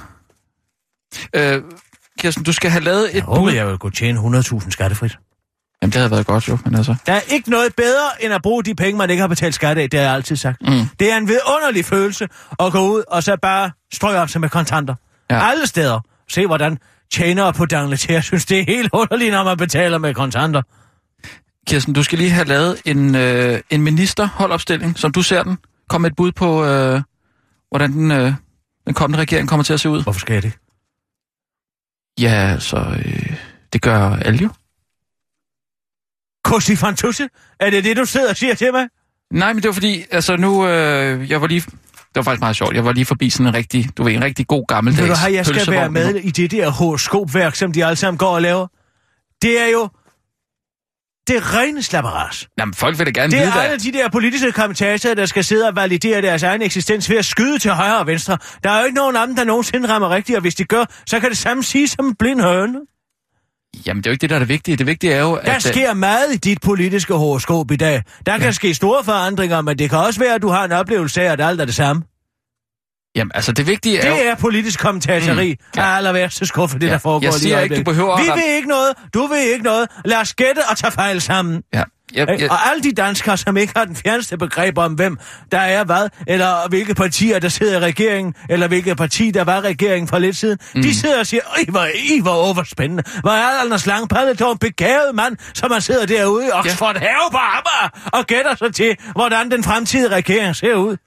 Øh, 1.33 1.61
Kirsten, 2.19 2.43
du 2.43 2.53
skal 2.53 2.71
have 2.71 2.83
lavet 2.83 3.09
et 3.09 3.15
Jeg 3.15 3.23
håber, 3.23 3.41
bud. 3.41 3.51
jeg 3.51 3.67
vil 3.67 3.77
kunne 3.77 3.91
tjene 3.91 4.19
100.000 4.19 4.69
skattefrit. 4.71 5.17
Jamen, 5.81 5.91
det 5.91 5.95
havde 5.99 6.11
været 6.11 6.25
godt 6.25 6.47
jo, 6.49 6.57
men 6.65 6.75
altså... 6.75 6.95
Der 7.05 7.13
er 7.13 7.19
ikke 7.19 7.49
noget 7.49 7.75
bedre, 7.75 8.07
end 8.23 8.33
at 8.33 8.41
bruge 8.41 8.63
de 8.63 8.75
penge, 8.75 8.97
man 8.97 9.09
ikke 9.09 9.21
har 9.21 9.27
betalt 9.27 9.55
skat 9.55 9.77
af. 9.77 9.89
Det 9.89 9.99
har 9.99 10.05
jeg 10.07 10.15
altid 10.15 10.35
sagt. 10.35 10.61
Mm. 10.61 10.89
Det 10.99 11.11
er 11.11 11.17
en 11.17 11.27
vidunderlig 11.27 11.85
følelse 11.85 12.27
at 12.59 12.71
gå 12.71 12.79
ud 12.79 13.03
og 13.07 13.23
så 13.23 13.37
bare 13.41 13.71
strøge 13.93 14.19
op 14.19 14.29
sig 14.29 14.41
med 14.41 14.49
kontanter. 14.49 14.95
Ja. 15.31 15.49
Alle 15.49 15.67
steder. 15.67 15.99
Se, 16.29 16.45
hvordan 16.47 16.77
tjenere 17.11 17.53
på 17.53 17.65
Dangleterre 17.65 18.21
synes, 18.21 18.45
det 18.45 18.59
er 18.59 18.63
helt 18.67 18.89
underligt, 18.93 19.31
når 19.31 19.43
man 19.43 19.57
betaler 19.57 19.97
med 19.97 20.13
kontanter. 20.13 20.61
Kirsten, 21.67 21.93
du 21.93 22.03
skal 22.03 22.17
lige 22.17 22.29
have 22.29 22.47
lavet 22.47 22.81
en, 22.86 23.15
øh, 23.15 23.59
en 23.69 23.81
ministerholdopstilling, 23.81 25.00
som 25.00 25.12
du 25.12 25.21
ser 25.21 25.43
den. 25.43 25.57
Kom 25.89 26.01
med 26.01 26.09
et 26.09 26.15
bud 26.15 26.31
på, 26.31 26.65
øh, 26.65 27.01
hvordan 27.69 27.91
den, 27.91 28.12
øh, 28.12 28.33
den 28.86 28.93
kommende 28.93 29.21
regering 29.21 29.50
kommer 29.50 29.63
til 29.63 29.74
at 29.74 29.79
se 29.79 29.89
ud. 29.89 30.03
Hvorfor 30.03 30.19
skal 30.19 30.33
jeg 30.33 30.43
det? 30.43 30.53
Ja, 32.19 32.59
så 32.59 32.77
øh, 32.77 33.38
det 33.74 33.81
gør 33.81 34.00
alle 34.00 34.39
jo. 34.43 34.50
Kussi 36.43 36.75
Fantusse? 36.75 37.29
Er 37.59 37.69
det 37.69 37.83
det, 37.83 37.97
du 37.97 38.05
sidder 38.05 38.29
og 38.29 38.38
siger 38.38 38.55
til 38.55 38.71
mig? 38.71 38.88
Nej, 39.31 39.53
men 39.53 39.63
det 39.63 39.67
var 39.67 39.74
fordi, 39.74 40.03
altså 40.12 40.38
nu, 40.38 40.67
øh, 40.67 41.29
jeg 41.29 41.41
var 41.41 41.47
lige 41.47 41.63
var 42.17 42.24
faktisk 42.24 42.41
meget 42.41 42.55
sjovt. 42.55 42.75
Jeg 42.75 42.86
var 42.86 42.93
lige 42.93 43.05
forbi 43.05 43.29
sådan 43.29 43.47
en 43.47 43.53
rigtig, 43.53 43.97
du 43.97 44.03
ved, 44.03 44.13
en 44.13 44.24
rigtig 44.24 44.47
god 44.47 44.67
gammeldags 44.67 45.01
Ved 45.01 45.15
du 45.15 45.21
hvad, 45.21 45.31
jeg 45.31 45.45
skal 45.45 45.71
være 45.71 45.91
med 45.91 46.15
i 46.15 46.31
det 46.31 46.51
der 46.51 46.69
horoskopværk, 46.69 47.55
som 47.55 47.71
de 47.71 47.86
alle 47.86 47.95
sammen 47.95 48.17
går 48.17 48.36
og 48.36 48.41
laver. 48.41 48.67
Det 49.41 49.62
er 49.62 49.71
jo... 49.74 49.89
Det 51.27 51.36
er 51.36 51.55
rene 51.57 51.84
slapperas. 51.84 52.48
Jamen, 52.60 52.74
folk 52.74 52.98
vil 53.00 53.05
da 53.05 53.12
gerne 53.22 53.31
Det 53.31 53.39
vide, 53.39 53.50
er 53.50 53.53
hvad... 53.53 53.62
alle 53.63 53.77
de 53.79 53.91
der 53.91 54.10
politiske 54.10 54.51
kommentatorer, 54.51 55.13
der 55.13 55.25
skal 55.25 55.43
sidde 55.43 55.67
og 55.67 55.75
validere 55.75 56.22
deres 56.22 56.43
egen 56.43 56.62
eksistens 56.62 57.10
ved 57.10 57.17
at 57.17 57.25
skyde 57.25 57.60
til 57.60 57.72
højre 57.72 57.98
og 58.00 58.07
venstre. 58.07 58.38
Der 58.63 58.69
er 58.72 58.79
jo 58.79 58.86
ikke 58.86 58.96
nogen 58.96 59.15
af 59.15 59.27
dem, 59.27 59.36
der 59.36 59.43
nogensinde 59.43 59.89
rammer 59.89 60.10
rigtigt, 60.10 60.36
og 60.36 60.41
hvis 60.41 60.55
de 60.55 60.63
gør, 60.63 60.86
så 61.05 61.19
kan 61.19 61.29
det 61.29 61.38
samme 61.38 61.63
sige 61.63 61.88
som 61.88 62.05
en 62.05 62.15
blind 62.15 62.41
høne. 62.41 62.79
Jamen, 63.86 64.03
det 64.03 64.07
er 64.07 64.12
jo 64.12 64.13
ikke 64.13 64.22
det, 64.22 64.29
der 64.29 64.36
er 64.36 64.39
det 64.39 64.50
vigtige. 64.50 64.77
Det 64.77 64.88
vigtige 64.88 65.13
er 65.13 65.22
jo, 65.22 65.36
Der 65.36 65.39
at... 65.41 65.55
øh, 65.55 65.62
sker 65.62 65.93
meget 65.93 66.34
i 66.34 66.38
dit 66.38 66.62
politiske 66.62 67.13
horoskop 67.13 67.72
i 67.72 67.75
dag. 67.75 68.03
Der 68.25 68.38
kan 68.38 68.53
ske 68.53 68.74
store 68.74 69.03
forandringer, 69.03 69.62
men 69.62 69.79
det 69.79 69.89
kan 69.89 70.00
også 70.00 70.19
være, 70.19 70.36
at 70.36 70.41
du 70.41 70.48
har 70.50 70.65
en 70.65 70.72
oplevelse 70.72 71.22
af, 71.22 71.31
at 71.31 71.41
alt 71.41 71.62
er 71.62 71.65
det 71.65 71.75
samme. 71.75 72.03
Jamen, 73.17 73.31
altså, 73.36 73.51
det 73.51 73.67
vigtige 73.67 73.97
er 74.00 74.09
jo... 74.09 74.15
Det 74.15 74.27
er 74.27 74.36
politisk 74.36 74.79
kommentatori. 74.79 75.50
Mm, 75.59 75.81
ja. 75.81 75.95
Aller 75.97 76.12
værste 76.12 76.45
skuffe, 76.45 76.79
det 76.79 76.88
Ja, 76.88 76.91
der 76.91 76.97
foregår 76.97 77.24
jeg 77.24 77.33
lige 77.33 77.39
i 77.39 77.41
siger 77.41 77.59
ikke, 77.59 77.75
du 77.75 77.83
behøver 77.83 78.13
at 78.13 78.24
Vi 78.24 78.29
ramme- 78.29 78.41
ved 78.43 78.55
ikke 78.55 78.67
noget, 78.67 78.93
du 79.13 79.27
ved 79.27 79.41
ikke 79.41 79.63
noget. 79.65 79.88
Lad 80.05 80.17
os 80.17 80.33
gætte 80.33 80.59
og 80.69 80.77
tage 80.77 80.91
fejl 80.91 81.21
sammen. 81.21 81.62
Ja. 81.74 81.83
Jeg, 82.13 82.27
jeg, 82.39 82.51
Og 82.51 82.69
alle 82.69 82.83
de 82.83 82.91
danskere, 82.91 83.38
som 83.38 83.57
ikke 83.57 83.74
har 83.75 83.86
den 83.86 83.95
fjerneste 83.95 84.38
begreb 84.38 84.77
om, 84.77 84.93
hvem 84.93 85.17
der 85.51 85.57
er 85.57 85.83
hvad, 85.83 86.09
eller 86.27 86.69
hvilke 86.69 86.95
partier, 86.95 87.39
der 87.39 87.50
sidder 87.50 87.77
i 87.77 87.79
regeringen, 87.79 88.33
eller 88.50 88.67
hvilke 88.67 88.95
parti, 88.95 89.31
der 89.31 89.43
var 89.43 89.62
regeringen 89.62 90.07
for 90.07 90.19
lidt 90.19 90.36
siden, 90.38 90.57
mm. 90.75 90.81
de 90.81 90.95
sidder 90.95 91.19
og 91.19 91.27
siger, 91.27 91.41
Øj, 91.57 91.63
hvor, 91.69 91.86
I 91.95 92.19
hvor 92.21 92.31
overspændende. 92.31 93.03
Hvor 93.21 93.31
er 93.31 93.62
Anders 93.62 93.86
Langpalle 93.86 94.33
dog 94.33 94.51
en 94.51 94.57
begavet 94.57 95.15
mand, 95.15 95.38
som 95.53 95.71
man 95.71 95.81
sidder 95.81 96.05
derude 96.05 96.47
i 96.47 96.50
Oxford 96.53 96.95
ja. 96.95 97.00
Have 97.00 97.31
på 97.31 97.38
Amager, 97.38 98.09
og 98.13 98.25
gætter 98.27 98.55
sig 98.55 98.74
til, 98.75 98.95
hvordan 99.12 99.51
den 99.51 99.63
fremtidige 99.63 100.15
regering 100.15 100.55
ser 100.55 100.75
ud. 100.75 100.97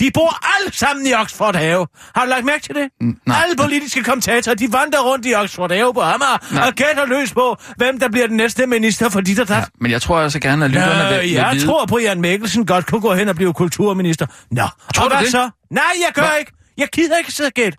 De 0.00 0.10
bor 0.14 0.38
alle 0.56 0.72
sammen 0.76 1.06
i 1.06 1.12
Oxford 1.12 1.56
Have. 1.56 1.86
Har 2.14 2.24
du 2.24 2.28
lagt 2.30 2.44
mærke 2.44 2.62
til 2.62 2.74
det? 2.74 2.88
nej. 3.26 3.42
Alle 3.44 3.56
politiske 3.56 4.02
kommentatorer, 4.02 4.54
de 4.54 4.72
vandrer 4.72 5.00
rundt 5.00 5.26
i 5.26 5.34
Oxford 5.34 5.72
Have 5.72 5.94
på 5.94 6.00
Amager, 6.00 6.54
Nej. 6.54 6.66
og 6.68 6.72
gætter 6.74 7.06
løs 7.06 7.32
på, 7.32 7.56
hvem 7.76 8.00
der 8.00 8.08
bliver 8.08 8.26
den 8.26 8.36
næste 8.36 8.66
minister 8.66 9.08
for 9.08 9.20
dit 9.20 9.38
og 9.40 9.48
dat. 9.48 9.56
ja, 9.56 9.64
men 9.80 9.90
jeg 9.90 10.02
tror 10.02 10.20
altså 10.20 10.40
gerne, 10.40 10.64
at 10.64 10.70
lytterne 10.70 11.08
vil, 11.08 11.16
Øh, 11.16 11.22
vil 11.22 11.30
jeg 11.30 11.50
vide... 11.52 11.66
tror, 11.66 11.86
Brian 11.86 12.20
Mikkelsen 12.20 12.66
godt 12.66 12.86
kunne 12.86 13.00
gå 13.00 13.14
hen 13.14 13.28
og 13.28 13.34
blive 13.36 13.52
kulturminister. 13.54 14.26
Nå, 14.50 14.62
Tror 14.94 15.04
og 15.04 15.10
du 15.10 15.16
hvad 15.16 15.24
det? 15.24 15.30
så? 15.32 15.50
Nej, 15.70 15.82
jeg 16.06 16.10
gør 16.14 16.22
Hva? 16.22 16.34
ikke. 16.38 16.52
Jeg 16.78 16.88
gider 16.92 17.16
ikke 17.18 17.32
sidde 17.32 17.48
og 17.48 17.52
gætte. 17.52 17.78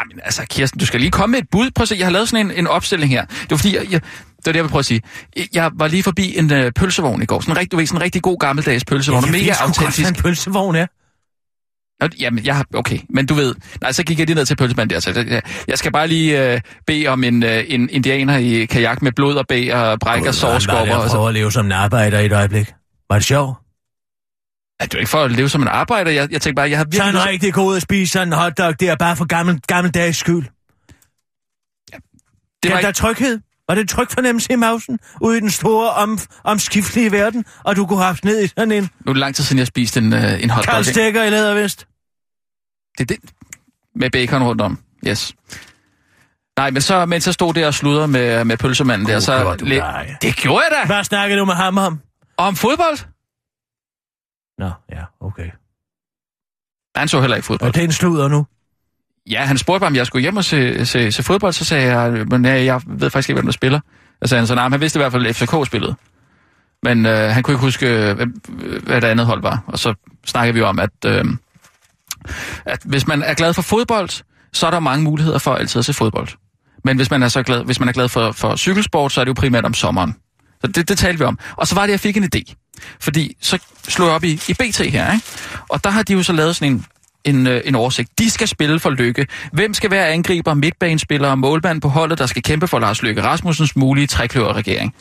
Jamen, 0.00 0.20
altså, 0.24 0.46
Kirsten, 0.50 0.80
du 0.80 0.86
skal 0.86 1.00
lige 1.00 1.10
komme 1.10 1.32
med 1.32 1.38
et 1.42 1.48
bud. 1.52 1.70
Prøv 1.74 1.82
at 1.82 1.88
se, 1.88 1.96
jeg 1.98 2.06
har 2.06 2.12
lavet 2.12 2.28
sådan 2.28 2.46
en, 2.46 2.52
en 2.58 2.66
opstilling 2.66 3.10
her. 3.12 3.24
Det 3.26 3.50
var 3.50 3.56
fordi, 3.56 3.76
jeg, 3.76 3.82
jeg, 3.92 4.00
det 4.00 4.46
var 4.46 4.52
det, 4.52 4.56
jeg 4.56 4.64
vil 4.64 4.70
prøve 4.70 4.78
at 4.78 4.86
sige. 4.86 5.02
Jeg 5.54 5.70
var 5.74 5.86
lige 5.88 6.02
forbi 6.02 6.38
en 6.38 6.52
øh, 6.52 6.72
pølsevogn 6.72 7.22
i 7.22 7.26
går. 7.26 7.40
Sådan 7.40 7.52
en 7.52 7.56
rigtig, 7.58 7.72
du 7.72 7.76
ved, 7.76 7.86
sådan 7.86 7.98
en 7.98 8.02
rigtig 8.02 8.22
god 8.22 8.38
gammeldags 8.38 8.84
pølsevogn. 8.84 9.24
og 9.24 9.30
mega 9.30 9.52
autentisk. 9.60 10.08
en 10.08 10.14
pølsevogn 10.14 10.76
er. 10.76 10.80
Nå, 10.80 10.86
Jamen, 12.18 12.44
jeg 12.44 12.56
har... 12.56 12.64
Okay, 12.74 12.98
men 13.10 13.26
du 13.26 13.34
ved... 13.34 13.54
Nej, 13.80 13.92
så 13.92 14.02
gik 14.02 14.18
jeg 14.18 14.26
lige 14.26 14.34
ned 14.36 14.46
til 14.46 14.56
pølsemanden 14.56 14.94
der. 14.94 15.00
Så 15.00 15.40
jeg, 15.68 15.78
skal 15.78 15.92
bare 15.92 16.08
lige 16.08 16.52
øh, 16.52 16.60
bede 16.86 17.06
om 17.06 17.24
en, 17.24 17.42
øh, 17.42 17.64
en 17.68 17.90
indianer 17.90 18.36
i 18.36 18.64
kajak 18.64 19.02
med 19.02 19.12
blod 19.12 19.36
og 19.36 19.44
bæ 19.48 19.72
og 19.74 19.98
bræk 20.00 20.22
og 20.26 20.34
sovskopper. 20.34 20.94
Og 20.96 21.02
Jeg 21.02 21.10
prøver 21.10 21.28
at 21.28 21.34
leve 21.34 21.52
som 21.52 21.66
en 21.66 21.72
arbejder 21.72 22.18
i 22.18 22.26
et 22.26 22.32
øjeblik. 22.32 22.72
Var 23.10 23.16
det 23.16 23.24
sjovt? 23.26 23.56
Er 24.80 24.86
jo 24.94 24.98
ikke 24.98 25.10
for 25.10 25.24
at 25.24 25.30
leve 25.32 25.48
som 25.48 25.62
en 25.62 25.68
arbejder? 25.68 26.10
Jeg, 26.10 26.32
jeg 26.32 26.42
tænkte 26.42 26.54
bare, 26.54 26.70
jeg 26.70 26.78
har 26.78 26.84
virkelig... 26.84 27.12
lyst- 27.12 27.26
rigtig 27.26 27.54
god 27.54 27.76
at 27.76 27.82
spise 27.82 28.12
sådan 28.12 28.28
en 28.28 28.32
hotdog 28.32 28.80
der, 28.80 28.96
bare 28.96 29.16
for 29.16 29.24
gammel, 29.26 29.60
gammeldags 29.66 30.18
skyld. 30.18 30.42
det 30.42 30.48
Det 32.62 32.70
var 32.70 32.76
var 32.76 32.80
der 32.80 32.88
ikke, 32.88 32.96
tryghed? 32.98 33.40
Var 33.68 33.74
det 33.74 33.88
tryg 33.88 34.06
fornemmelse 34.10 34.52
i 34.52 34.56
mausen? 34.56 34.98
Ude 35.20 35.36
i 35.38 35.40
den 35.40 35.50
store, 35.50 35.90
om, 35.90 36.18
omskiftelige 36.44 37.12
verden? 37.12 37.44
Og 37.64 37.76
du 37.76 37.86
kunne 37.86 37.98
have 37.98 38.06
haft 38.06 38.24
ned 38.24 38.44
i 38.44 38.48
sådan 38.48 38.72
en 38.72 38.82
nu 38.82 39.10
er 39.10 39.12
det 39.12 39.16
lang 39.20 39.34
tid 39.34 39.44
siden, 39.44 39.58
jeg 39.58 39.66
spiste 39.66 40.00
en, 40.00 40.12
øh, 40.12 40.42
en 40.42 40.50
hotdog. 40.50 40.64
kald 40.74 40.78
ikke? 40.86 40.90
stikker 40.90 41.24
i 41.24 41.30
lædervest. 41.30 41.86
Det 42.98 43.10
er 43.10 43.14
det. 43.14 43.30
Med 43.94 44.10
bacon 44.10 44.42
rundt 44.42 44.60
om. 44.60 44.78
Yes. 45.08 45.34
Nej, 46.58 46.70
men 46.70 46.82
så, 46.82 47.06
mens 47.06 47.26
jeg 47.26 47.34
stod 47.34 47.54
der 47.54 47.66
og 47.66 47.74
sludrede 47.74 48.08
med, 48.08 48.44
med 48.44 48.56
pølsemanden 48.56 49.06
der, 49.06 49.12
God, 49.14 49.20
så... 49.20 49.40
gjorde 49.42 49.58
du 49.58 49.64
le- 49.64 50.16
det 50.22 50.36
gjorde 50.36 50.64
jeg 50.70 50.78
da! 50.82 50.86
Hvad 50.86 51.04
snakkede 51.04 51.40
du 51.40 51.44
med 51.44 51.54
ham 51.54 51.78
om? 51.78 52.00
Om 52.36 52.56
fodbold? 52.56 52.98
Nå, 54.58 54.70
ja, 54.92 55.04
okay. 55.20 55.50
Han 56.96 57.08
så 57.08 57.20
heller 57.20 57.36
ikke 57.36 57.46
fodbold. 57.46 57.68
Og 57.70 57.74
det 57.74 57.80
er 57.80 57.84
en 57.84 57.92
sludder 57.92 58.28
nu. 58.28 58.46
Ja, 59.30 59.44
han 59.44 59.58
spurgte 59.58 59.82
mig, 59.82 59.86
om 59.86 59.96
jeg 59.96 60.06
skulle 60.06 60.22
hjem 60.22 60.36
og 60.36 60.44
se, 60.44 60.86
se, 60.86 61.12
se 61.12 61.22
fodbold, 61.22 61.52
så 61.52 61.64
sagde 61.64 61.98
jeg, 61.98 62.26
men 62.26 62.44
ja, 62.44 62.64
jeg 62.64 62.80
ved 62.86 63.10
faktisk 63.10 63.28
ikke, 63.28 63.36
hvem 63.36 63.46
der 63.46 63.52
spiller. 63.52 63.80
Så 64.22 64.28
sagde, 64.28 64.40
han 64.40 64.46
så, 64.46 64.54
nej, 64.54 64.68
han 64.68 64.80
vidste 64.80 64.98
i 64.98 65.00
hvert 65.00 65.12
fald, 65.12 65.26
at 65.26 65.36
FCK 65.36 65.66
spillede. 65.66 65.94
Men 66.82 67.06
øh, 67.06 67.30
han 67.30 67.42
kunne 67.42 67.54
ikke 67.54 67.64
huske, 67.64 67.86
øh, 67.86 68.16
hvad 68.82 69.00
det 69.00 69.08
andet 69.08 69.26
hold 69.26 69.42
var. 69.42 69.62
Og 69.66 69.78
så 69.78 69.94
snakkede 70.26 70.54
vi 70.54 70.62
om, 70.62 70.78
at, 70.78 70.90
øh, 71.06 71.24
at 72.64 72.80
hvis 72.84 73.06
man 73.06 73.22
er 73.22 73.34
glad 73.34 73.54
for 73.54 73.62
fodbold, 73.62 74.08
så 74.52 74.66
er 74.66 74.70
der 74.70 74.80
mange 74.80 75.04
muligheder 75.04 75.38
for 75.38 75.54
altid 75.54 75.78
at 75.78 75.84
se 75.84 75.92
fodbold. 75.92 76.28
Men 76.84 76.96
hvis 76.96 77.10
man 77.10 77.22
er, 77.22 77.28
så 77.28 77.42
glad, 77.42 77.64
hvis 77.64 77.80
man 77.80 77.88
er 77.88 77.92
glad 77.92 78.08
for, 78.08 78.32
for 78.32 78.56
cykelsport, 78.56 79.12
så 79.12 79.20
er 79.20 79.24
det 79.24 79.28
jo 79.28 79.34
primært 79.34 79.64
om 79.64 79.74
sommeren. 79.74 80.16
Så 80.60 80.66
det, 80.66 80.88
det 80.88 80.98
talte 80.98 81.18
vi 81.18 81.24
om. 81.24 81.38
Og 81.56 81.66
så 81.66 81.74
var 81.74 81.82
det, 81.82 81.90
jeg 81.90 82.00
fik 82.00 82.16
en 82.16 82.30
idé. 82.34 82.54
Fordi 83.00 83.36
så 83.40 83.58
slog 83.88 84.06
jeg 84.08 84.14
op 84.14 84.24
i, 84.24 84.32
i 84.48 84.54
BT 84.54 84.78
her, 84.78 85.12
ikke? 85.12 85.26
Og 85.68 85.84
der 85.84 85.90
har 85.90 86.02
de 86.02 86.12
jo 86.12 86.22
så 86.22 86.32
lavet 86.32 86.56
sådan 86.56 86.72
en, 86.72 86.86
en, 87.26 87.46
øh, 87.46 87.60
en 87.64 87.74
oversigt. 87.74 88.18
De 88.18 88.30
skal 88.30 88.48
spille 88.48 88.80
for 88.80 88.90
Lykke. 88.90 89.26
Hvem 89.52 89.74
skal 89.74 89.90
være 89.90 90.08
angriber, 90.08 90.54
midtbanespiller 90.54 91.28
og 91.28 91.38
målmand 91.38 91.80
på 91.80 91.88
holdet, 91.88 92.18
der 92.18 92.26
skal 92.26 92.42
kæmpe 92.42 92.68
for 92.68 92.78
Lars 92.78 93.02
Lykke 93.02 93.22
Rasmussens 93.22 93.76
mulige 93.76 94.06
trekløverregering? 94.06 94.94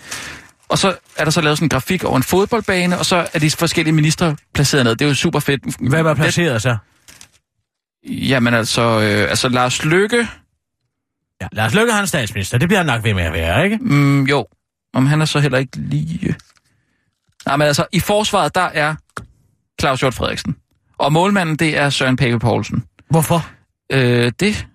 Og 0.69 0.77
så 0.77 0.95
er 1.17 1.23
der 1.23 1.31
så 1.31 1.41
lavet 1.41 1.57
sådan 1.57 1.65
en 1.65 1.69
grafik 1.69 2.03
over 2.03 2.17
en 2.17 2.23
fodboldbane, 2.23 2.97
og 2.99 3.05
så 3.05 3.27
er 3.33 3.39
de 3.39 3.51
forskellige 3.51 3.93
minister 3.93 4.35
placeret 4.53 4.83
ned. 4.83 4.95
Det 4.95 5.05
er 5.05 5.09
jo 5.09 5.15
super 5.15 5.39
fedt. 5.39 5.89
Hvem 5.89 6.05
er 6.05 6.13
placeret 6.13 6.61
så? 6.61 6.77
Jamen 8.09 8.53
altså, 8.53 8.81
øh, 8.81 9.29
altså 9.29 9.49
Lars 9.49 9.85
Lykke, 9.85 10.27
Ja, 11.41 11.47
Lars 11.51 11.73
Løkke 11.73 11.93
han 11.93 12.01
er 12.01 12.05
statsminister. 12.05 12.57
Det 12.57 12.67
bliver 12.69 12.79
han 12.79 12.85
nok 12.85 13.03
ved 13.03 13.13
med 13.13 13.23
at 13.23 13.33
være, 13.33 13.63
ikke? 13.63 13.77
mm, 13.81 14.23
jo, 14.23 14.47
om 14.93 15.05
han 15.05 15.21
er 15.21 15.25
så 15.25 15.39
heller 15.39 15.57
ikke 15.57 15.77
lige... 15.77 16.35
Nej, 17.45 17.57
men 17.57 17.67
altså, 17.67 17.85
i 17.91 17.99
forsvaret, 17.99 18.55
der 18.55 18.61
er 18.61 18.95
Claus 19.81 19.99
Hjort 19.99 20.13
Frederiksen. 20.13 20.55
Og 20.97 21.13
målmanden, 21.13 21.55
det 21.55 21.77
er 21.77 21.89
Søren 21.89 22.15
Pape 22.15 22.39
Poulsen. 22.39 22.83
Hvorfor? 23.09 23.49
Øh, 23.91 24.31
det... 24.39 24.67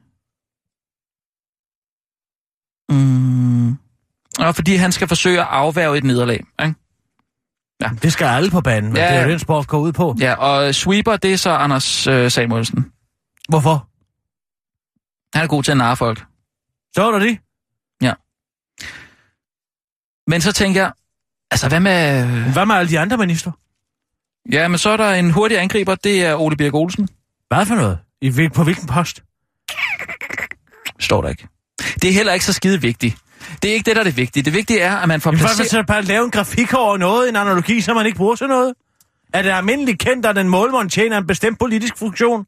Mm, 2.91 3.71
og 4.39 4.55
fordi 4.55 4.75
han 4.75 4.93
skal 4.93 5.09
forsøge 5.09 5.41
at 5.41 5.47
afværge 5.51 5.99
et 5.99 6.05
nederlag. 6.05 6.45
Ikke? 6.63 6.75
Det 8.03 8.13
skal 8.13 8.25
alle 8.27 8.51
på 8.51 8.61
banen, 8.61 8.93
men 8.93 8.97
Ja. 8.97 9.05
ja. 9.05 9.11
det 9.13 9.19
er 9.21 9.25
jo 9.25 9.31
den 9.31 9.39
sport 9.39 9.67
går 9.67 9.79
ud 9.79 9.93
på. 9.93 10.17
Ja, 10.21 10.35
og 10.35 10.75
sweeper, 10.75 11.17
det 11.17 11.33
er 11.33 11.37
så 11.37 11.51
Anders 11.51 12.07
øh, 12.07 12.31
Samuelsen. 12.31 12.93
Hvorfor? 13.49 13.89
Han 15.39 15.45
er 15.45 15.49
god 15.49 15.63
til 15.63 15.71
at 15.71 15.77
narre 15.77 15.97
folk. 15.97 16.19
Så 16.95 17.13
der 17.13 17.19
det? 17.19 17.39
Men 20.31 20.41
så 20.41 20.53
tænker 20.53 20.81
jeg, 20.81 20.93
altså 21.51 21.69
hvad 21.69 21.81
med... 21.81 22.27
Hvad 22.53 22.67
med 22.67 22.75
alle 22.75 22.91
de 22.91 22.99
andre 22.99 23.17
minister? 23.17 23.53
Ja, 24.53 24.69
men 24.69 24.79
så 24.79 24.91
er 24.91 24.97
der 24.97 25.11
en 25.15 25.31
hurtig 25.31 25.59
angriber, 25.61 25.95
det 25.95 26.25
er 26.25 26.35
Ole 26.35 26.57
Birk 26.57 26.75
Olsen. 26.75 27.09
Hvad 27.49 27.67
for 27.67 27.75
noget? 27.75 27.99
I, 28.21 28.29
hvil- 28.29 28.51
på 28.51 28.65
hvilken 28.65 28.87
post? 28.87 29.23
Står 31.01 31.23
der 31.23 31.29
ikke. 31.29 31.49
Det 32.03 32.11
er 32.11 32.15
heller 32.15 32.33
ikke 32.33 32.45
så 32.45 32.53
skide 32.53 32.81
vigtigt. 32.81 33.17
Det 33.63 33.71
er 33.71 33.75
ikke 33.75 33.87
det, 33.87 33.97
der 33.97 34.01
er 34.01 34.05
det 34.05 34.17
vigtige. 34.17 34.43
Det 34.43 34.55
vigtige 34.55 34.81
er, 34.81 34.97
at 34.97 35.09
man 35.09 35.21
får 35.21 35.31
Hvorfor 35.31 35.45
placeret... 35.47 35.71
så 35.71 35.83
bare 35.87 36.03
lave 36.03 36.25
en 36.25 36.31
grafik 36.31 36.75
over 36.75 36.97
noget, 36.97 37.29
en 37.29 37.37
analogi, 37.37 37.81
så 37.81 37.95
man 37.95 38.07
ikke 38.07 38.17
bruger 38.17 38.35
til 38.37 38.47
noget? 38.47 38.75
Er 39.33 39.43
det 39.43 39.51
almindeligt 39.51 39.99
kendt, 39.99 40.27
at 40.27 40.39
en 40.39 40.49
målmand 40.49 40.91
tjener 40.91 41.19
en 41.19 41.27
bestemt 41.27 41.59
politisk 41.59 41.99
funktion? 41.99 42.47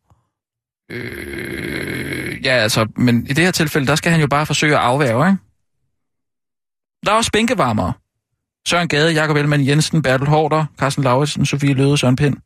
Øh, 0.91 2.45
ja, 2.47 2.51
altså, 2.53 2.87
men 2.97 3.27
i 3.27 3.33
det 3.33 3.45
her 3.45 3.51
tilfælde, 3.51 3.87
der 3.87 3.95
skal 3.95 4.13
han 4.13 4.21
jo 4.21 4.27
bare 4.27 4.47
forsøge 4.47 4.75
at 4.77 4.81
afværge, 4.83 5.29
ikke? 5.29 5.39
Der 7.07 7.13
er 7.13 7.17
også 7.17 7.31
bænkevarmere. 7.33 7.93
Søren 8.69 8.89
Gade, 8.89 9.13
Jakob 9.13 9.37
Ellemann 9.37 9.67
Jensen, 9.67 10.03
Bertel 10.03 10.29
Hårder, 10.29 10.65
Carsten 10.81 11.05
Lauritsen, 11.05 11.47
Sofie 11.47 11.75
Løde, 11.75 11.99
Søren 11.99 12.17
Pind, 12.17 12.37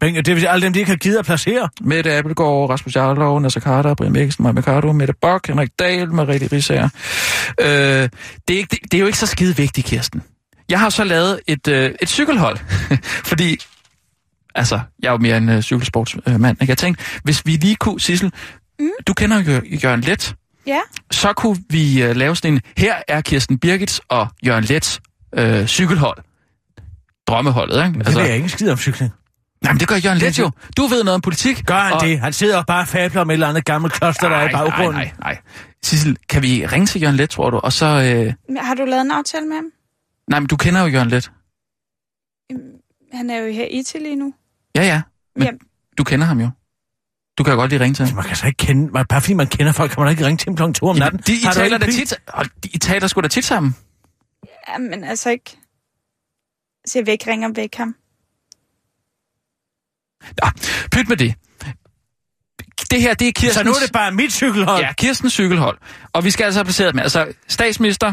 Penge, 0.00 0.22
det 0.22 0.34
vil 0.34 0.40
sige 0.40 0.50
alle 0.50 0.64
dem, 0.64 0.72
de 0.72 0.78
ikke 0.78 0.90
har 0.90 0.96
givet 0.96 1.16
at 1.18 1.24
placere. 1.24 1.68
Mette 1.80 2.12
Appelgaard, 2.12 2.70
Rasmus 2.70 2.96
Jarlov, 2.96 3.40
Nasser 3.40 3.60
Carter, 3.60 3.94
Brian 3.94 4.12
Mikkelsen, 4.12 4.42
Maja 4.42 4.52
Mercado, 4.52 4.92
Mette 4.92 5.14
Bock, 5.22 5.46
Henrik 5.48 5.70
Dahl, 5.78 6.12
Marie 6.12 6.48
Risager. 6.52 6.88
Øh, 7.60 7.66
det, 7.66 8.54
er 8.54 8.58
ikke, 8.58 8.68
det, 8.70 8.78
det 8.82 8.94
er 8.94 9.00
jo 9.00 9.06
ikke 9.06 9.18
så 9.18 9.26
skide 9.26 9.56
vigtigt, 9.56 9.86
Kirsten. 9.86 10.22
Jeg 10.68 10.80
har 10.80 10.90
så 10.90 11.04
lavet 11.04 11.40
et, 11.46 11.68
øh, 11.68 11.90
et 12.02 12.08
cykelhold, 12.08 12.58
fordi 13.30 13.56
altså, 14.54 14.80
jeg 15.02 15.08
er 15.08 15.12
jo 15.12 15.18
mere 15.18 15.36
en 15.36 15.48
øh, 15.48 15.62
cykelsportsmand. 15.62 16.56
Øh, 16.62 16.68
jeg 16.68 16.78
tænkte, 16.78 17.04
hvis 17.24 17.46
vi 17.46 17.50
lige 17.56 17.76
kunne, 17.76 18.00
Sissel, 18.00 18.32
mm. 18.80 18.88
du 19.06 19.14
kender 19.14 19.42
jo 19.42 19.60
Jørgen 19.84 20.00
Let, 20.00 20.34
Ja. 20.66 20.80
så 21.10 21.32
kunne 21.32 21.56
vi 21.70 22.02
øh, 22.02 22.16
lave 22.16 22.36
sådan 22.36 22.54
en, 22.54 22.60
her 22.76 22.94
er 23.08 23.20
Kirsten 23.20 23.58
Birgits 23.58 24.00
og 24.08 24.28
Jørgen 24.46 24.64
Lets 24.64 25.00
øh, 25.36 25.66
cykelhold. 25.66 26.18
Drømmeholdet, 27.26 27.76
ikke? 27.76 27.90
Men 27.90 28.00
det 28.00 28.06
altså, 28.06 28.20
er 28.20 28.24
jeg 28.24 28.36
ikke 28.36 28.48
skid 28.48 28.70
om 28.70 28.76
cykling. 28.78 29.12
nej, 29.62 29.72
men 29.72 29.80
det 29.80 29.88
gør 29.88 29.96
Jørgen 29.96 30.18
Let 30.18 30.38
jo. 30.38 30.50
Du 30.76 30.86
ved 30.86 31.04
noget 31.04 31.14
om 31.14 31.20
politik. 31.20 31.62
Gør 31.66 31.78
han 31.78 31.92
og- 31.92 32.00
det? 32.00 32.20
Han 32.20 32.32
sidder 32.32 32.58
og 32.58 32.66
bare 32.66 32.86
fabler 32.86 33.20
om 33.20 33.30
et 33.30 33.32
eller 33.34 33.48
andet 33.48 33.64
gammelt 33.64 33.94
kloster, 33.94 34.28
der 34.28 34.36
er 34.36 34.48
i 34.48 34.52
baggrunden. 34.52 34.94
Nej, 34.94 35.04
nej, 35.04 35.12
nej. 35.20 35.38
Sissel, 35.84 36.16
kan 36.28 36.42
vi 36.42 36.66
ringe 36.66 36.86
til 36.86 37.00
Jørgen 37.02 37.16
Let, 37.16 37.30
tror 37.30 37.50
du? 37.50 37.56
Og 37.58 37.72
så... 37.72 37.86
Øh... 37.86 38.32
Men 38.48 38.56
Har 38.64 38.74
du 38.74 38.84
lavet 38.84 39.00
en 39.00 39.10
aftale 39.10 39.46
med 39.46 39.56
ham? 39.56 39.64
Nej, 40.30 40.40
men 40.40 40.46
du 40.46 40.56
kender 40.56 40.80
jo 40.80 40.86
Jørgen 40.86 41.08
Let. 41.08 41.30
Han 43.12 43.30
er 43.30 43.38
jo 43.38 43.52
her 43.52 43.66
i 43.70 43.82
til 43.82 44.02
lige 44.02 44.16
nu. 44.16 44.34
Ja, 44.76 44.82
ja. 44.84 45.02
Men, 45.36 45.44
Ja. 45.44 45.50
Du 45.98 46.04
kender 46.04 46.26
ham 46.26 46.40
jo. 46.40 46.48
Du 47.38 47.44
kan 47.44 47.52
jo 47.52 47.58
godt 47.58 47.70
lige 47.70 47.80
ringe 47.80 47.94
til 47.94 48.06
ham. 48.06 48.14
Man 48.14 48.24
kan 48.24 48.36
så 48.36 48.46
ikke 48.46 48.56
kende... 48.56 48.92
Bare 49.08 49.20
fordi 49.20 49.34
man 49.34 49.46
kender 49.46 49.72
folk, 49.72 49.90
kan 49.90 50.02
man 50.02 50.10
ikke 50.10 50.26
ringe 50.26 50.38
til 50.38 50.46
dem 50.46 50.56
klokken 50.56 50.74
2 50.74 50.86
om 50.86 50.96
natten. 50.96 51.20
de, 51.26 51.32
I 51.32 51.36
Har 51.44 51.52
du 51.52 51.58
taler 51.58 51.78
da 51.78 51.86
tit... 51.86 52.14
I 52.64 52.78
taler 52.78 53.06
sgu 53.06 53.20
da 53.20 53.28
tit 53.28 53.44
sammen. 53.44 53.76
Ja, 54.68 54.78
men 54.78 55.04
altså 55.04 55.30
ikke... 55.30 55.58
Så 56.86 56.98
jeg 56.98 57.06
vil 57.06 57.12
ikke 57.12 57.30
ringe 57.30 57.46
og 57.46 57.56
vække 57.56 57.76
ham. 57.76 57.94
Nå, 60.42 60.48
pyt 60.92 61.08
med 61.08 61.16
det. 61.16 61.34
Det 62.90 63.02
her, 63.02 63.14
det 63.14 63.28
er 63.28 63.32
Kirstens... 63.32 63.54
Så 63.54 63.64
nu 63.64 63.70
er 63.70 63.80
det 63.84 63.92
bare 63.92 64.12
mit 64.12 64.32
cykelhold. 64.32 64.84
Ja, 64.84 64.92
Kirstens 64.92 65.32
cykelhold. 65.32 65.78
Og 66.12 66.24
vi 66.24 66.30
skal 66.30 66.44
altså 66.44 66.58
have 66.60 66.64
placeret 66.64 66.94
med. 66.94 67.02
Altså, 67.02 67.32
statsminister, 67.48 68.12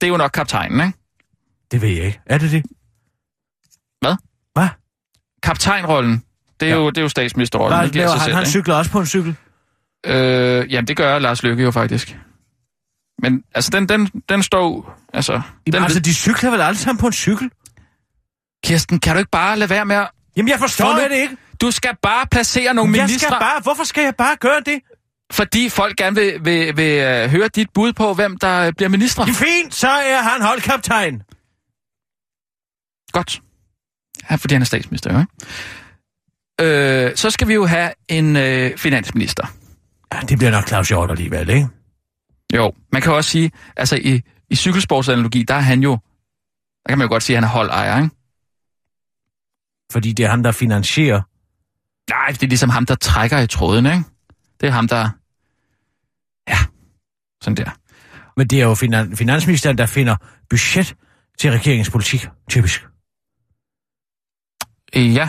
det 0.00 0.06
er 0.06 0.08
jo 0.10 0.16
nok 0.16 0.30
kaptajnen, 0.30 0.80
ikke? 0.86 0.98
Det 1.70 1.82
ved 1.82 1.88
jeg 1.88 2.04
ikke. 2.06 2.20
Er 2.26 2.38
det 2.38 2.50
det? 2.50 2.62
Hvad? 4.00 4.14
Hvad? 4.52 4.68
Kaptajnrollen, 5.42 6.24
det 6.60 6.66
er, 6.68 6.72
Ja. 6.72 6.76
jo, 6.80 6.90
det 6.90 6.98
er 6.98 7.02
jo 7.02 7.08
statsministerrollen. 7.08 7.78
Hvad 7.78 7.84
det 7.84 7.92
giver 7.92 8.04
laver 8.04 8.14
sig 8.16 8.20
han? 8.20 8.24
selv, 8.24 8.34
Han 8.34 8.42
ikke? 8.42 8.50
cykler 8.50 8.74
også 8.74 8.90
på 8.90 9.00
en 9.00 9.06
cykel. 9.06 9.36
Øh, 10.06 10.72
jamen, 10.72 10.88
det 10.88 10.96
gør 10.96 11.18
Lars 11.18 11.42
Løkke 11.42 11.62
jo 11.62 11.70
faktisk. 11.70 12.16
Men 13.22 13.42
altså, 13.54 13.70
den, 13.70 13.88
den, 13.88 14.06
den 14.28 14.42
står... 14.42 14.98
Altså, 15.14 15.32
den, 15.32 15.42
Jamen, 15.66 15.84
altså, 15.84 16.00
de 16.00 16.14
cykler 16.14 16.50
vel 16.50 16.60
alle 16.60 16.78
sammen 16.78 17.00
på 17.00 17.06
en 17.06 17.12
cykel? 17.12 17.50
Kirsten, 18.64 19.00
kan 19.00 19.14
du 19.14 19.18
ikke 19.18 19.30
bare 19.30 19.58
lade 19.58 19.70
være 19.70 19.84
med 19.84 19.96
at... 19.96 20.10
Jamen, 20.36 20.48
jeg 20.48 20.58
forstår 20.58 20.94
det 21.10 21.16
ikke. 21.16 21.36
Du 21.60 21.70
skal 21.70 21.96
bare 22.02 22.26
placere 22.30 22.74
nogle 22.74 22.96
Jeg 22.96 23.02
ministre, 23.02 23.26
skal 23.26 23.36
bare... 23.40 23.60
Hvorfor 23.62 23.84
skal 23.84 24.04
jeg 24.04 24.14
bare 24.14 24.36
gøre 24.36 24.60
det? 24.66 24.80
fordi 25.32 25.68
folk 25.68 25.96
gerne 25.96 26.16
vil, 26.16 26.44
vil, 26.44 26.76
vil 26.76 27.24
uh, 27.24 27.30
høre 27.30 27.48
dit 27.48 27.70
bud 27.74 27.92
på, 27.92 28.14
hvem 28.14 28.36
der 28.36 28.66
øh, 28.66 28.72
bliver 28.72 28.88
ministre. 28.88 29.24
Det 29.24 29.30
er 29.30 29.34
fint, 29.34 29.74
så 29.74 29.88
er 29.88 30.22
han 30.22 30.42
holdkaptajn. 30.42 31.22
Godt. 33.12 33.42
Ja, 34.30 34.34
fordi 34.34 34.54
han 34.54 34.62
er 34.62 34.66
statsminister, 34.66 35.12
jo, 35.12 35.20
ikke? 35.20 37.06
Øh, 37.06 37.16
så 37.16 37.30
skal 37.30 37.48
vi 37.48 37.54
jo 37.54 37.66
have 37.66 37.90
en 38.08 38.36
øh, 38.36 38.78
finansminister. 38.78 39.46
Ja, 40.14 40.20
det 40.20 40.38
bliver 40.38 40.50
nok 40.50 40.68
Claus 40.68 40.88
Hjort 40.88 41.10
alligevel, 41.10 41.50
ikke? 41.50 41.68
Jo, 42.54 42.72
man 42.92 43.02
kan 43.02 43.12
også 43.12 43.30
sige, 43.30 43.50
altså 43.76 43.96
i, 43.96 44.22
i 44.48 44.54
cykelsportsanalogi, 44.54 45.42
der 45.42 45.54
er 45.54 45.60
han 45.60 45.82
jo, 45.82 45.90
der 46.82 46.88
kan 46.88 46.98
man 46.98 47.04
jo 47.04 47.12
godt 47.12 47.22
sige, 47.22 47.36
at 47.36 47.42
han 47.42 47.48
er 47.48 47.52
holdejer, 47.52 48.02
ikke? 48.02 48.14
Fordi 49.92 50.12
det 50.12 50.24
er 50.24 50.30
ham, 50.30 50.42
der 50.42 50.52
finansierer. 50.52 51.22
Nej, 52.10 52.26
det 52.26 52.42
er 52.42 52.46
ligesom 52.46 52.70
ham, 52.70 52.86
der 52.86 52.94
trækker 52.94 53.38
i 53.38 53.46
tråden, 53.46 53.86
ikke? 53.86 54.04
Det 54.60 54.66
er 54.66 54.70
ham, 54.70 54.88
der... 54.88 55.10
Ja, 56.48 56.58
sådan 57.42 57.56
der. 57.56 57.70
Men 58.36 58.46
det 58.46 58.60
er 58.60 58.64
jo 58.64 58.74
finan- 58.74 59.16
finansministeren, 59.16 59.78
der 59.78 59.86
finder 59.86 60.16
budget 60.50 60.94
til 61.38 61.50
regeringens 61.50 61.90
politik, 61.90 62.28
typisk. 62.48 62.86
Øh, 64.96 65.14
ja, 65.14 65.28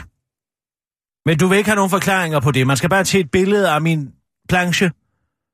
Men 1.25 1.38
du 1.38 1.47
vil 1.47 1.57
ikke 1.57 1.69
have 1.69 1.75
nogen 1.75 1.89
forklaringer 1.89 2.39
på 2.39 2.51
det. 2.51 2.67
Man 2.67 2.77
skal 2.77 2.89
bare 2.89 3.03
til 3.03 3.19
et 3.19 3.31
billede 3.31 3.71
af 3.71 3.81
min 3.81 4.13
planche. 4.49 4.91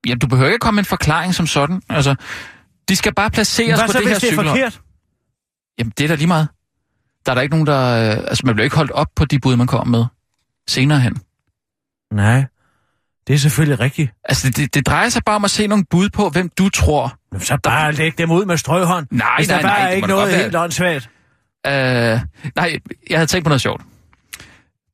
Ja, 0.08 0.16
du 0.16 0.28
behøver 0.28 0.50
ikke 0.50 0.60
komme 0.60 0.76
med 0.76 0.84
en 0.84 0.86
forklaring 0.86 1.36
som 1.36 1.48
sådan. 1.48 1.82
Altså, 1.90 2.16
de 2.90 2.96
skal 2.96 3.14
bare 3.14 3.30
placeres 3.30 3.80
Hvad 3.80 3.88
på 3.88 3.92
så, 3.92 4.00
det 4.00 4.08
her 4.08 4.14
hvis 4.14 4.30
det 4.30 4.40
er 4.40 4.44
forkert? 4.44 4.82
Jamen, 5.80 5.94
det 5.98 6.04
er 6.04 6.08
da 6.08 6.16
lige 6.16 6.28
meget. 6.28 6.48
Der 7.26 7.32
er 7.32 7.36
der 7.36 7.42
ikke 7.42 7.54
nogen, 7.54 7.68
der... 7.68 8.12
Øh, 8.12 8.18
altså, 8.18 8.46
man 8.46 8.56
bliver 8.56 8.64
ikke 8.64 8.76
holdt 8.76 8.92
op 8.92 9.08
på 9.16 9.26
de 9.26 9.40
bud, 9.40 9.56
man 9.56 9.68
kommer 9.68 9.98
med 9.98 10.06
senere 10.68 11.00
hen. 11.00 11.18
Nej, 12.12 12.46
det 13.28 13.34
er 13.34 13.38
selvfølgelig 13.38 13.80
rigtigt. 13.80 14.12
Altså, 14.24 14.50
det, 14.50 14.74
det, 14.74 14.86
drejer 14.88 15.10
sig 15.10 15.22
bare 15.26 15.36
om 15.36 15.44
at 15.44 15.52
se 15.52 15.68
nogle 15.68 15.86
bud 15.90 16.10
på, 16.10 16.30
hvem 16.30 16.50
du 16.50 16.70
tror. 16.70 17.18
Men 17.32 17.42
så 17.42 17.58
bare 17.64 17.92
læg 17.92 18.18
dem 18.18 18.32
ud 18.32 18.46
med 18.46 18.58
strøghånd. 18.58 19.08
Nej, 19.12 19.28
hvis 19.38 19.48
nej, 19.48 19.58
der 19.58 19.68
bare 19.68 19.80
nej, 19.80 19.90
er 19.90 19.94
ikke 19.94 20.08
noget 20.08 20.36
helt 20.36 20.56
åndssvagt. 20.56 21.10
Øh, 21.68 21.72
nej, 22.56 22.80
jeg 23.10 23.18
havde 23.18 23.28
tænkt 23.28 23.44
på 23.46 23.50
noget 23.50 23.62
sjovt. 23.62 23.82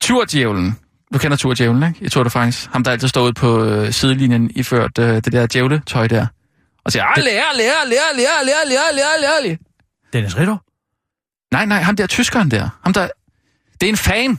Turdjævlen. 0.00 0.78
Du 1.12 1.18
kender 1.18 1.36
Turdjævlen, 1.36 1.82
ikke? 1.88 2.04
I 2.04 2.08
Tour 2.08 2.24
de 2.24 2.30
France. 2.30 2.68
Ham, 2.72 2.84
der 2.84 2.90
altid 2.90 3.08
står 3.08 3.22
ude 3.24 3.32
på 3.32 3.64
øh, 3.64 3.92
sidelinjen, 3.92 4.50
iført 4.54 4.98
øh, 4.98 5.14
det 5.14 5.32
der 5.32 5.46
djævletøj 5.46 6.06
der. 6.06 6.26
Og 6.84 6.92
siger, 6.92 7.04
alle, 7.04 7.30
alle, 7.30 7.62
alle, 7.62 7.62
alle, 7.82 7.94
alle, 8.12 8.22
alle, 8.40 8.52
alle, 8.62 8.78
alle, 8.90 9.02
alle, 9.14 9.26
alle. 9.38 9.58
Dennis 10.12 10.36
Ritter? 10.38 10.56
Nej, 11.54 11.66
nej, 11.66 11.80
ham 11.80 11.96
der 11.96 12.06
tyskeren 12.06 12.50
der. 12.50 12.68
Ham 12.84 12.92
der... 12.92 13.08
Det 13.80 13.86
er 13.86 13.90
en 13.90 13.96
fan. 13.96 14.38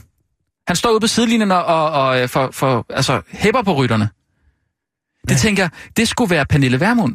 Han 0.66 0.76
står 0.76 0.90
ude 0.90 1.00
på 1.00 1.06
sidelinjen 1.06 1.50
og, 1.52 1.64
og, 1.64 1.90
og 1.90 2.20
øh, 2.22 2.28
for, 2.28 2.50
for, 2.52 2.86
altså, 2.90 3.20
hæpper 3.28 3.62
på 3.62 3.74
rytterne. 3.74 4.08
Det 5.28 5.30
Ja. 5.30 5.36
tænker 5.36 5.62
jeg, 5.62 5.70
det 5.96 6.08
skulle 6.08 6.30
være 6.30 6.46
Pernille 6.46 6.80
Vermund. 6.80 7.14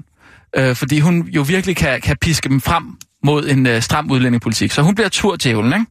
Øh, 0.55 0.75
fordi 0.75 0.99
hun 0.99 1.21
jo 1.21 1.41
virkelig 1.41 1.75
kan, 1.75 2.01
kan 2.01 2.17
piske 2.21 2.49
dem 2.49 2.61
frem 2.61 2.83
mod 3.23 3.49
en 3.49 3.65
øh, 3.67 3.81
stram 3.81 4.11
udlændingepolitik. 4.11 4.71
Så 4.71 4.81
hun 4.81 4.95
bliver 4.95 5.09
turdjævlen, 5.09 5.73
ikke? 5.73 5.85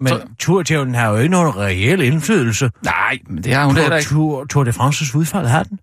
Men 0.00 0.08
Så- 0.08 0.94
har 0.94 1.08
jo 1.08 1.16
ikke 1.16 1.28
nogen 1.30 1.56
reel 1.56 2.00
indflydelse 2.02 2.70
Nej, 2.82 3.18
men 3.26 3.44
det 3.44 3.54
har 3.54 3.66
hun 3.66 3.76
heller 3.76 3.96
ikke. 3.96 4.08
Tour, 4.08 4.44
Tour 4.44 4.64
de 4.64 4.70
France's 4.70 5.16
udfald, 5.16 5.46
har 5.46 5.62
den? 5.62 5.80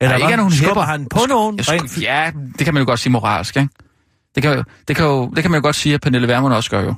Eller 0.00 0.14
Eller 0.14 0.26
ikke 0.26 0.32
er 0.32 0.36
nogen 0.36 0.52
Skubber 0.52 0.68
hæpper. 0.68 0.82
han 0.82 1.06
på 1.10 1.18
nogen? 1.28 1.58
Jeg 1.58 1.68
Rent 1.68 2.02
ja, 2.02 2.32
det 2.58 2.64
kan 2.64 2.74
man 2.74 2.80
jo 2.80 2.86
godt 2.86 3.00
sige 3.00 3.12
moralsk, 3.12 3.56
ikke? 3.56 3.68
Det 4.34 4.42
kan, 4.42 4.64
det, 4.88 4.96
kan 4.96 5.04
jo, 5.04 5.30
det 5.30 5.42
kan 5.42 5.50
man 5.50 5.58
jo 5.60 5.62
godt 5.62 5.76
sige, 5.76 5.94
at 5.94 6.00
Pernille 6.00 6.28
Vermund 6.28 6.54
også 6.54 6.70
gør 6.70 6.80
jo. 6.82 6.94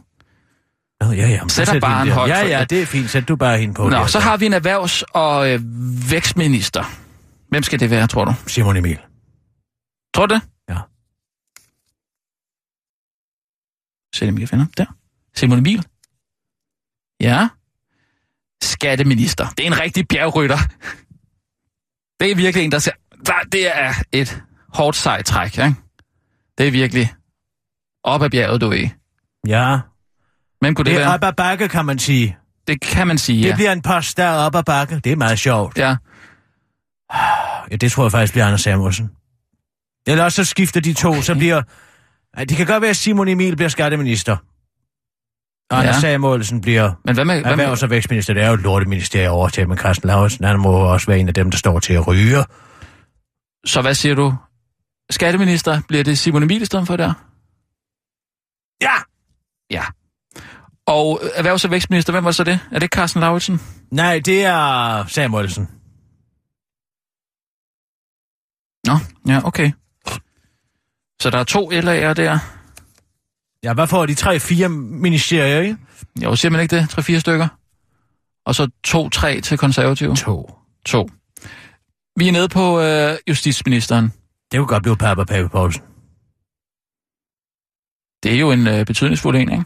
Nå, 1.01 1.07
ja, 1.13 1.29
ja. 1.29 1.41
Sætter 1.49 1.73
hende 1.73 1.87
der. 2.11 2.15
højt 2.15 2.31
Ja, 2.31 2.47
ja, 2.47 2.61
det. 2.61 2.71
det 2.71 2.83
er 2.83 2.87
fint. 2.87 3.11
Sæt 3.11 3.29
du 3.29 3.37
bare 3.37 3.59
hende 3.59 3.75
på. 3.75 3.83
Nå, 3.89 3.91
der, 3.91 4.07
så 4.07 4.19
har 4.19 4.37
vi 4.37 4.47
en 4.47 4.55
erhvervs- 4.55 5.03
og 5.15 5.51
øh, 5.53 5.61
vækstminister. 6.11 6.85
Hvem 7.49 7.63
skal 7.63 7.81
det 7.81 7.91
være, 7.91 8.07
tror 8.07 8.25
du? 8.25 8.35
Simon 8.47 8.77
Emil. 8.77 8.99
Tror 10.15 10.27
du 10.27 10.35
det? 10.35 10.43
Ja. 10.69 10.77
Simon 14.15 14.35
Emil 14.35 14.47
finder. 14.47 14.67
Der. 14.77 14.85
Simon 15.35 15.59
Emil. 15.59 15.85
Ja. 17.21 17.49
Skatteminister. 18.63 19.49
Det 19.49 19.67
er 19.67 19.67
en 19.67 19.81
rigtig 19.81 20.09
bjergrytter. 20.09 20.59
Det 22.21 22.31
er 22.31 22.35
virkelig 22.35 22.65
en, 22.65 22.73
der 22.73 22.79
ser... 22.79 22.91
Der, 23.27 23.33
det 23.53 23.77
er 23.79 23.93
et 24.13 24.43
hårdt 24.75 24.97
sejt 24.97 25.25
træk, 25.27 25.59
ikke? 25.59 25.75
Det 26.59 26.67
er 26.67 26.71
virkelig 26.71 27.15
op 28.05 28.23
ad 28.23 28.31
bjerget, 28.31 28.61
du 28.61 28.71
er. 28.73 28.89
Ja, 29.47 29.79
Men 30.63 30.75
kunne 30.75 30.85
det, 30.85 30.91
det 30.95 31.01
er 31.03 31.05
være? 31.07 31.15
op 31.15 31.25
ad 31.25 31.33
bakke, 31.33 31.69
kan 31.69 31.85
man 31.85 31.99
sige. 31.99 32.37
Det 32.67 32.81
kan 32.81 33.07
man 33.07 33.19
sige, 33.19 33.43
Det 33.43 33.49
ja. 33.49 33.55
bliver 33.55 33.73
en 33.73 33.83
post, 33.83 34.17
der 34.17 34.25
er 34.25 34.37
op 34.37 34.55
ad 34.55 34.63
bakke. 34.63 35.01
Det 35.05 35.13
er 35.13 35.17
meget 35.17 35.39
sjovt. 35.39 35.79
Ja. 35.79 35.97
Ja, 37.71 37.77
det 37.77 37.93
tror 37.93 38.05
jeg 38.05 38.13
faktisk 38.13 38.33
bliver 38.33 38.47
Anders 38.47 38.61
Samuelsen. 38.61 39.11
Eller 40.07 40.25
også 40.25 40.45
så 40.45 40.51
skifter 40.51 40.81
de 40.81 40.93
to, 40.93 41.09
okay. 41.09 41.23
så 41.23 41.35
bliver... 41.35 41.63
Det 42.39 42.57
kan 42.57 42.67
godt 42.67 42.81
være, 42.83 42.91
at 42.91 42.97
Simon 42.97 43.29
Emil 43.29 43.57
bliver 43.57 43.69
skatteminister. 43.69 44.37
Anders 45.71 45.95
Ja. 45.97 46.01
Samuelsen 46.01 46.61
bliver 46.61 46.93
Men 47.05 47.15
hvad 47.15 47.25
med... 47.25 47.41
Hvad 47.41 47.57
med 47.57 47.65
erhvervs- 47.65 47.83
og 47.83 47.91
vækstminister. 47.91 48.35
Det 48.35 48.43
er 48.43 48.49
jo 48.49 48.55
et 48.55 48.61
lorteministerium 48.61 49.35
overtaget 49.35 49.69
med 49.69 49.77
Carsten 49.77 50.07
Lauritsen. 50.07 50.45
Han 50.45 50.59
må 50.61 50.71
også 50.71 51.07
være 51.07 51.19
en 51.19 51.29
af 51.29 51.35
dem, 51.35 51.51
der 51.51 51.59
står 51.59 51.79
til 51.81 51.93
at 51.93 52.07
ryge. 52.07 52.45
så 53.67 53.83
hvad 53.83 53.95
siger 53.95 54.15
du? 54.15 54.35
Skatteminister, 55.11 55.81
bliver 55.89 56.05
det 56.05 56.19
Simon 56.19 56.43
Emil 56.43 56.63
i 56.63 56.65
stedet 56.65 56.87
for 56.87 56.97
der? 56.97 57.13
Ja! 58.83 58.95
Ja. 59.71 59.85
Og 60.87 61.21
erhvervs- 61.35 61.65
og 61.65 61.71
vækstminister, 61.71 62.13
hvem 62.13 62.25
var 62.25 62.31
så 62.31 62.45
det? 62.45 62.61
Er 62.73 62.79
det 62.79 62.91
Carsten 62.91 63.21
Lauritsen? 63.21 63.61
Nej, 63.93 64.21
det 64.25 64.45
er 64.45 65.05
Samuelsen. 65.07 65.69
Nå, 68.87 68.95
ja, 69.33 69.41
okay. 69.47 69.71
Så 71.23 71.31
der 71.31 71.39
er 71.39 71.45
to 71.45 71.71
LA'er 71.71 72.13
der. 72.13 72.58
Ja, 73.65 73.75
hvad 73.75 73.87
får 73.87 74.07
de 74.07 74.15
tre-fire 74.15 74.69
ministerier, 74.69 75.61
ikke? 75.61 75.77
Jo, 76.23 76.37
siger 76.37 76.51
man 76.51 76.61
ikke 76.61 76.77
det? 76.77 76.91
Tre-fire 76.91 77.21
stykker? 77.21 77.49
Og 78.45 78.55
så 78.55 78.71
to-tre 78.85 79.41
til 79.41 79.59
konservative? 79.59 80.17
To. 80.17 80.59
To. 80.85 81.09
Vi 82.17 82.29
er 82.29 82.33
nede 82.33 82.49
på 82.49 82.81
øh, 82.81 83.17
justitsministeren. 83.29 84.13
Det 84.53 84.59
kunne 84.59 84.67
godt 84.67 84.83
blive 84.83 84.97
Papa 84.97 85.25
Pape 85.25 85.49
Poulsen. 85.49 85.83
Det 88.23 88.35
er 88.35 88.39
jo 88.41 88.53
en 88.53 88.67
øh, 88.67 88.87
betydningsfuld 88.87 89.37
en, 89.37 89.51
ikke? 89.53 89.65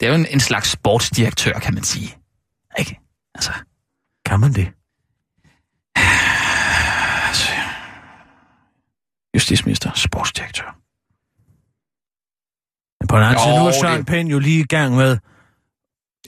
Det 0.00 0.06
er 0.06 0.10
jo 0.10 0.14
en, 0.14 0.26
en 0.26 0.40
slags 0.40 0.70
sportsdirektør, 0.70 1.52
kan 1.52 1.74
man 1.74 1.82
sige. 1.84 2.16
Ikke? 2.78 3.00
Altså, 3.34 3.52
Kan 4.24 4.40
man 4.40 4.52
det? 4.52 4.68
altså 7.28 7.52
justitsminister, 9.34 9.90
sportsdirektør. 9.94 10.78
Men 13.06 13.08
på 13.08 13.16
den 13.16 13.24
anden 13.24 13.38
side, 13.44 13.54
nu 13.58 13.60
er 13.66 13.70
det- 13.70 13.80
Søren 13.80 14.04
Pind 14.04 14.28
jo 14.28 14.38
lige 14.38 14.60
i 14.60 14.64
gang 14.66 14.96
med 14.96 15.18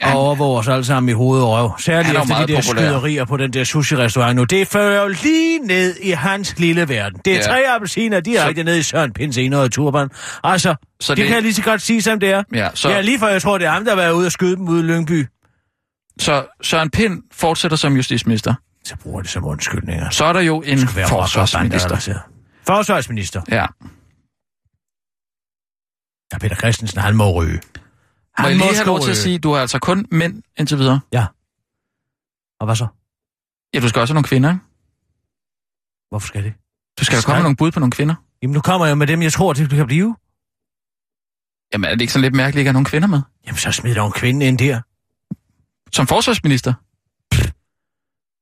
at 0.00 0.14
overvåge 0.14 0.58
os 0.58 0.68
alle 0.68 0.84
sammen 0.84 1.08
i 1.08 1.12
hoved 1.12 1.42
og 1.42 1.48
røv. 1.50 1.72
Særligt 1.78 2.16
er 2.16 2.22
efter 2.22 2.46
de 2.46 2.52
der 2.52 2.62
populær. 2.62 2.82
skyderier 2.88 3.24
på 3.24 3.36
den 3.36 3.52
der 3.52 3.64
sushi-restaurant 3.64 4.36
nu. 4.36 4.44
Det 4.44 4.68
fører 4.68 5.02
jo 5.02 5.08
lige 5.22 5.58
ned 5.58 5.96
i 6.02 6.10
hans 6.10 6.58
lille 6.58 6.88
verden. 6.88 7.20
Det 7.24 7.32
er 7.32 7.36
Ja. 7.36 7.42
tre 7.42 7.62
appelsiner 7.74 8.20
direkte 8.20 8.62
ned 8.64 8.76
i 8.76 8.82
Søren 8.82 9.12
Pinds 9.12 9.38
enøjet 9.38 9.72
turban. 9.72 10.08
Altså, 10.44 10.74
Så 11.00 11.06
så 11.06 11.12
det, 11.12 11.16
det- 11.16 11.22
det 11.22 11.26
kan 11.26 11.34
jeg 11.34 11.42
lige 11.42 11.54
så 11.54 11.62
godt 11.62 11.82
sige, 11.82 12.02
som 12.02 12.20
det 12.20 12.30
er. 12.30 12.42
Ja, 12.54 12.68
så, 12.74 12.82
Så... 12.82 12.90
Ja, 12.90 13.00
lige 13.00 13.18
før 13.18 13.28
jeg 13.28 13.42
tror, 13.42 13.58
det 13.58 13.66
er 13.66 13.70
ham, 13.70 13.84
der 13.84 13.90
har 13.90 13.96
været 13.96 14.12
ude 14.12 14.26
og 14.26 14.32
skyde 14.32 14.56
dem 14.56 14.68
ude 14.68 14.80
i 14.80 14.82
Lyngby. 14.82 15.26
så 16.20 16.44
Søren 16.62 16.90
Pind 16.90 17.22
fortsætter 17.32 17.76
som 17.76 17.96
justitsminister. 17.96 18.54
Så 18.84 18.96
bruger 19.02 19.20
det 19.22 19.30
som 19.30 19.44
undskyldninger. 19.44 20.10
Så 20.10 20.24
er 20.24 20.32
der 20.32 20.40
jo 20.40 20.62
en 20.66 20.78
Det 20.78 20.88
forsvarsminister. 21.08 22.18
Forsvarsminister. 22.66 23.42
Ja, 23.50 23.66
Ja, 26.32 26.38
Peter 26.38 26.56
Christensen, 26.56 27.00
han 27.00 27.16
må 27.16 27.32
ryge. 27.32 27.52
Må 27.54 27.60
Han 28.36 28.50
jeg 28.50 28.58
må 28.58 28.64
lige 28.64 28.74
have 28.76 28.86
lov 28.86 29.00
til 29.00 29.10
at 29.10 29.16
sige, 29.16 29.38
du 29.38 29.52
er 29.52 29.60
altså 29.60 29.78
kun 29.78 30.06
mænd 30.10 30.42
indtil 30.58 30.78
videre. 30.78 31.00
Og 32.60 32.66
hvad 32.66 32.76
så? 32.76 32.86
Ja, 33.74 33.80
du 33.80 33.88
skal 33.88 34.00
også 34.00 34.12
have 34.12 34.16
nogle 34.16 34.28
kvinder, 34.28 34.50
ikke? 34.50 34.60
Hvorfor 36.08 36.26
skal 36.26 36.44
det? 36.44 36.54
Du 36.98 37.04
skal 37.04 37.16
jo 37.16 37.22
komme 37.24 37.38
med 37.38 37.42
nogle 37.42 37.56
bud 37.56 37.70
på 37.70 37.80
nogle 37.80 37.92
kvinder. 37.92 38.14
Jamen, 38.42 38.54
nu 38.54 38.60
kommer 38.60 38.86
jeg 38.86 38.90
jo 38.90 38.94
med 38.94 39.06
dem, 39.06 39.22
jeg 39.22 39.32
tror, 39.32 39.52
det 39.52 39.70
kan 39.70 39.86
blive. 39.86 40.16
Jamen, 41.72 41.84
er 41.84 41.94
det 41.94 42.00
ikke 42.00 42.12
sådan 42.12 42.22
lidt 42.22 42.34
mærkeligt, 42.34 42.56
at 42.56 42.60
ikke 42.60 42.68
have 42.68 42.72
nogen 42.72 42.84
kvinder 42.84 43.08
med? 43.08 43.20
Jamen, 43.46 43.58
så 43.58 43.72
smid 43.72 43.94
dog 43.94 44.06
en 44.06 44.12
kvinde 44.12 44.46
ind 44.46 44.58
der. 44.58 44.80
Som 45.92 46.06
forsvarsminister. 46.06 46.74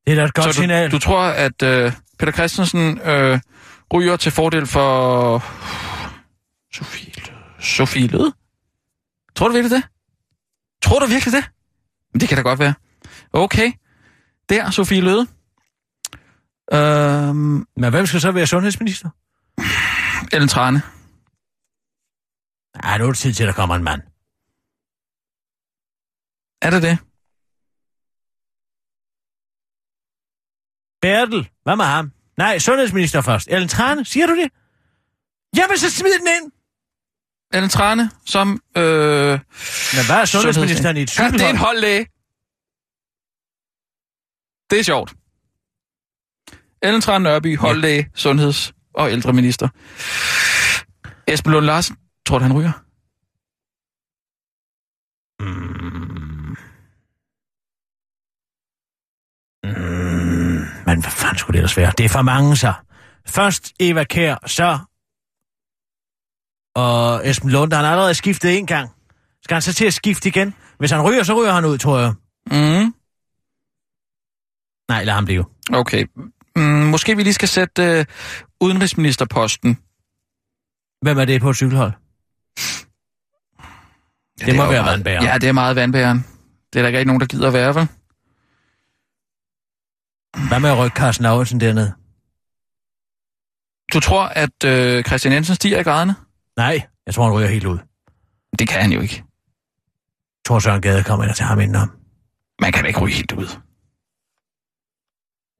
Det 0.05 0.11
er 0.11 0.15
da 0.15 0.23
et 0.23 0.33
godt 0.33 0.45
så 0.45 0.53
signal. 0.53 0.91
du, 0.91 0.95
du 0.95 0.99
tror, 0.99 1.21
at 1.21 1.61
øh, 1.63 1.93
Peter 2.19 2.31
Christensen 2.31 2.99
øh, 3.01 3.39
ryger 3.93 4.17
til 4.17 4.31
fordel 4.31 4.65
for 4.67 5.39
Sofie 6.73 7.11
Løde? 7.27 7.36
Sofie 7.59 8.07
Løde? 8.07 8.33
Tror 9.35 9.47
du 9.47 9.53
virkelig 9.53 9.71
det? 9.77 9.89
Tror 10.81 10.99
du 10.99 11.05
virkelig 11.05 11.33
det? 11.33 11.51
Men 12.13 12.19
det 12.21 12.29
kan 12.29 12.37
da 12.37 12.41
godt 12.43 12.59
være. 12.59 12.73
Okay. 13.33 13.71
Der, 14.49 14.71
Sofie 14.71 15.01
Løde. 15.01 15.27
Øhm, 16.73 17.67
Men 17.77 17.89
hvem 17.89 18.05
skal 18.05 18.21
så 18.21 18.31
være 18.31 18.47
sundhedsminister? 18.47 19.09
Ellen 20.33 20.49
Trane. 20.49 20.81
Ej, 22.83 22.97
nu 22.97 23.03
er 23.03 23.07
det 23.07 23.17
tid 23.17 23.33
til, 23.33 23.43
at 23.43 23.47
der 23.47 23.53
kommer 23.53 23.75
en 23.75 23.83
mand. 23.83 24.01
Er 26.61 26.69
det 26.69 26.81
det? 26.83 26.97
Bertel, 31.01 31.49
hvad 31.63 31.75
med 31.75 31.85
ham? 31.85 32.11
Nej, 32.37 32.59
sundhedsminister 32.59 33.21
først. 33.21 33.47
Ellen 33.51 33.69
Trane, 33.69 34.05
siger 34.05 34.27
du 34.27 34.35
det? 34.35 34.51
Jamen, 35.57 35.77
så 35.77 35.91
smid 35.91 36.19
den 36.19 36.27
ind! 36.27 36.51
Ellen 37.53 37.69
Trane 37.69 38.11
som... 38.25 38.61
Øh, 38.77 38.83
Men 39.95 40.05
hvad 40.05 40.15
er 40.21 40.25
sundhedsministeren 40.25 40.97
i 40.97 41.01
et 41.01 41.19
Ja, 41.19 41.23
det 41.23 41.29
er 41.29 41.33
en 41.33 41.39
cykelhold? 41.39 41.57
holdlæge. 41.67 42.05
Det 44.69 44.79
er 44.79 44.83
sjovt. 44.83 45.13
Ellen 46.81 47.01
Trane 47.01 47.23
Nørby, 47.23 47.57
holdlæge, 47.57 47.97
ja. 48.01 48.19
sundheds- 48.19 48.73
og 48.93 49.11
ældreminister. 49.11 49.67
Esben 51.27 51.51
Lund 51.51 51.65
Larsen, 51.65 51.97
tror 52.25 52.37
du, 52.39 52.43
han 52.43 52.53
ryger? 52.53 52.71
Mm. 55.39 56.55
Mm. 59.63 60.65
Men 60.85 61.01
hvad 61.01 61.11
fanden 61.11 61.37
skulle 61.37 61.53
det 61.53 61.59
ellers 61.59 61.77
være? 61.77 61.91
Det 61.97 62.05
er 62.05 62.09
for 62.09 62.21
mange, 62.21 62.57
så. 62.57 62.73
Først 63.25 63.73
Eva 63.79 64.03
Kær, 64.03 64.35
så... 64.47 64.79
Og 66.77 67.29
Esben 67.29 67.49
Lund, 67.49 67.73
han 67.73 67.83
har 67.85 67.91
allerede 67.91 68.13
skiftet 68.13 68.57
en 68.57 68.65
gang. 68.65 68.89
Skal 69.43 69.55
han 69.55 69.61
så 69.61 69.73
til 69.73 69.85
at 69.85 69.93
skifte 69.93 70.29
igen? 70.29 70.53
Hvis 70.79 70.91
han 70.91 71.01
ryger, 71.01 71.23
så 71.23 71.41
ryger 71.41 71.51
han 71.53 71.65
ud, 71.65 71.77
tror 71.77 71.99
jeg. 71.99 72.13
Mm. 72.51 72.93
Nej, 74.89 75.03
lad 75.03 75.13
ham 75.13 75.25
blive. 75.25 75.45
Okay. 75.73 76.05
Mm, 76.55 76.61
måske 76.63 77.15
vi 77.15 77.23
lige 77.23 77.33
skal 77.33 77.47
sætte 77.47 77.83
øh, 77.83 78.05
udenrigsministerposten. 78.61 79.77
Hvem 81.01 81.17
er 81.17 81.25
det 81.25 81.41
på 81.41 81.49
et 81.49 81.55
cykelhold? 81.55 81.91
Ja, 84.41 84.45
Det 84.45 84.55
må 84.55 84.61
er 84.61 84.65
jo 84.65 84.71
være 84.71 84.81
meget- 84.81 84.85
vandbæreren. 84.93 85.25
Ja, 85.25 85.37
det 85.37 85.49
er 85.49 85.53
meget 85.53 85.75
vandbæren. 85.75 86.25
Det 86.73 86.79
er 86.79 86.83
der 86.89 86.99
ikke 86.99 87.07
nogen, 87.07 87.19
der 87.19 87.27
gider 87.27 87.47
at 87.47 87.53
være, 87.53 87.75
vel? 87.75 87.87
Hvad 90.47 90.59
med 90.59 90.69
at 90.69 90.77
rykke 90.77 90.95
Carsten 90.95 91.23
Lauritsen 91.23 91.59
derned? 91.59 91.91
Du 93.93 93.99
tror, 93.99 94.23
at 94.23 94.63
øh, 94.65 95.03
Christian 95.03 95.33
Jensen 95.33 95.55
stiger 95.55 95.79
i 95.79 95.83
graderne? 95.83 96.15
Nej, 96.57 96.87
jeg 97.05 97.13
tror, 97.13 97.23
han 97.23 97.33
ryger 97.33 97.47
helt 97.47 97.65
ud. 97.65 97.79
Det 98.59 98.67
kan 98.69 98.81
han 98.81 98.91
jo 98.91 99.01
ikke. 99.01 99.15
Jeg 99.15 100.45
tror, 100.45 100.59
Søren 100.59 100.81
Gade 100.81 101.03
kommer 101.03 101.23
ind 101.23 101.29
og 101.29 101.35
tager 101.35 101.49
ham 101.49 101.59
indenom. 101.59 101.91
Man 102.61 102.71
kan 102.71 102.83
da 102.83 102.87
ikke 102.87 102.99
ryge 102.99 103.13
helt 103.13 103.31
ud. 103.31 103.47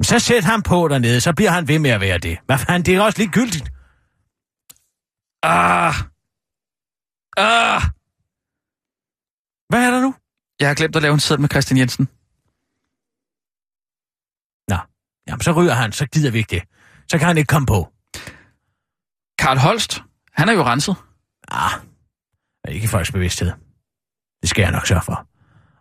Så 0.04 0.20
sæt 0.20 0.44
ham 0.44 0.62
på 0.62 0.88
dernede, 0.88 1.22
så 1.22 1.34
bliver 1.36 1.52
han 1.52 1.68
ved 1.68 1.80
med 1.80 1.90
at 1.90 2.02
være 2.02 2.18
det. 2.18 2.38
Hvad 2.46 2.58
fanden, 2.58 2.86
det 2.86 2.96
er 2.96 3.02
også 3.02 3.18
ligegyldigt. 3.20 3.72
Ah! 5.44 5.94
Ah! 7.38 7.82
Hvad 9.70 9.84
er 9.88 9.92
der 9.92 10.02
nu? 10.02 10.16
Jeg 10.60 10.68
har 10.68 10.76
glemt 10.76 10.96
at 10.96 11.02
lave 11.02 11.14
en 11.14 11.20
sæd 11.20 11.38
med 11.38 11.50
Christian 11.50 11.78
Jensen. 11.78 12.06
Nå, 14.68 14.78
jamen 15.28 15.42
så 15.42 15.52
ryger 15.52 15.74
han, 15.74 15.92
så 15.92 16.06
gider 16.06 16.32
vi 16.32 16.38
ikke 16.38 16.56
det. 16.56 16.64
Så 17.12 17.18
kan 17.18 17.28
han 17.28 17.38
ikke 17.38 17.48
komme 17.48 17.66
på. 17.66 17.94
Karl 19.40 19.58
Holst, 19.58 20.04
han 20.38 20.50
er 20.50 20.54
jo 20.54 20.64
renset. 20.64 20.96
Ah, 21.52 21.72
ikke 22.70 22.84
i 22.86 22.88
folks 22.88 23.12
bevidsthed. 23.12 23.52
Det 24.42 24.50
skal 24.50 24.62
jeg 24.62 24.72
nok 24.72 24.88
sørge 24.88 25.02
for. 25.06 25.14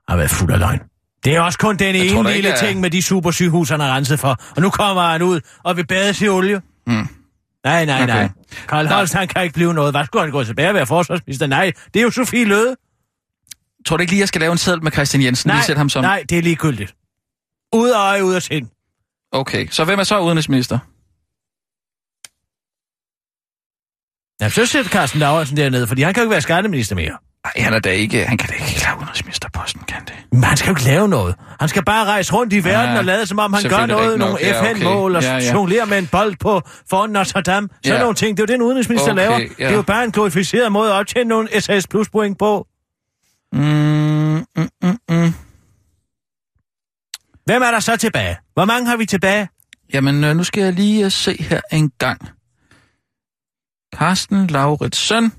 Jeg 0.08 0.12
har 0.12 0.16
været 0.16 0.30
fuld 0.30 0.52
af 0.52 0.58
løgn. 0.58 0.80
Det 1.24 1.36
er 1.36 1.40
også 1.40 1.58
kun 1.58 1.76
den 1.76 1.94
Jeg 1.96 2.06
ene 2.06 2.32
lille 2.32 2.52
at- 2.52 2.58
ting 2.58 2.80
med 2.80 2.90
de 2.90 3.02
supersygehus, 3.02 3.68
han 3.68 3.80
har 3.80 3.96
renset 3.96 4.20
for. 4.20 4.36
Og 4.56 4.62
nu 4.62 4.70
kommer 4.70 5.02
han 5.02 5.22
ud 5.22 5.40
og 5.64 5.76
vil 5.76 5.86
bades 5.86 6.22
i 6.22 6.28
olie. 6.28 6.62
Mm. 6.86 6.92
Nej, 7.64 7.84
nej, 7.84 8.02
Okay. 8.02 8.06
nej. 8.06 8.28
Karl 8.68 8.86
Holst, 8.86 9.14
han 9.14 9.28
kan 9.28 9.42
ikke 9.42 9.54
blive 9.54 9.74
noget. 9.74 9.92
Hvad 9.92 10.04
skulle 10.06 10.22
han 10.22 10.30
gå 10.30 10.44
tilbage 10.44 10.68
og 10.68 10.74
være 10.74 10.86
forsvarsminister? 10.86 11.46
Nej, 11.46 11.72
det 11.94 12.00
er 12.00 12.04
jo 12.04 12.10
Sofie 12.10 12.44
Løde. 12.44 12.76
Tror 13.86 13.96
du 13.96 14.00
ikke 14.00 14.12
lige, 14.12 14.20
jeg 14.20 14.28
skal 14.28 14.40
lave 14.40 14.52
en 14.52 14.58
sæd 14.58 14.76
med 14.76 14.92
Christian 14.92 15.22
Jensen? 15.22 15.48
Nej, 15.48 15.56
Lige 15.56 15.64
sætte 15.64 15.78
ham 15.78 15.88
som... 15.88 16.02
nej, 16.04 16.24
det 16.28 16.38
er 16.38 16.42
ligegyldigt. 16.42 16.94
Ud 17.74 17.90
af 17.90 17.98
øje, 17.98 18.24
ud 18.24 18.34
af 18.34 18.42
sind. 18.42 18.68
Okay, 19.32 19.68
så 19.70 19.84
hvem 19.84 19.98
er 19.98 20.04
så 20.04 20.20
udenrigsminister? 20.20 20.78
Ja, 24.40 24.48
så 24.48 24.66
sætter 24.66 24.90
Carsten 24.90 25.20
Lauritsen 25.20 25.56
dernede, 25.56 25.86
fordi 25.86 26.02
han 26.02 26.14
kan 26.14 26.20
jo 26.20 26.24
ikke 26.24 26.30
være 26.32 26.40
skatteminister 26.40 26.94
mere. 26.96 27.16
Nej, 27.44 27.64
han 27.64 27.74
er 27.74 27.78
da 27.78 27.90
ikke... 27.90 28.24
Han 28.26 28.38
kan 28.38 28.48
da 28.48 28.54
ikke 28.54 28.80
lave 28.84 28.96
udenrigsministerposten, 28.96 29.80
kan 29.88 30.04
det? 30.06 30.14
Men 30.32 30.44
han 30.44 30.56
skal 30.56 30.68
jo 30.70 30.72
ikke 30.76 30.84
lave 30.84 31.08
noget. 31.08 31.34
Han 31.60 31.68
skal 31.68 31.84
bare 31.84 32.04
rejse 32.06 32.32
rundt 32.32 32.52
i 32.52 32.64
verden 32.64 32.92
Ja, 32.92 32.98
og 32.98 33.04
lade, 33.04 33.26
som 33.26 33.38
om 33.38 33.52
han 33.52 33.62
gør 33.68 33.86
noget, 33.86 34.18
nogle. 34.18 34.36
Ja, 34.40 34.60
okay. 34.60 34.74
FN-mål 34.74 35.16
og 35.16 35.22
Ja, 35.22 35.34
ja. 35.36 35.52
jonglere 35.52 35.86
med 35.86 35.98
en 35.98 36.06
bold 36.06 36.36
på 36.40 36.62
foran 36.90 37.10
Notre 37.10 37.42
Dame. 37.42 37.68
Sådan 37.84 37.96
Ja. 37.96 38.00
nogle 38.02 38.14
ting. 38.14 38.36
Det 38.36 38.42
er 38.42 38.44
jo 38.44 38.46
det, 38.46 38.54
en 38.54 38.62
udenrigsminister 38.62 39.12
Okay, 39.12 39.22
laver. 39.22 39.38
ja. 39.38 39.44
Det 39.64 39.72
er 39.72 39.76
jo 39.76 39.82
bare 39.82 40.04
en 40.04 40.10
glorificeret 40.12 40.72
måde 40.72 40.90
at 40.90 40.94
optjene 40.94 41.28
nogle 41.28 41.60
SAS 41.60 41.86
plus 41.86 42.08
point 42.10 42.38
på. 42.38 42.66
Mm, 43.52 43.60
mm, 43.62 44.68
mm, 44.82 44.98
mm. 45.08 45.32
Hvem 47.44 47.62
er 47.62 47.70
der 47.70 47.80
så 47.80 47.96
tilbage? 47.96 48.36
Hvor 48.54 48.64
mange 48.64 48.88
har 48.88 48.96
vi 48.96 49.06
tilbage? 49.06 49.48
Jamen, 49.94 50.24
øh, 50.24 50.36
nu 50.36 50.44
skal 50.44 50.62
jeg 50.62 50.72
lige 50.72 51.04
øh, 51.04 51.10
se 51.10 51.36
her 51.42 51.60
en 51.72 51.90
gang. 51.98 52.28
Carsten 53.98 54.46
Lauritsen. 54.46 55.32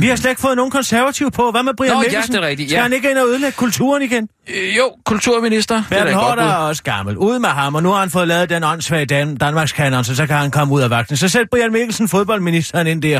Vi 0.00 0.06
har 0.08 0.16
slet 0.16 0.30
ikke 0.30 0.40
fået 0.42 0.56
nogen 0.56 0.70
konservativ 0.70 1.30
på. 1.30 1.50
Hvad 1.50 1.62
med 1.62 1.72
Brian 1.76 1.92
Nå, 1.92 1.98
ja, 2.00 2.02
Mikkelsen? 2.02 2.34
det 2.34 2.42
er 2.42 2.46
rigtigt, 2.46 2.68
Skal 2.70 2.76
ja. 2.76 2.82
han 2.82 2.92
ikke 2.92 3.10
ind 3.10 3.18
og 3.18 3.26
ødelægge 3.26 3.56
kulturen 3.56 4.02
igen? 4.02 4.28
Øh, 4.48 4.76
jo, 4.76 4.92
kulturminister. 5.04 5.82
Det 5.90 5.98
er 5.98 6.14
Hård 6.16 6.38
er 6.38 6.54
også 6.54 6.82
gammel. 6.82 7.16
Ud 7.16 7.38
med 7.38 7.48
ham, 7.48 7.74
og 7.74 7.82
nu 7.82 7.90
har 7.90 8.00
han 8.00 8.10
fået 8.10 8.28
lavet 8.28 8.50
den 8.50 8.64
åndssvage 8.64 9.06
Dan- 9.06 9.36
Danmarkskanon, 9.36 10.04
så 10.04 10.16
så 10.16 10.26
kan 10.26 10.36
han 10.36 10.50
komme 10.50 10.74
ud 10.74 10.80
af 10.82 10.90
vagten. 10.90 11.16
Så 11.16 11.28
sæt 11.28 11.46
Brian 11.50 11.72
Mikkelsen, 11.72 12.08
fodboldministeren, 12.08 12.86
ind 12.86 13.02
der. 13.02 13.16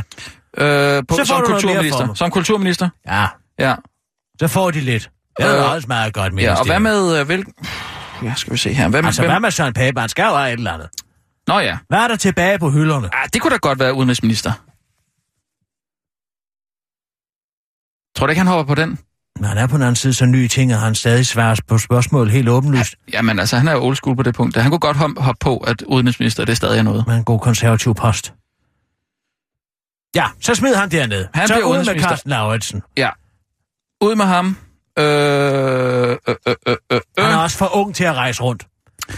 Øh, 0.58 1.02
på, 1.08 1.14
Så 1.14 1.16
får 1.18 1.24
som 1.24 1.40
du 1.40 1.46
kulturminister. 1.46 2.14
Som 2.14 2.30
kulturminister, 2.30 2.88
Ja, 3.06 3.26
ja. 3.58 3.74
så 4.40 4.48
får 4.48 4.70
de 4.70 4.80
lidt. 4.80 5.10
Det 5.38 5.46
er 5.46 5.64
Øh, 5.66 5.72
også 5.72 5.88
meget 5.88 6.14
godt 6.14 6.24
Ja, 6.24 6.30
ministerium. 6.30 6.58
og 6.60 6.66
hvad 6.66 6.80
med... 6.80 7.20
Øh, 7.20 7.26
hvil... 7.26 7.44
Ja, 8.22 8.34
skal 8.34 8.52
vi 8.52 8.58
se 8.58 8.72
her. 8.72 8.88
Hvem, 8.88 9.04
Altså, 9.06 9.22
hvem... 9.22 9.30
hvad 9.30 9.40
med 9.40 9.50
Søren 9.50 9.72
Pape? 9.74 10.00
Han 10.00 10.08
skal 10.08 10.24
jo 10.24 10.36
have 10.36 10.48
et 10.52 10.52
eller 10.58 10.72
andet. 10.72 10.88
Nå 11.48 11.58
ja. 11.58 11.78
Hvad 11.88 11.98
er 11.98 12.08
der 12.08 12.16
tilbage 12.16 12.58
på 12.58 12.70
hylderne? 12.70 13.14
Ah, 13.14 13.28
det 13.32 13.42
kunne 13.42 13.50
da 13.50 13.56
godt 13.56 13.78
være 13.78 13.94
udenrigsminister. 13.94 14.52
Tror 18.18 18.26
du 18.26 18.30
ikke, 18.30 18.40
han 18.40 18.46
hopper 18.46 18.74
på 18.74 18.80
den? 18.80 18.98
Når 19.40 19.48
han 19.48 19.58
er 19.58 19.66
på 19.66 19.74
den 19.76 19.82
anden 19.82 19.96
side 19.96 20.14
så 20.14 20.26
nye 20.26 20.48
ting, 20.48 20.74
og 20.74 20.80
han 20.80 20.94
stadig 20.94 21.26
svarer 21.26 21.56
på 21.68 21.78
spørgsmål 21.78 22.28
helt 22.30 22.48
åbenlyst. 22.48 22.94
Jamen 23.12 23.38
altså, 23.38 23.56
han 23.56 23.68
er 23.68 23.72
jo 23.72 23.82
old 23.84 23.96
school 23.96 24.16
på 24.16 24.22
det 24.22 24.34
punkt. 24.34 24.56
Han 24.56 24.70
kunne 24.70 24.78
godt 24.78 24.96
hop- 24.96 25.18
hoppe 25.18 25.38
på, 25.40 25.56
at 25.58 25.82
udenrigsminister, 25.82 26.44
det 26.44 26.52
er 26.52 26.56
stadig 26.56 26.78
er 26.78 26.82
noget. 26.82 27.06
Med 27.06 27.16
en 27.16 27.24
god 27.24 27.40
konservativ 27.40 27.94
post. 27.94 28.34
Ja, 30.14 30.26
så 30.40 30.54
smid 30.54 30.74
han 30.74 30.90
derned. 30.90 31.26
Han 31.34 31.48
så 31.48 31.54
bliver 31.54 31.64
ud 31.66 31.70
med 31.70 31.78
udenrigsminister. 31.78 32.08
Carsten 32.08 32.30
Lauritsen. 32.30 32.82
Ja. 32.96 33.10
Ud 34.00 34.14
med 34.14 34.24
ham. 34.24 34.56
Øh, 34.98 35.04
øh, 36.10 36.16
øh, 36.28 36.34
øh, 36.48 36.54
øh, 36.68 36.76
øh. 36.92 37.00
Han 37.18 37.32
er 37.32 37.36
også 37.36 37.58
for 37.58 37.76
ung 37.76 37.94
til 37.94 38.04
at 38.04 38.14
rejse 38.14 38.42
rundt. 38.42 38.66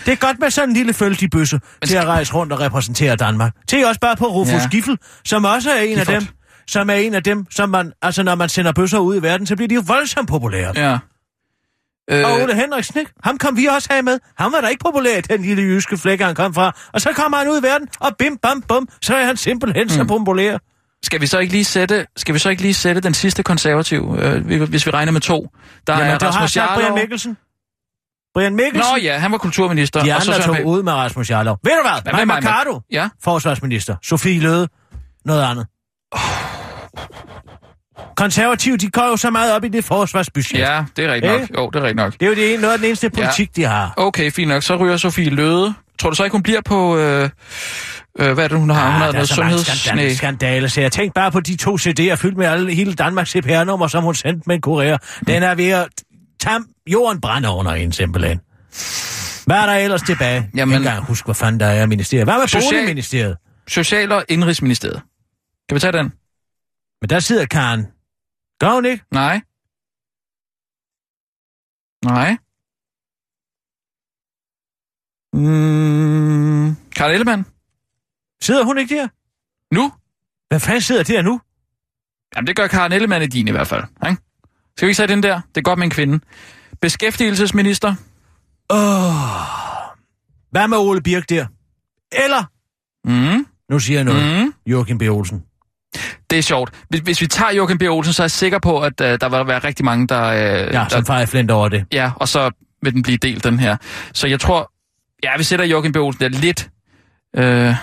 Det 0.06 0.12
er 0.12 0.16
godt 0.16 0.38
med 0.40 0.50
sådan 0.50 0.68
en 0.68 0.76
lille 0.76 0.92
føltig 0.94 1.30
bøsse 1.30 1.60
til 1.84 1.96
at 1.96 2.04
rejse 2.04 2.34
rundt 2.34 2.52
og 2.52 2.60
repræsentere 2.60 3.16
Danmark. 3.16 3.52
Til 3.68 3.86
også 3.86 4.00
bare 4.00 4.16
på 4.16 4.26
Rufus 4.26 4.52
Ja. 4.52 4.68
Giffel, 4.70 4.98
som 5.24 5.44
også 5.44 5.70
er 5.70 5.80
en 5.80 5.98
af 5.98 6.06
Giffert. 6.06 6.22
dem, 6.22 6.28
som 6.68 6.90
er 6.90 6.94
en 6.94 7.14
af 7.14 7.22
dem, 7.22 7.46
som 7.50 7.68
man, 7.68 7.92
altså 8.02 8.22
når 8.22 8.34
man 8.34 8.48
sender 8.48 8.72
bøsser 8.72 8.98
ud 8.98 9.16
i 9.16 9.22
verden, 9.22 9.46
så 9.46 9.56
bliver 9.56 9.68
de 9.68 9.74
jo 9.74 9.82
voldsomt 9.86 10.28
populære. 10.28 10.72
Ja. 10.76 10.98
Øh. 12.10 12.24
Og 12.24 12.38
Øh, 12.38 12.44
Ole 12.44 12.54
Henriksen, 12.54 12.98
ikke? 13.00 13.12
Ham 13.24 13.38
kom 13.38 13.56
vi 13.56 13.66
også 13.66 13.88
have 13.90 14.02
med. 14.02 14.18
Han 14.38 14.52
var 14.52 14.60
da 14.60 14.66
ikke 14.66 14.84
populær 14.84 15.18
i 15.18 15.20
den 15.20 15.42
lille 15.42 15.62
jyske 15.62 15.96
flække, 15.98 16.24
han 16.24 16.34
kom 16.34 16.54
fra. 16.54 16.76
Og 16.92 17.00
så 17.00 17.12
kommer 17.12 17.38
han 17.38 17.48
ud 17.48 17.60
i 17.60 17.62
verden, 17.62 17.88
og 18.00 18.16
bim, 18.18 18.36
bam, 18.42 18.62
bum, 18.68 18.88
så 19.02 19.16
er 19.16 19.24
han 19.26 19.36
simpelthen 19.36 19.82
mm. 19.84 19.88
så 19.88 20.04
populær. 20.04 20.58
Skal 21.04 21.20
vi 21.20 21.26
så 21.26 21.38
ikke 21.38 21.52
lige 21.52 21.64
sætte, 21.64 22.06
skal 22.16 22.34
vi 22.34 22.38
så 22.38 22.48
ikke 22.48 22.62
lige 22.62 22.74
sætte 22.74 23.00
den 23.00 23.14
sidste 23.14 23.42
konservativ, 23.42 24.16
øh, 24.20 24.48
vi- 24.48 24.56
hvis 24.56 24.86
vi 24.86 24.90
regner 24.90 25.12
med 25.12 25.20
to? 25.20 25.48
Der 25.86 25.92
Jamen, 25.98 26.10
er 26.12 26.18
Rasmus 26.22 26.50
sagt 26.52 26.68
Brian 26.74 26.80
Jarlov. 26.82 26.98
Mikkelsen. 26.98 27.36
Brian 28.34 28.56
Mikkelsen. 28.56 28.92
Nå 28.92 29.02
ja, 29.02 29.18
han 29.18 29.32
var 29.32 29.38
kulturminister. 29.38 30.02
De 30.04 30.14
og 30.16 30.22
så 30.22 30.32
andre 30.32 30.44
tog 30.46 30.54
Pape. 30.54 30.66
ud 30.66 30.82
med 30.82 30.92
Rasmus 30.92 31.30
Jarlov. 31.30 31.58
Ved 31.64 31.72
du 31.72 31.82
hvad? 31.88 32.12
Maja 32.12 32.24
med 32.24 32.34
Mercado, 32.34 32.80
Ja. 32.92 33.08
forsvarsminister. 33.24 33.96
Sofie 34.02 34.40
Løde, 34.40 34.68
noget 35.24 35.42
andet. 35.50 35.66
Konservative, 38.16 38.76
de 38.76 38.90
går 38.90 39.02
jo 39.10 39.16
så 39.16 39.30
meget 39.30 39.52
op 39.54 39.64
i 39.64 39.68
det 39.68 39.84
forsvarsbudget. 39.84 40.58
Ja, 40.60 40.84
det 40.96 41.04
er 41.04 41.12
rigtigt 41.12 41.32
nok. 41.32 41.58
Jo, 41.58 41.70
det 41.70 41.78
er 41.78 41.82
rigtigt 41.82 41.96
nok. 41.96 42.12
Det 42.12 42.22
er 42.22 42.26
jo 42.26 42.34
det, 42.34 42.52
ene- 42.52 42.60
noget 42.60 42.72
af 42.72 42.78
den 42.78 42.86
eneste 42.86 43.10
politik, 43.10 43.56
de 43.56 43.64
har. 43.64 43.94
Okay, 43.96 44.30
fint 44.30 44.48
nok. 44.48 44.62
Så 44.62 44.76
ryger 44.76 44.96
Sofie 44.96 45.30
Løde. 45.30 45.74
Tror 45.98 46.10
du 46.10 46.16
så 46.16 46.24
ikke, 46.24 46.34
hun 46.34 46.42
bliver 46.42 46.60
på... 46.60 46.98
Øh, 46.98 47.30
øh, 48.18 48.32
hvad 48.32 48.44
er 48.44 48.48
det, 48.48 48.58
hun 48.58 48.70
har? 48.70 48.84
hun 48.84 48.92
har 48.92 48.94
Ah, 48.94 49.00
der 49.00 49.06
er 49.08 49.12
noget 49.12 49.28
sundhedsnæ. 49.28 49.74
skandale, 49.74 50.16
skandaler, 50.16 50.68
så 50.68 50.80
jeg 50.80 50.92
tænkte 50.92 51.14
bare 51.14 51.32
på 51.32 51.40
de 51.40 51.56
to 51.56 51.76
CD'er 51.76 52.14
fyldt 52.14 52.36
med 52.36 52.46
alle, 52.46 52.74
hele 52.74 52.94
Danmarks 52.94 53.30
CPR-nummer, 53.30 53.86
som 53.88 54.04
hun 54.04 54.14
sendte 54.14 54.42
med 54.46 54.54
en 54.56 54.62
kurér. 54.66 55.22
Den 55.26 55.42
er 55.42 55.54
ved 55.54 55.70
at 55.70 55.88
tam, 56.40 56.66
jorden 56.86 57.20
brænder 57.20 57.50
under 57.50 57.72
en 57.72 57.92
simpelthen. 57.92 58.38
Hvad 59.46 59.56
er 59.56 59.66
der 59.66 59.72
ellers 59.72 60.02
tilbage? 60.02 60.50
Jamen- 60.56 60.72
jeg 60.74 60.82
kan 60.82 60.92
ikke 60.92 61.06
huske, 61.08 61.24
hvad 61.26 61.34
fanden 61.34 61.60
der 61.60 61.66
er 61.66 61.86
ministeriet. 61.86 62.26
Hvad 62.26 62.38
med 62.38 62.48
Social- 62.48 62.72
Boligministeriet? 62.74 63.36
Social- 63.68 64.12
og 64.12 64.24
Indrigsministeriet. 64.28 65.02
Kan 65.68 65.74
vi 65.74 65.80
tage 65.80 65.92
den? 65.92 66.12
Men 67.00 67.10
der 67.10 67.20
sidder 67.20 67.46
Karen. 67.46 67.86
Gør 68.60 68.70
hun 68.74 68.84
ikke? 68.84 69.04
Nej. 69.12 69.40
Nej. 72.04 72.36
Mm, 75.36 76.76
Karl 76.96 77.10
Ellemann. 77.12 77.46
Sidder 78.42 78.64
hun 78.64 78.78
ikke 78.78 78.94
der? 78.96 79.08
Nu? 79.74 79.92
Hvad 80.48 80.60
fanden 80.60 80.80
sidder 80.80 81.02
der 81.02 81.22
nu? 81.22 81.40
Jamen, 82.36 82.46
det 82.46 82.56
gør 82.56 82.66
Karen 82.66 82.92
Ellemann 82.92 83.24
i 83.24 83.26
din 83.26 83.48
i 83.48 83.50
hvert 83.50 83.66
fald. 83.66 83.84
Ikke? 84.08 84.22
Skal 84.76 84.86
vi 84.86 84.90
ikke 84.90 84.96
tage 84.96 85.06
den 85.06 85.22
der? 85.22 85.40
Det 85.48 85.56
er 85.56 85.62
godt 85.62 85.78
med 85.78 85.84
en 85.86 85.90
kvinde. 85.90 86.20
Beskæftigelsesminister. 86.80 87.94
Hvad 90.50 90.68
med 90.68 90.76
Ole 90.78 91.00
Birk 91.02 91.28
der? 91.28 91.46
Eller, 92.12 92.44
Mm, 93.08 93.46
nu 93.70 93.78
siger 93.78 93.96
jeg 93.98 94.04
noget, 94.04 94.44
mm. 94.44 94.54
Joachim 94.66 94.98
B. 94.98 95.02
Olsen. 95.02 95.42
Det 96.30 96.38
er 96.38 96.42
sjovt. 96.42 96.74
Hvis, 96.88 97.00
hvis 97.00 97.20
vi 97.20 97.26
tager 97.26 97.52
Joachim 97.52 97.78
B. 97.78 97.82
Olsen, 97.82 98.12
så 98.12 98.22
er 98.22 98.24
jeg 98.24 98.30
sikker 98.30 98.58
på, 98.58 98.80
at 98.80 99.00
uh, 99.00 99.06
der 99.06 99.28
vil 99.38 99.46
være 99.48 99.58
rigtig 99.58 99.84
mange, 99.84 100.06
der... 100.06 100.28
Uh, 100.30 100.34
Ja, 100.38 100.66
der 100.72 100.88
som 100.88 101.04
fejrer 101.06 101.26
flint 101.26 101.50
over 101.50 101.68
det. 101.68 101.84
ja, 101.92 102.10
og 102.16 102.28
så 102.28 102.50
vil 102.82 102.92
den 102.94 103.02
blive 103.02 103.16
delt, 103.18 103.44
den 103.44 103.58
her. 103.58 103.76
Så 104.12 104.26
jeg 104.26 104.40
tror... 104.40 104.72
Ja, 105.22 105.36
vi 105.36 105.42
sætter 105.42 105.64
Joachim 105.64 105.92
B. 105.92 105.96
Olsen 105.96 106.20
der 106.20 106.28
lidt 106.28 106.70
øh, 107.36 107.74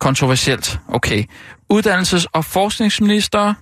kontroversielt. 0.00 0.80
Okay. 0.88 1.24
Uddannelses- 1.72 2.24
og 2.32 2.44
forskningsminister. 2.44 3.54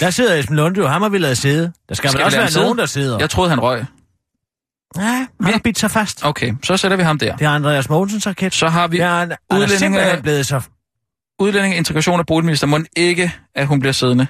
Der 0.00 0.10
sidder 0.10 0.34
Esben 0.34 0.56
Lunde 0.56 0.80
jo, 0.80 0.86
ham 0.86 1.02
har 1.02 1.08
vi 1.08 1.18
lavet 1.18 1.38
sidde. 1.38 1.72
Der 1.88 1.94
skal, 1.94 2.10
Skal 2.10 2.18
vel 2.18 2.22
vi 2.22 2.24
også 2.24 2.38
være 2.38 2.50
sidde? 2.50 2.64
nogen, 2.64 2.78
der 2.78 2.86
sidder. 2.86 3.18
Jeg 3.18 3.30
troede, 3.30 3.50
han 3.50 3.60
røg. 3.60 3.84
Ja, 4.96 5.02
han 5.42 5.52
har 5.52 5.60
bidt 5.64 5.78
sig 5.78 5.90
fast. 5.90 6.24
Okay, 6.24 6.54
så 6.62 6.76
sætter 6.76 6.96
vi 6.96 7.02
ham 7.02 7.18
der. 7.18 7.36
Det 7.36 7.44
er 7.44 7.50
Andreas 7.50 7.88
Mogensens 7.88 8.26
raket. 8.26 8.54
Så 8.54 8.68
har 8.68 8.86
vi 8.88 8.96
Det 8.96 9.04
er 9.04 9.08
er 9.08 9.36
udlændinge- 9.52 9.78
simpelthen 9.78 10.22
blevet 10.22 10.46
så... 10.46 10.60
udlænding, 11.38 11.76
integration 11.76 12.20
og 12.20 12.26
boligminister. 12.26 12.66
Må 12.66 12.78
ikke, 12.96 13.32
at 13.54 13.66
hun 13.66 13.80
bliver 13.80 13.92
siddende. 13.92 14.26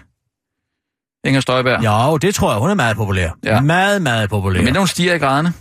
Inger 1.24 1.40
Støjberg. 1.40 1.84
Jo, 1.84 2.16
det 2.18 2.34
tror 2.34 2.50
jeg, 2.52 2.60
hun 2.60 2.70
er 2.70 2.74
meget 2.74 2.96
populær. 2.96 3.30
Ja. 3.44 3.60
Meget, 3.60 4.02
meget 4.02 4.30
populær. 4.30 4.62
Men 4.62 4.76
hun 4.76 4.86
stiger 4.86 5.14
i 5.14 5.18
graderne. 5.18 5.52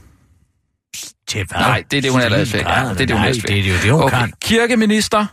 Til 1.33 1.45
hvad? 1.47 1.59
Nej, 1.59 1.83
det 1.91 1.97
er 1.97 2.01
det, 2.01 2.11
hun 2.11 2.21
allerede 2.21 2.45
fik. 2.45 2.61
Ja, 2.61 2.89
det 2.89 3.01
er 3.01 3.05
det, 3.05 3.17
hun 3.19 3.33
fik. 3.33 3.47
det 3.47 3.59
er 3.59 3.69
jo 3.73 3.75
det, 3.83 3.91
hun 3.91 4.01
Okay, 4.03 4.17
kan. 4.19 4.33
kirkeminister. 4.41 5.25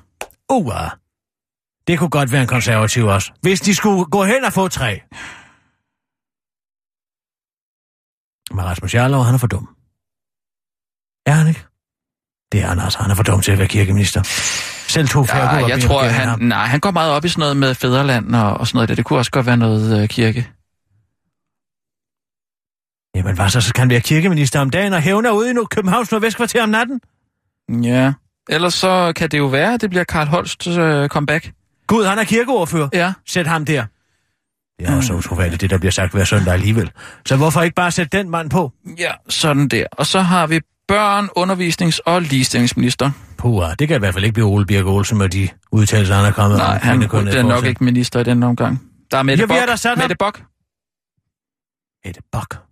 Uh, 0.53 0.73
det 1.87 1.99
kunne 1.99 2.11
godt 2.11 2.33
være 2.33 2.43
en 2.43 2.49
konservativ 2.49 3.05
også. 3.05 3.33
Hvis 3.43 3.61
de 3.61 3.75
skulle 3.75 4.05
gå 4.05 4.25
hen 4.25 4.45
og 4.45 4.53
få 4.53 4.69
tre. 4.69 5.01
Men 8.57 8.65
Rasmus 8.65 8.95
Jarlov, 8.95 9.25
han 9.25 9.35
er 9.35 9.39
for 9.39 9.47
dum. 9.47 9.69
Er 11.27 11.33
han 11.33 11.49
ikke? 11.49 11.65
Det 12.53 12.61
er 12.63 12.67
han 12.67 12.79
altså. 12.81 12.99
Han 12.99 13.11
er 13.11 13.15
for 13.15 13.23
dum 13.23 13.41
til 13.41 13.53
at 13.53 13.59
være 13.59 13.69
kirkeminister. 13.69 14.23
Selv 14.89 15.09
to 15.09 15.25
Ja, 15.29 15.67
jeg 15.67 15.83
tror, 15.83 16.03
han, 16.03 16.39
nej, 16.39 16.67
han 16.67 16.81
går 16.81 16.91
meget 16.91 17.13
op 17.13 17.25
i 17.25 17.29
sådan 17.29 17.41
noget 17.41 17.57
med 17.57 17.75
fædreland 17.75 18.35
og, 18.35 18.55
og 18.55 18.67
sådan 18.67 18.77
noget. 18.77 18.89
Der. 18.89 18.95
Det 18.95 19.05
kunne 19.05 19.19
også 19.19 19.31
godt 19.31 19.47
være 19.47 19.57
noget 19.57 20.03
øh, 20.03 20.09
kirke. 20.09 20.51
Jamen 23.15 23.35
hvad 23.35 23.49
så, 23.49 23.61
så 23.61 23.75
kan 23.75 23.83
han 23.83 23.91
være 23.91 24.01
kirkeminister 24.01 24.61
om 24.61 24.71
dagen 24.71 24.93
og 24.93 25.01
hævner 25.01 25.31
ude 25.31 25.51
i 25.51 25.53
nu 25.53 25.65
Københavns 25.65 26.11
Nordvestkvarter 26.11 26.63
om 26.63 26.69
natten? 26.69 27.01
Ja. 27.83 28.13
Ellers 28.49 28.75
så 28.75 29.13
kan 29.17 29.29
det 29.29 29.39
jo 29.39 29.47
være, 29.47 29.75
at 29.75 29.81
det 29.81 29.91
bliver 29.91 30.05
Karl 30.05 30.27
Holsts 30.27 30.67
øh, 30.67 31.09
comeback. 31.09 31.53
Gud, 31.87 32.05
han 32.05 32.19
er 32.19 32.25
kirkeordfører. 32.25 32.89
Ja. 32.93 33.13
Sæt 33.27 33.47
ham 33.47 33.65
der. 33.65 33.85
Det 34.79 34.89
er 34.89 34.97
også 34.97 35.15
utroværdigt, 35.15 35.61
det 35.61 35.71
der 35.71 35.79
bliver 35.79 35.93
sagt 35.93 36.13
hver 36.13 36.25
søndag 36.25 36.53
alligevel. 36.55 36.91
Så 37.27 37.37
hvorfor 37.37 37.63
ikke 37.63 37.75
bare 37.75 37.91
sætte 37.91 38.19
den 38.19 38.31
mand 38.31 38.51
på? 38.51 38.73
Ja, 38.99 39.13
sådan 39.29 39.69
der. 39.69 39.87
Og 39.93 40.07
så 40.07 40.21
har 40.21 40.47
vi 40.47 40.61
børn, 40.89 41.29
undervisnings- 41.39 41.99
og 42.07 42.23
ligestillingsminister. 42.23 43.11
Puh, 43.37 43.65
det 43.79 43.89
kan 43.89 43.97
i 43.97 43.99
hvert 43.99 44.15
fald 44.15 44.25
ikke 44.25 44.35
blive 44.35 44.47
Ole 44.47 44.67
Birk 44.67 44.87
Olsen 44.87 45.19
med 45.19 45.29
de 45.29 45.49
udtalelser, 45.73 46.15
han 46.15 46.25
er 46.25 46.33
kommet 46.33 46.59
Nej, 46.59 46.67
om 46.67 46.81
han 46.81 46.93
kvindekønnet 46.93 47.35
er 47.35 47.43
nok 47.43 47.65
ikke 47.65 47.85
minister 47.85 48.21
i 48.21 48.25
den 48.25 48.43
omgang. 48.43 48.83
Der 49.11 49.19
er 49.19 49.23
Mette 49.23 49.55
Ja, 49.55 49.77
sat 49.77 49.91
ham. 49.91 49.99
Mette 49.99 50.17
Bock. 50.19 50.43
Mette 52.05 52.21
Bock. 52.33 52.70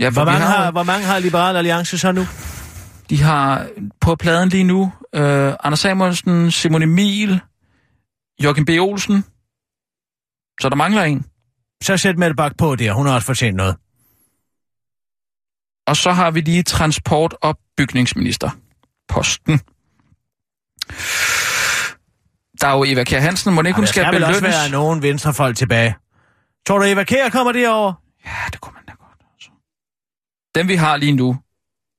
Ja, 0.00 0.10
Hvor 0.10 0.24
mange, 0.24 0.40
har, 0.46 0.56
har, 0.64 0.70
hvor 0.70 0.82
mange 0.82 1.06
har 1.06 1.18
Liberal 1.18 1.56
Alliance 1.56 1.98
så 1.98 2.12
nu? 2.12 2.26
De 3.10 3.22
har 3.22 3.68
på 4.00 4.16
pladen 4.16 4.48
lige 4.48 4.64
nu 4.64 4.92
øh, 5.14 5.54
Anders 5.64 5.80
Samuelsen, 5.80 6.50
Simon 6.50 6.82
Emil, 6.82 7.40
Joachim 8.44 8.64
B. 8.64 8.70
Olsen. 8.80 9.24
Så 10.60 10.68
der 10.68 10.76
mangler 10.76 11.02
en. 11.02 11.24
Så 11.82 11.96
sæt 11.96 12.18
Mette 12.18 12.34
Bock 12.34 12.56
på 12.58 12.76
der, 12.76 12.92
hun 12.92 13.06
har 13.06 13.14
også 13.14 13.26
fortjent 13.26 13.56
noget. 13.56 13.76
Og 15.86 15.96
så 15.96 16.12
har 16.12 16.30
vi 16.30 16.40
lige 16.40 16.62
transport- 16.62 17.34
og 17.42 17.58
bygningsminister. 17.76 18.50
Posten. 19.08 19.60
Der 22.60 22.66
er 22.68 22.72
jo 22.76 22.84
Eva 22.86 23.04
Kjær 23.04 23.20
Hansen, 23.20 23.54
må 23.54 23.62
ikke 23.62 23.72
hun 23.76 23.82
der 23.84 23.88
skal, 23.88 24.02
skal 24.02 24.14
vel 24.14 24.24
også 24.24 24.40
belønnes? 24.40 24.56
være 24.58 24.70
nogen 24.70 25.02
venstrefolk 25.02 25.56
tilbage. 25.56 25.96
Tror 26.66 26.78
du, 26.78 26.84
Eva 26.84 27.04
Kjær 27.04 27.28
kommer 27.28 27.52
derover? 27.52 27.92
Ja, 28.26 28.30
det 28.52 28.60
kunne 28.60 28.72
man. 28.74 28.85
Dem 30.56 30.68
vi 30.68 30.74
har 30.74 30.96
lige 30.96 31.12
nu, 31.12 31.36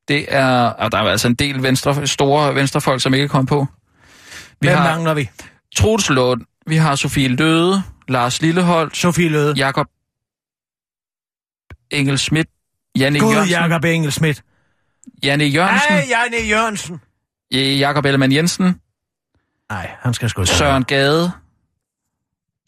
det 0.07 0.25
er... 0.35 0.47
Og 0.69 0.91
der 0.91 0.97
er 0.97 1.03
altså 1.09 1.27
en 1.27 1.35
del 1.35 1.63
venstre, 1.63 2.07
store 2.07 2.55
venstrefolk, 2.55 3.01
som 3.01 3.13
ikke 3.13 3.23
er 3.23 3.27
kommet 3.27 3.49
på. 3.49 3.65
Vi 4.61 4.67
Hvem 4.67 4.77
har 4.77 4.83
mangler 4.89 5.13
vi? 5.13 5.29
Troels 5.75 6.09
Lund, 6.09 6.41
vi 6.67 6.75
har 6.75 6.95
Sofie 6.95 7.27
Løde, 7.27 7.83
Lars 8.07 8.41
Lilleholdt, 8.41 8.97
Sofie 8.97 9.29
Løde. 9.29 9.53
Jakob 9.57 9.87
Engel 11.91 12.19
Schmidt, 12.19 12.47
Janne 12.97 13.19
Gud, 13.19 13.33
Jørgensen, 13.33 13.51
Jakob 13.61 13.83
Engelsmidt. 13.85 14.43
Janne 15.23 15.43
Jørgensen, 15.45 15.91
Nej, 15.93 16.05
Janne 16.09 16.47
Jørgensen. 16.49 17.01
ja. 17.51 17.57
Jakob 17.59 18.05
Ellemann 18.05 18.31
Jensen, 18.33 18.79
Nej, 19.69 19.91
han 20.01 20.13
skal 20.13 20.29
sgu 20.29 20.45
Søren 20.45 20.83
Gade. 20.83 21.31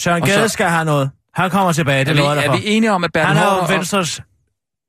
Søren 0.01 0.21
Og 0.21 0.27
så- 0.27 0.33
Gade 0.35 0.49
skal 0.49 0.65
have 0.69 0.85
noget. 0.85 1.11
Han 1.33 1.49
kommer 1.49 1.71
tilbage, 1.73 1.99
Er 1.99 2.03
det 2.03 2.15
vi, 2.17 2.21
jeg 2.23 2.35
dig 2.35 2.45
er 2.45 2.57
vi 2.57 2.61
enige 2.65 2.91
om, 2.91 3.03
at 3.03 3.11
Bertel 3.13 3.27
Han 3.27 3.37
er 3.37 3.41
jo 3.55 3.61
og- 3.61 3.67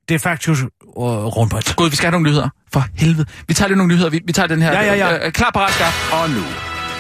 De 0.08 0.18
facto 0.18 0.52
uh, 0.52 1.36
rundbredt. 1.36 1.76
Gud, 1.76 1.90
vi 1.90 1.96
skal 1.96 2.06
have 2.06 2.12
nogle 2.12 2.28
nyheder. 2.28 2.48
For 2.72 2.84
helvede. 2.96 3.26
Vi 3.48 3.54
tager 3.54 3.68
lige 3.68 3.78
nogle 3.78 3.92
nyheder. 3.94 4.10
Vi, 4.10 4.20
vi 4.24 4.32
tager 4.32 4.46
den 4.46 4.62
her. 4.62 4.72
Ja, 4.72 4.82
ja, 4.82 4.94
ja. 4.94 5.26
Øh, 5.26 5.32
klar, 5.32 5.50
parat, 5.50 5.72
skarp. 5.72 5.92
Og 6.12 6.30
nu, 6.30 6.44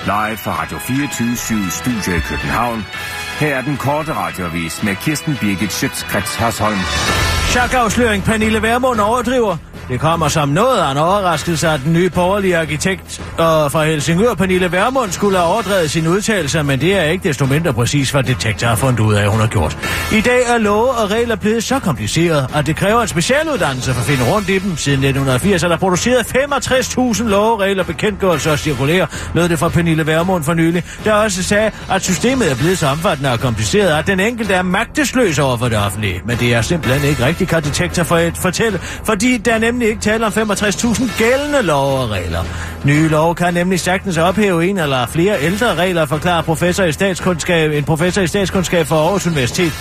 live 0.04 0.36
fra 0.36 0.62
Radio 0.62 0.78
24 0.78 1.70
Studio 1.70 2.16
i 2.16 2.20
København. 2.20 2.86
Her 3.40 3.56
er 3.56 3.62
den 3.62 3.76
korte 3.76 4.12
radiovis 4.14 4.82
med 4.82 4.96
Kirsten 4.96 5.36
Birgit 5.40 5.72
Schøtzgrads 5.72 6.34
Hasholm. 6.34 6.78
Chakafsløring 7.50 8.24
Pernille 8.24 8.62
Vermund 8.62 9.00
overdriver. 9.00 9.56
Det 9.90 10.00
kommer 10.00 10.28
som 10.28 10.48
noget 10.48 10.78
af 10.78 10.90
en 10.90 10.96
overraskelse, 10.96 11.68
at 11.68 11.80
den 11.84 11.92
nye 11.92 12.10
borgerlige 12.10 12.56
arkitekt 12.56 13.22
og 13.38 13.72
fra 13.72 13.84
Helsingør, 13.84 14.34
Pernille 14.34 14.72
Vermund, 14.72 15.12
skulle 15.12 15.38
have 15.38 15.50
overdrevet 15.50 15.90
sine 15.90 16.10
udtalelser, 16.10 16.62
men 16.62 16.80
det 16.80 16.94
er 16.94 17.02
ikke 17.02 17.28
desto 17.28 17.46
mindre 17.46 17.72
præcis, 17.72 18.10
hvad 18.10 18.22
detektor 18.22 18.66
har 18.66 18.76
fundet 18.76 19.00
ud 19.00 19.14
af, 19.14 19.30
hun 19.30 19.40
har 19.40 19.46
gjort. 19.46 19.78
I 20.12 20.20
dag 20.20 20.42
er 20.46 20.58
love 20.58 20.90
og 20.90 21.10
regler 21.10 21.36
blevet 21.36 21.64
så 21.64 21.78
kompliceret, 21.78 22.46
at 22.54 22.66
det 22.66 22.76
kræver 22.76 23.02
en 23.02 23.08
specialuddannelse 23.08 23.92
for 23.92 24.00
at 24.00 24.06
finde 24.06 24.32
rundt 24.32 24.48
i 24.48 24.58
dem. 24.58 24.76
Siden 24.76 24.98
1980 24.98 25.62
er 25.62 25.68
der 25.68 25.76
produceret 25.76 26.26
65.000 26.26 27.22
love, 27.24 27.60
regler, 27.60 27.84
bekendtgørelser 27.84 28.50
og 28.52 28.58
cirkulære, 28.58 29.06
lød 29.34 29.48
det 29.48 29.58
fra 29.58 29.68
Pernille 29.68 30.06
Vermund 30.06 30.44
for 30.44 30.54
nylig, 30.54 30.84
der 31.04 31.12
også 31.12 31.42
sagde, 31.42 31.70
at 31.90 32.02
systemet 32.02 32.50
er 32.50 32.56
blevet 32.56 32.78
så 32.78 32.86
omfattende 32.86 33.32
og 33.32 33.40
kompliceret, 33.40 33.98
at 33.98 34.06
den 34.06 34.20
enkelte 34.20 34.54
er 34.54 34.62
magtesløs 34.62 35.38
over 35.38 35.56
for 35.56 35.68
det 35.68 35.78
offentlige. 35.78 36.22
Men 36.24 36.36
det 36.36 36.54
er 36.54 36.62
simpelthen 36.62 37.10
ikke 37.10 37.26
rigtigt, 37.26 37.39
kan 37.44 37.62
detektor 37.62 38.02
for 38.02 38.16
at 38.16 38.36
fortælle, 38.36 38.78
fordi 39.04 39.36
der 39.36 39.58
nemlig 39.58 39.88
ikke 39.88 40.00
taler 40.00 40.26
om 40.26 40.32
65.000 40.32 41.18
gældende 41.18 41.62
love 41.62 41.98
og 41.98 42.10
regler. 42.10 42.44
Nye 42.84 43.08
love 43.08 43.34
kan 43.34 43.54
nemlig 43.54 43.80
sagtens 43.80 44.18
ophæve 44.18 44.66
en 44.66 44.78
eller 44.78 45.06
flere 45.06 45.42
ældre 45.42 45.74
regler, 45.74 46.06
forklarer 46.06 46.42
professor 46.42 46.84
i 46.84 46.92
statskundskab, 46.92 47.72
en 47.72 47.84
professor 47.84 48.22
i 48.22 48.26
statskundskab 48.26 48.86
for 48.86 48.96
Aarhus 48.96 49.26
Universitet. 49.26 49.72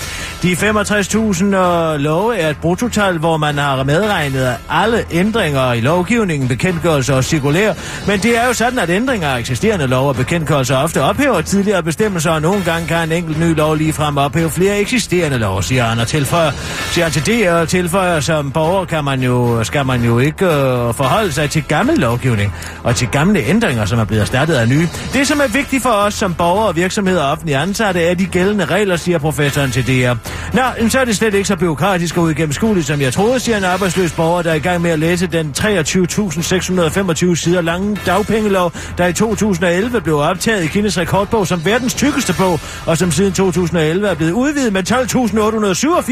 De 0.43 0.53
65.000 0.53 1.43
øh, 1.43 1.99
love 1.99 2.37
er 2.37 2.49
et 2.49 2.57
brutotal, 2.57 3.17
hvor 3.17 3.37
man 3.37 3.57
har 3.57 3.83
medregnet 3.83 4.55
alle 4.69 5.05
ændringer 5.11 5.73
i 5.73 5.81
lovgivningen, 5.81 6.47
bekendtgørelser 6.47 7.15
og 7.15 7.23
cirkulære. 7.23 7.75
Men 8.07 8.19
det 8.19 8.37
er 8.37 8.47
jo 8.47 8.53
sådan, 8.53 8.79
at 8.79 8.89
ændringer 8.89 9.29
af 9.29 9.39
eksisterende 9.39 9.87
lov 9.87 10.07
og 10.07 10.15
bekendtgørelser 10.15 10.77
ofte 10.77 11.01
ophæver 11.01 11.41
tidligere 11.41 11.83
bestemmelser, 11.83 12.31
og 12.31 12.41
nogle 12.41 12.63
gange 12.63 12.87
kan 12.87 13.03
en 13.03 13.11
enkelt 13.11 13.39
ny 13.39 13.55
lov 13.55 13.75
ligefrem 13.75 14.17
ophæve 14.17 14.49
flere 14.49 14.79
eksisterende 14.79 15.37
lov, 15.37 15.63
siger 15.63 15.83
han 15.83 15.99
og 15.99 16.07
tilføjer. 16.07 16.51
Siger 16.91 17.05
han 17.05 17.11
til 17.11 17.25
DR, 17.25 17.48
og 17.51 17.69
tilføjer, 17.69 18.19
som 18.19 18.51
borger 18.51 18.85
kan 18.85 19.03
man 19.03 19.23
jo, 19.23 19.63
skal 19.63 19.85
man 19.85 20.03
jo 20.03 20.19
ikke 20.19 20.45
øh, 20.45 20.93
forholde 20.93 21.31
sig 21.31 21.49
til 21.49 21.63
gammel 21.63 21.97
lovgivning 21.97 22.53
og 22.83 22.95
til 22.95 23.07
gamle 23.07 23.39
ændringer, 23.39 23.85
som 23.85 23.99
er 23.99 24.03
blevet 24.03 24.21
erstattet 24.21 24.53
af 24.53 24.67
nye. 24.67 24.87
Det, 25.13 25.27
som 25.27 25.39
er 25.39 25.47
vigtigt 25.47 25.83
for 25.83 25.89
os 25.89 26.13
som 26.13 26.33
borgere 26.33 26.67
og 26.67 26.75
virksomheder 26.75 27.23
og 27.23 27.31
offentlige 27.31 27.57
ansatte, 27.57 28.01
er 28.03 28.13
de 28.13 28.25
gældende 28.25 28.65
regler, 28.65 28.95
siger 28.95 29.17
professoren 29.17 29.71
til 29.71 29.87
DR. 29.87 30.13
Nå, 30.53 30.89
så 30.89 30.99
er 30.99 31.05
det 31.05 31.15
slet 31.15 31.33
ikke 31.33 31.47
så 31.47 31.55
byråkratisk 31.55 32.17
og 32.17 32.23
uigennemskueligt, 32.23 32.87
som 32.87 33.01
jeg 33.01 33.13
troede, 33.13 33.39
siger 33.39 33.57
en 33.57 33.63
arbejdsløs 33.63 34.11
borger, 34.11 34.41
der 34.41 34.51
er 34.51 34.55
i 34.55 34.59
gang 34.59 34.81
med 34.81 34.91
at 34.91 34.99
læse 34.99 35.27
den 35.27 35.53
23.625 35.57 37.35
sider 37.35 37.61
lange 37.61 37.97
dagpengelov, 38.05 38.73
der 38.97 39.07
i 39.07 39.13
2011 39.13 40.01
blev 40.01 40.17
optaget 40.17 40.63
i 40.63 40.67
Kines 40.67 40.97
rekordbog 40.97 41.47
som 41.47 41.65
verdens 41.65 41.93
tykkeste 41.93 42.33
bog, 42.37 42.59
og 42.85 42.97
som 42.97 43.11
siden 43.11 43.33
2011 43.33 44.07
er 44.07 44.15
blevet 44.15 44.31
udvidet 44.31 44.73
med 44.73 44.91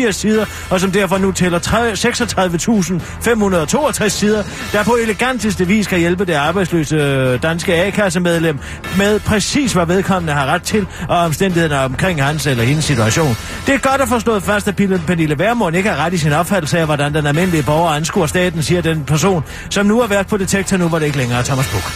12.887 0.08 0.12
sider, 0.12 0.46
og 0.70 0.80
som 0.80 0.92
derfor 0.92 1.18
nu 1.18 1.27
tæller 1.32 1.60
36.562 1.60 4.10
sider, 4.10 4.44
der 4.72 4.84
på 4.84 4.98
eleganteste 5.04 5.68
vis 5.68 5.88
kan 5.88 6.00
hjælpe 6.00 6.26
det 6.26 6.34
arbejdsløse 6.34 6.96
øh, 6.96 7.44
danske 7.44 7.76
A-kassemedlem 7.76 8.60
med 8.98 9.20
præcis, 9.20 9.74
hvad 9.74 9.86
vedkommende 9.86 10.34
har 10.34 10.46
ret 10.46 10.64
til, 10.64 10.88
og 11.10 11.18
omstændighederne 11.18 11.80
omkring 11.80 12.24
hans 12.24 12.48
eller 12.48 12.64
hendes 12.64 12.86
situation. 12.86 13.38
Det 13.66 13.76
er 13.76 13.80
godt 13.80 14.02
at 14.02 14.08
få 14.08 14.20
slået 14.20 14.44
fast, 14.44 14.68
at 14.68 14.76
Pernille 14.76 15.40
Værmund 15.40 15.76
ikke 15.76 15.90
har 15.90 16.06
ret 16.06 16.14
i 16.14 16.18
sin 16.18 16.34
opfattelse 16.34 16.80
af, 16.80 16.86
hvordan 16.86 17.14
den 17.14 17.26
almindelige 17.26 17.64
borger 17.64 17.90
anskuer 17.90 18.26
staten, 18.26 18.64
siger 18.64 18.82
den 18.82 19.04
person, 19.04 19.44
som 19.70 19.86
nu 19.86 20.00
har 20.00 20.08
været 20.08 20.28
på 20.28 20.38
detektor 20.38 20.78
nu, 20.78 20.88
hvor 20.88 21.00
det 21.00 21.06
ikke 21.06 21.18
længere 21.18 21.40
er 21.40 21.44
Thomas 21.44 21.68
Buk. 21.68 21.92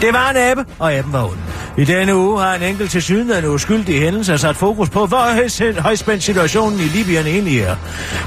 Det 0.00 0.12
var 0.12 0.30
en 0.30 0.36
abe, 0.36 0.64
og 0.78 0.92
aben 0.92 1.12
var 1.12 1.24
ond. 1.24 1.55
I 1.78 1.84
denne 1.84 2.16
uge 2.16 2.40
har 2.40 2.54
en 2.54 2.62
enkelt 2.62 2.90
til 2.90 3.02
sydenlandende 3.02 3.54
uskyldig 3.54 4.00
hændelse 4.00 4.38
sat 4.38 4.56
fokus 4.56 4.90
på, 4.90 5.06
hvor 5.06 5.80
højspændt 5.80 6.22
situationen 6.22 6.80
i 6.80 6.82
Libyen 6.82 7.26
egentlig 7.26 7.60
er. 7.60 7.76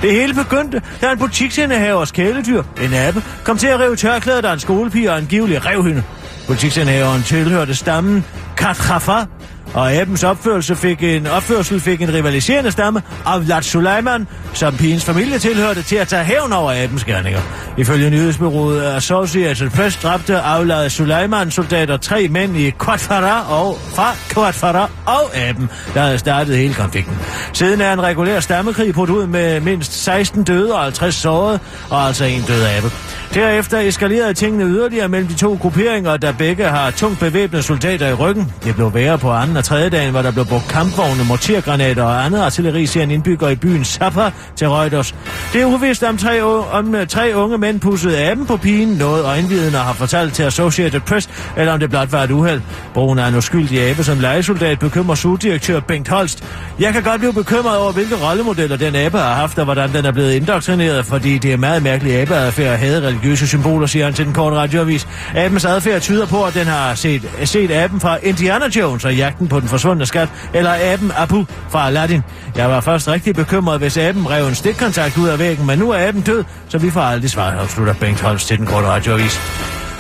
Det 0.02 0.12
hele 0.12 0.34
begyndte, 0.34 0.82
da 1.02 1.12
en 1.12 1.20
butiksindehavers 1.20 2.12
kæledyr, 2.12 2.64
en 2.82 2.94
abe, 2.94 3.24
kom 3.44 3.58
til 3.58 3.68
at 3.68 3.80
rive 3.80 3.96
tørklædet 3.96 4.46
af 4.46 4.54
en 4.54 4.60
skolepige 4.60 5.12
og 5.12 5.18
angivelig 5.18 5.66
rev 5.66 5.84
hende. 5.84 6.04
Butiksindehaveren 6.48 7.24
tilhørte 7.24 7.76
stammen 7.76 8.26
Katrafa, 8.58 9.26
og 9.74 9.94
abens 9.94 10.24
opførsel 10.24 10.76
fik 10.76 11.04
en, 11.04 11.28
opførsel 11.28 11.80
fik 11.80 12.02
en 12.02 12.14
rivaliserende 12.14 12.72
stamme 12.72 13.02
af 13.26 13.46
Vlad 13.46 13.62
Suleiman, 13.62 14.28
som 14.54 14.78
pigens 14.78 15.06
familie 15.06 15.40
tilhørte 15.40 15.82
til 15.82 15.96
at 15.96 16.08
tage 16.08 16.24
hævn 16.24 16.54
over 16.54 16.84
abens 16.84 17.04
gerninger. 17.04 17.40
Ifølge 17.78 18.10
nyhedsbyrået 18.10 18.84
Associated 18.84 19.70
Press 19.70 19.98
dræbte 19.98 20.40
afladet 20.40 20.92
Suleiman 20.92 21.52
soldater 21.52 21.98
tre 21.98 22.28
mænd 22.28 22.58
i 22.58 22.72
Quatfara 22.86 23.64
og 23.64 23.78
fra 23.96 24.16
Quatfara 24.34 24.90
og 25.06 25.38
aben, 25.38 25.70
der 25.94 26.02
havde 26.02 26.18
startet 26.18 26.58
hele 26.58 26.74
konflikten. 26.74 27.18
Siden 27.54 27.82
er 27.82 27.94
en 27.94 28.04
regulær 28.04 28.40
stammekrig 28.40 28.94
brudt 28.94 29.10
ud 29.10 29.28
med 29.28 29.62
mindst 29.62 30.04
16 30.04 30.44
døde 30.44 30.74
og 30.74 30.84
50 30.84 31.16
sårede, 31.16 31.60
og 31.90 32.08
altså 32.08 32.26
en 32.26 32.42
død 32.42 32.64
abe. 32.64 32.92
Derefter 33.34 33.80
eskalerede 33.80 34.34
tingene 34.34 34.66
yderligere 34.66 35.08
mellem 35.08 35.28
de 35.28 35.34
to 35.34 35.58
grupperinger, 35.62 36.18
der 36.18 36.32
begge 36.32 36.64
har 36.64 36.92
tungt 36.92 37.20
bevæbnede 37.20 37.64
soldater 37.64 38.08
i 38.08 38.14
ryggen. 38.14 38.54
Det 38.64 38.76
blev 38.76 38.94
værre 38.94 39.18
på 39.18 39.32
andre 39.32 39.59
af 39.60 39.66
tredje 39.66 39.90
dagen, 39.90 40.12
hvor 40.12 40.22
der 40.22 40.32
blev 40.32 40.46
brugt 40.46 40.68
kampvogne, 40.68 41.24
mortergranater 41.24 42.04
og 42.04 42.26
andet 42.26 42.40
artilleri, 42.40 42.86
siger 42.86 43.04
en 43.04 43.12
indbygger 43.12 43.50
i 43.50 43.56
byen 43.56 43.84
Safa 43.84 44.32
til 44.56 44.70
Reuters. 44.70 45.16
Det 45.54 45.62
er 45.62 45.66
uvist, 45.66 46.04
om 46.04 46.18
tre, 46.18 46.44
om 46.72 46.96
øh, 46.96 47.08
tre 47.08 47.32
unge 47.36 47.58
mænd 47.58 47.80
pussede 47.80 48.18
aben 48.18 48.46
på 48.46 48.58
pigen, 48.58 48.88
noget 48.88 49.26
øjenvidner 49.26 49.80
har 49.80 49.94
fortalt 49.94 50.34
til 50.34 50.44
Associated 50.44 51.00
Press, 51.00 51.30
eller 51.58 51.74
om 51.74 51.80
det 51.80 51.90
blot 51.90 52.12
var 52.12 52.24
et 52.24 52.32
uheld. 52.32 52.62
Brugen 52.94 53.20
af 53.20 53.28
en 53.28 53.36
uskyldig 53.36 53.82
abe 53.82 54.04
som 54.04 54.20
legesoldat 54.20 54.80
bekymrer 54.80 55.16
sugdirektør 55.16 55.80
Bengt 55.80 56.10
Holst. 56.10 56.44
Jeg 56.80 56.94
kan 56.94 57.04
godt 57.04 57.20
blive 57.20 57.34
bekymret 57.34 57.78
over, 57.78 57.92
hvilke 57.92 58.16
rollemodeller 58.16 58.78
den 58.78 58.96
abe 58.96 59.18
har 59.18 59.34
haft, 59.34 59.60
og 59.60 59.66
hvordan 59.66 59.94
den 59.94 60.06
er 60.06 60.12
blevet 60.12 60.34
indoktrineret, 60.34 61.06
fordi 61.06 61.38
det 61.38 61.54
er 61.54 61.58
meget 61.58 61.84
mærkelig 61.84 62.22
abeadfærd 62.22 62.74
at 62.74 62.80
have 62.80 63.08
religiøse 63.08 63.48
symboler, 63.48 63.88
siger 63.88 64.06
han 64.06 64.14
til 64.14 64.26
den 64.26 64.34
korte 64.34 64.56
radioavis. 64.56 65.08
Abens 65.36 65.66
adfærd 65.66 66.02
tyder 66.02 66.26
på, 66.26 66.44
at 66.44 66.54
den 66.54 66.68
har 66.68 66.96
set, 66.96 67.22
set 67.44 67.72
aben 67.72 68.00
fra 68.00 68.18
Indiana 68.24 68.66
Jones 68.76 69.06
og 69.06 69.16
jagten 69.16 69.48
på 69.50 69.60
den 69.60 69.70
forsvundne 69.70 70.06
skat, 70.06 70.30
eller 70.54 70.76
aben 70.94 71.12
Abu 71.18 71.46
fra 71.70 71.88
Aladdin. 71.88 72.24
Jeg 72.56 72.70
var 72.70 72.82
først 72.82 73.08
rigtig 73.08 73.36
bekymret, 73.36 73.80
hvis 73.80 73.98
aben 73.98 74.30
rev 74.30 74.48
en 74.48 74.56
stikkontakt 74.56 75.18
ud 75.18 75.28
af 75.28 75.40
væggen, 75.40 75.66
men 75.66 75.80
nu 75.80 75.92
er 75.92 76.08
aben 76.08 76.22
død, 76.22 76.44
så 76.70 76.78
vi 76.78 76.92
får 76.92 77.02
aldrig 77.02 77.30
svar, 77.30 77.52
afslutter 77.52 77.94
Bengt 77.94 78.22
Holst 78.22 78.48
til 78.48 78.58
den 78.58 78.66
korte 78.66 78.88
radioavis. 78.88 79.40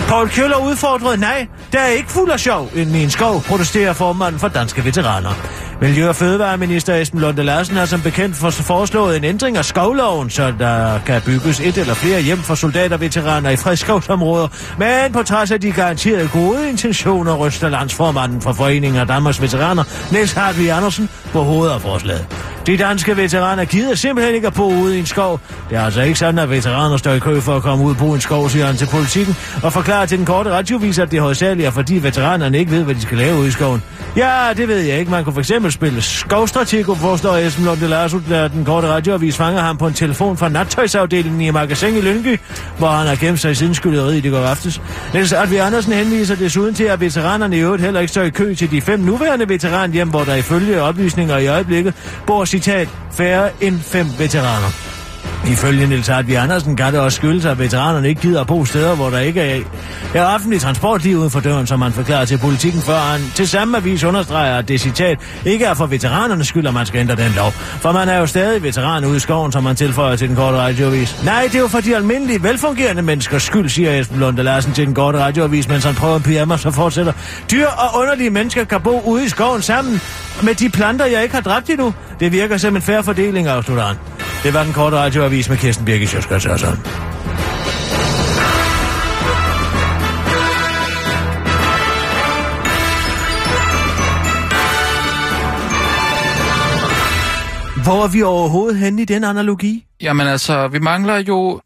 Paul 0.08 0.30
Køller 0.30 0.58
udfordrede, 0.58 1.18
nej, 1.18 1.48
der 1.72 1.80
er 1.80 1.88
ikke 1.88 2.12
fuld 2.12 2.32
af 2.32 2.40
sjov 2.40 2.70
inden 2.76 2.96
i 2.96 3.04
en 3.04 3.10
skov, 3.10 3.42
protesterer 3.42 3.94
formanden 3.94 4.40
for 4.40 4.48
danske 4.48 4.86
veteraner. 4.86 5.34
Miljø- 5.82 6.10
og 6.10 6.16
Fødevareminister 6.16 6.96
Esben 6.96 7.20
Lunde 7.20 7.44
Larsen 7.44 7.76
har 7.76 7.86
som 7.86 8.02
bekendt 8.02 8.36
for 8.36 8.50
foreslået 8.50 9.18
en 9.18 9.24
ændring 9.24 9.58
af 9.58 9.66
skovloven, 9.66 10.30
så 10.30 10.54
der 10.60 11.00
kan 11.06 11.22
bygges 11.26 11.60
et 11.60 11.78
eller 11.78 11.94
flere 11.94 12.22
hjem 12.22 12.38
for 12.38 12.56
soldaterveteraner 12.56 13.50
i 13.50 13.56
fredskovsområder. 13.56 14.48
Men 14.78 15.14
på 15.14 15.24
trods 15.24 15.52
af 15.52 15.62
de 15.62 15.72
garanterede 15.72 16.30
gode 16.34 16.70
intentioner, 16.70 17.36
ryster 17.36 17.70
landsformanden 17.70 18.42
for 18.42 18.54
Foreningen 18.54 19.00
af 19.02 19.08
Danmarks 19.08 19.42
Veteraner, 19.42 19.84
Niels 20.12 20.34
Hartvig 20.34 20.72
Andersen, 20.72 21.10
på 21.32 21.44
hovedet 21.44 21.74
af 21.74 21.82
forslaget. 21.82 22.28
De 22.66 22.78
danske 22.78 23.18
veteraner 23.18 23.66
gider 23.66 23.96
simpelthen 23.96 24.36
ikke 24.36 24.48
at 24.48 24.54
bo 24.54 24.74
ude 24.74 24.96
i 24.96 25.00
en 25.00 25.06
skov. 25.06 25.40
Det 25.70 25.78
er 25.78 25.82
altså 25.86 26.02
ikke 26.02 26.20
sådan, 26.20 26.40
at 26.40 26.50
veteraner 26.50 26.98
står 26.98 27.12
i 27.12 27.20
kø 27.20 27.40
for 27.40 27.56
at 27.56 27.62
komme 27.62 27.86
ud 27.86 27.96
på 27.96 28.06
en 28.06 28.22
skov, 28.22 28.50
siger 28.50 28.66
han 28.66 28.76
til 28.76 28.88
politikken, 28.88 29.36
og 29.64 29.74
forklarer 29.74 30.06
til 30.06 30.18
den 30.18 30.26
korte 30.26 30.52
radiovis, 30.52 31.00
at 31.00 31.12
det 31.12 31.22
hovedsageligt 31.22 31.68
er, 31.68 31.72
fordi 31.72 32.04
veteranerne 32.04 32.58
ikke 32.60 32.72
ved, 32.72 32.84
hvad 32.84 32.96
de 32.96 33.02
skal 33.02 33.18
lave 33.18 33.38
ude 33.38 33.48
i 33.48 33.52
skoven. 33.52 33.84
Ja, 34.16 34.54
det 34.58 34.68
ved 34.68 34.80
jeg 34.80 35.00
ikke. 35.00 35.12
Man 35.12 35.24
kunne 35.24 35.34
for 35.34 35.42
eksempel 35.70 36.02
spille 36.02 36.02
skovstratego, 36.02 36.96
forstår 36.96 37.36
Esben 37.36 37.66
Lunde 37.66 37.88
Larsen, 37.88 38.26
da 38.30 38.48
den 38.48 38.66
korte 38.66 38.88
radioavis 38.88 39.38
fanger 39.38 39.62
ham 39.62 39.78
på 39.78 39.88
en 39.88 39.94
telefon 39.94 40.38
fra 40.38 40.50
nattøjsafdelingen 40.50 41.42
i 41.42 41.52
Magasin 41.52 41.98
i 41.98 42.02
Lyngby, 42.02 42.40
hvor 42.78 42.88
han 42.88 43.08
har 43.08 43.16
gemt 43.16 43.40
sig 43.40 43.58
siden 43.58 43.76
skylderiet 43.76 44.26
i 44.26 44.30
går 44.30 44.38
aftes. 44.38 44.82
Niels 45.14 45.34
Artvi 45.34 45.56
Andersen 45.56 45.94
henviser 45.94 46.36
desuden 46.36 46.74
til, 46.74 46.84
at 46.84 47.02
veteranerne 47.02 47.58
i 47.58 47.60
øvrigt 47.60 47.84
heller 47.84 48.00
ikke 48.00 48.12
står 48.12 48.22
i 48.22 48.30
kø 48.30 48.56
til 48.56 48.72
de 48.72 48.82
fem 48.82 49.00
nuværende 49.00 49.50
veteranhjem, 49.50 50.10
hvor 50.10 50.24
der 50.24 50.36
ifølge 50.36 50.82
oplysninger 50.82 51.38
i 51.38 51.48
øjeblikket 51.48 51.94
bor, 52.28 52.46
citat, 52.46 52.90
færre 53.12 53.50
end 53.62 53.80
fem 53.80 54.08
veteraner. 54.20 54.99
Ifølge 55.48 55.88
Nils 55.88 56.08
Hartvig 56.08 56.38
Andersen 56.38 56.76
kan 56.76 56.94
det 56.94 57.02
også 57.02 57.16
skyldes, 57.16 57.46
at 57.46 57.60
veteranerne 57.60 58.10
ikke 58.10 58.22
gider 58.22 58.42
at 58.42 58.48
bo 58.48 58.66
steder, 58.66 58.96
hvor 58.96 59.10
der 59.10 59.20
ikke 59.20 59.42
er, 59.42 59.62
er 60.14 60.26
offentlig 60.26 60.62
transport 60.62 61.04
lige 61.04 61.18
uden 61.18 61.32
for 61.32 61.40
døren, 61.40 61.68
som 61.68 61.80
man 61.80 61.92
forklarer 61.92 62.26
til 62.26 62.38
politikken, 62.38 62.82
før 62.82 62.98
han 62.98 63.22
til 63.36 63.48
samme 63.48 63.78
avis 63.78 64.04
understreger, 64.04 64.58
at 64.58 64.68
det 64.68 64.82
citat 64.82 65.20
ikke 65.46 65.66
er 65.66 65.74
for 65.74 65.86
veteranernes 65.86 66.48
skyld, 66.48 66.68
at 66.68 66.74
man 66.74 66.86
skal 66.86 67.00
ændre 67.00 67.16
den 67.16 67.32
lov. 67.36 67.52
For 67.52 67.92
man 67.92 68.10
er 68.10 68.18
jo 68.18 68.26
stadig 68.26 68.64
veteran 68.64 69.06
ude 69.06 69.16
i 69.16 69.20
skoven, 69.20 69.52
som 69.52 69.64
man 69.64 69.76
tilføjer 69.76 70.16
til 70.16 70.28
den 70.28 70.36
korte 70.36 70.58
radioavis. 70.58 71.24
Nej, 71.24 71.44
det 71.44 71.56
er 71.56 71.60
jo 71.60 71.68
for 71.68 71.80
de 71.80 71.96
almindelige, 71.96 72.44
velfungerende 72.44 73.02
menneskers 73.02 73.44
skyld, 73.44 73.70
siger 73.70 74.00
Esben 74.00 74.20
Lunde 74.20 74.44
Larsen 74.44 74.74
til 74.74 74.86
den 74.86 74.94
korte 74.94 75.20
radioavis, 75.20 75.70
mens 75.70 75.84
han 75.84 75.96
prøver 75.96 76.16
en 76.16 76.22
pyjama, 76.24 76.58
så 76.58 76.72
fortsætter. 76.72 77.14
Dyr 77.52 77.68
og 77.68 78.00
underlige 78.02 78.30
mennesker 78.30 78.64
kan 78.64 78.82
bo 78.82 79.02
ude 79.06 79.26
i 79.26 79.30
skoven 79.30 79.62
sammen 79.62 80.02
med 80.44 80.56
de 80.56 80.70
planter, 80.70 81.06
jeg 81.06 81.24
ikke 81.24 81.36
har 81.36 81.42
dræbt 81.42 81.70
endnu. 81.70 81.94
Det 82.20 82.32
virker 82.32 82.58
som 82.58 82.76
en 82.76 82.82
færre 82.82 83.04
fordeling, 83.04 83.48
afslutter 83.48 83.84
han. 83.84 83.96
Det 84.44 84.54
var 84.54 84.64
den 84.64 84.74
korte 84.74 84.98
radioavis 84.98 85.50
med 85.50 85.58
Kirsten 85.58 85.86
Birgit 85.86 86.10
Sjøskrets 86.10 86.46
Hørsson. 86.46 86.78
Hvor 97.84 98.04
er 98.04 98.08
vi 98.08 98.22
overhovedet 98.24 98.78
henne 98.78 99.02
i 99.02 99.06
den 99.06 99.24
analogi? 99.24 99.86
Jamen 100.02 100.28
altså, 100.28 100.68
vi 100.68 100.80
mangler 100.80 101.18
jo 101.18 101.62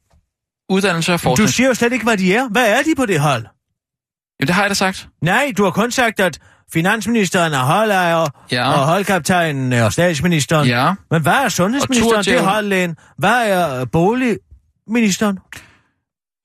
uddannelse 0.69 1.13
og 1.13 1.19
forskning. 1.19 1.47
Du 1.47 1.53
siger 1.53 1.67
jo 1.67 1.73
slet 1.73 1.93
ikke, 1.93 2.05
hvad 2.05 2.17
de 2.17 2.35
er. 2.35 2.49
Hvad 2.49 2.67
er 2.79 2.83
de 2.83 2.95
på 2.97 3.05
det 3.05 3.19
hold? 3.19 3.43
Jo, 4.41 4.45
det 4.45 4.49
har 4.49 4.61
jeg 4.61 4.69
da 4.69 4.73
sagt. 4.73 5.07
Nej, 5.21 5.53
du 5.57 5.63
har 5.63 5.71
kun 5.71 5.91
sagt, 5.91 6.19
at 6.19 6.39
finansministeren 6.73 7.53
er 7.53 7.59
holdejer, 7.63 8.25
Ja. 8.51 8.71
og 8.71 8.85
holdkaptajnen 8.85 9.73
er 9.73 9.89
statsministeren. 9.89 10.67
Ja. 10.67 10.93
Men 11.11 11.21
hvad 11.21 11.33
er 11.33 11.49
sundhedsministeren? 11.49 12.25
Det 12.25 12.33
er 12.33 12.43
holdlægen. 12.43 12.95
Hvad 13.17 13.49
er 13.49 13.81
øh, 13.81 13.87
boligministeren? 13.91 15.39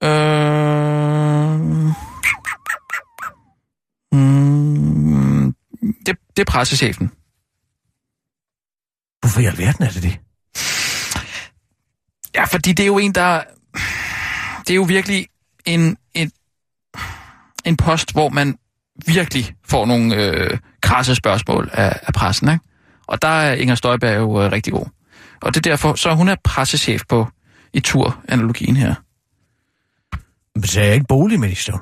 Øh... 0.04 1.88
Mm, 4.12 5.54
det, 6.06 6.16
det 6.36 6.42
er 6.42 6.44
pressechefen. 6.46 7.10
Hvorfor 9.20 9.40
i 9.40 9.44
alverden 9.44 9.84
er 9.84 9.90
det 9.90 10.02
det? 10.02 10.18
Ja, 12.34 12.44
fordi 12.44 12.72
det 12.72 12.82
er 12.82 12.86
jo 12.86 12.98
en, 12.98 13.14
der... 13.14 13.42
Det 14.60 14.70
er 14.70 14.74
jo 14.74 14.82
virkelig 14.82 15.26
en, 15.66 15.96
en, 16.14 16.32
en 17.64 17.76
post, 17.76 18.12
hvor 18.12 18.28
man 18.28 18.58
virkelig 19.08 19.54
får 19.66 19.86
nogle 19.86 20.14
øh, 20.16 20.58
krasse 20.82 21.14
spørgsmål 21.14 21.70
af, 21.72 22.00
af 22.02 22.12
pressen, 22.14 22.48
ikke? 22.48 22.64
Og 23.06 23.22
der 23.22 23.28
er 23.28 23.54
Inger 23.54 23.74
Støjberg 23.74 24.16
jo 24.16 24.42
øh, 24.42 24.52
rigtig 24.52 24.72
god. 24.72 24.86
Og 25.42 25.54
det 25.54 25.66
er 25.66 25.70
derfor, 25.70 25.94
så 25.94 26.14
hun 26.14 26.28
er 26.28 26.36
pressechef 26.44 27.02
på 27.08 27.26
i 27.72 27.80
tur-analogien 27.80 28.76
her. 28.76 28.94
Men 30.54 30.62
så 30.66 30.80
er 30.80 30.84
jeg 30.84 30.94
ikke 30.94 31.06
boligminister. 31.08 31.78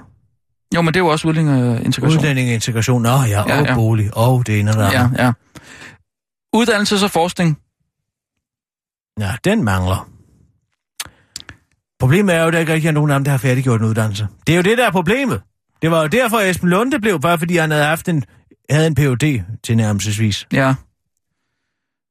Jo, 0.74 0.83
men 0.83 0.95
det 0.95 1.01
er 1.01 1.05
jo 1.05 1.09
også 1.09 1.29
udlænding 1.29 1.62
og 1.64 1.81
integration. 1.85 2.18
Udlænding 2.18 2.49
og 2.49 2.55
integration. 2.55 3.03
Nå 3.03 3.09
ja, 3.09 3.27
Ja, 3.29 3.61
og 3.61 3.66
ja. 3.66 3.74
bolig. 3.74 4.16
Og 4.16 4.47
det 4.47 4.61
ene 4.61 4.70
og 4.70 4.77
det 4.77 4.93
Ja, 4.93 5.05
andet. 5.05 5.18
ja. 5.18 5.33
Uddannelses- 6.57 7.05
og 7.05 7.11
forskning. 7.11 7.59
Ja, 9.20 9.31
den 9.45 9.64
mangler. 9.64 10.09
Problemet 12.01 12.35
er 12.35 12.41
jo, 12.41 12.47
at 12.47 12.53
der 12.53 12.59
ikke 12.59 12.72
rigtig 12.72 12.89
er 12.89 12.93
nogen 12.93 13.11
af 13.11 13.18
dem, 13.18 13.24
der 13.24 13.31
har 13.31 13.39
færdiggjort 13.39 13.81
en 13.81 13.87
uddannelse. 13.87 14.29
Det 14.47 14.53
er 14.53 14.57
jo 14.57 14.62
det, 14.62 14.79
der 14.79 14.87
er 14.87 14.91
problemet. 14.91 15.43
Det 15.83 15.91
var 15.91 16.01
jo 16.03 16.07
derfor, 16.09 16.39
at 16.39 16.51
Esben 16.51 16.68
Lunde 16.70 17.01
blev, 17.01 17.20
bare 17.20 17.39
fordi 17.39 17.57
han 17.57 17.70
havde 17.70 17.85
haft 17.85 18.09
en, 18.09 18.24
havde 18.70 18.87
en 18.87 18.95
Ph.D. 18.95 19.45
til 19.62 19.77
nærmelsesvis. 19.77 20.47
Ja. 20.53 20.74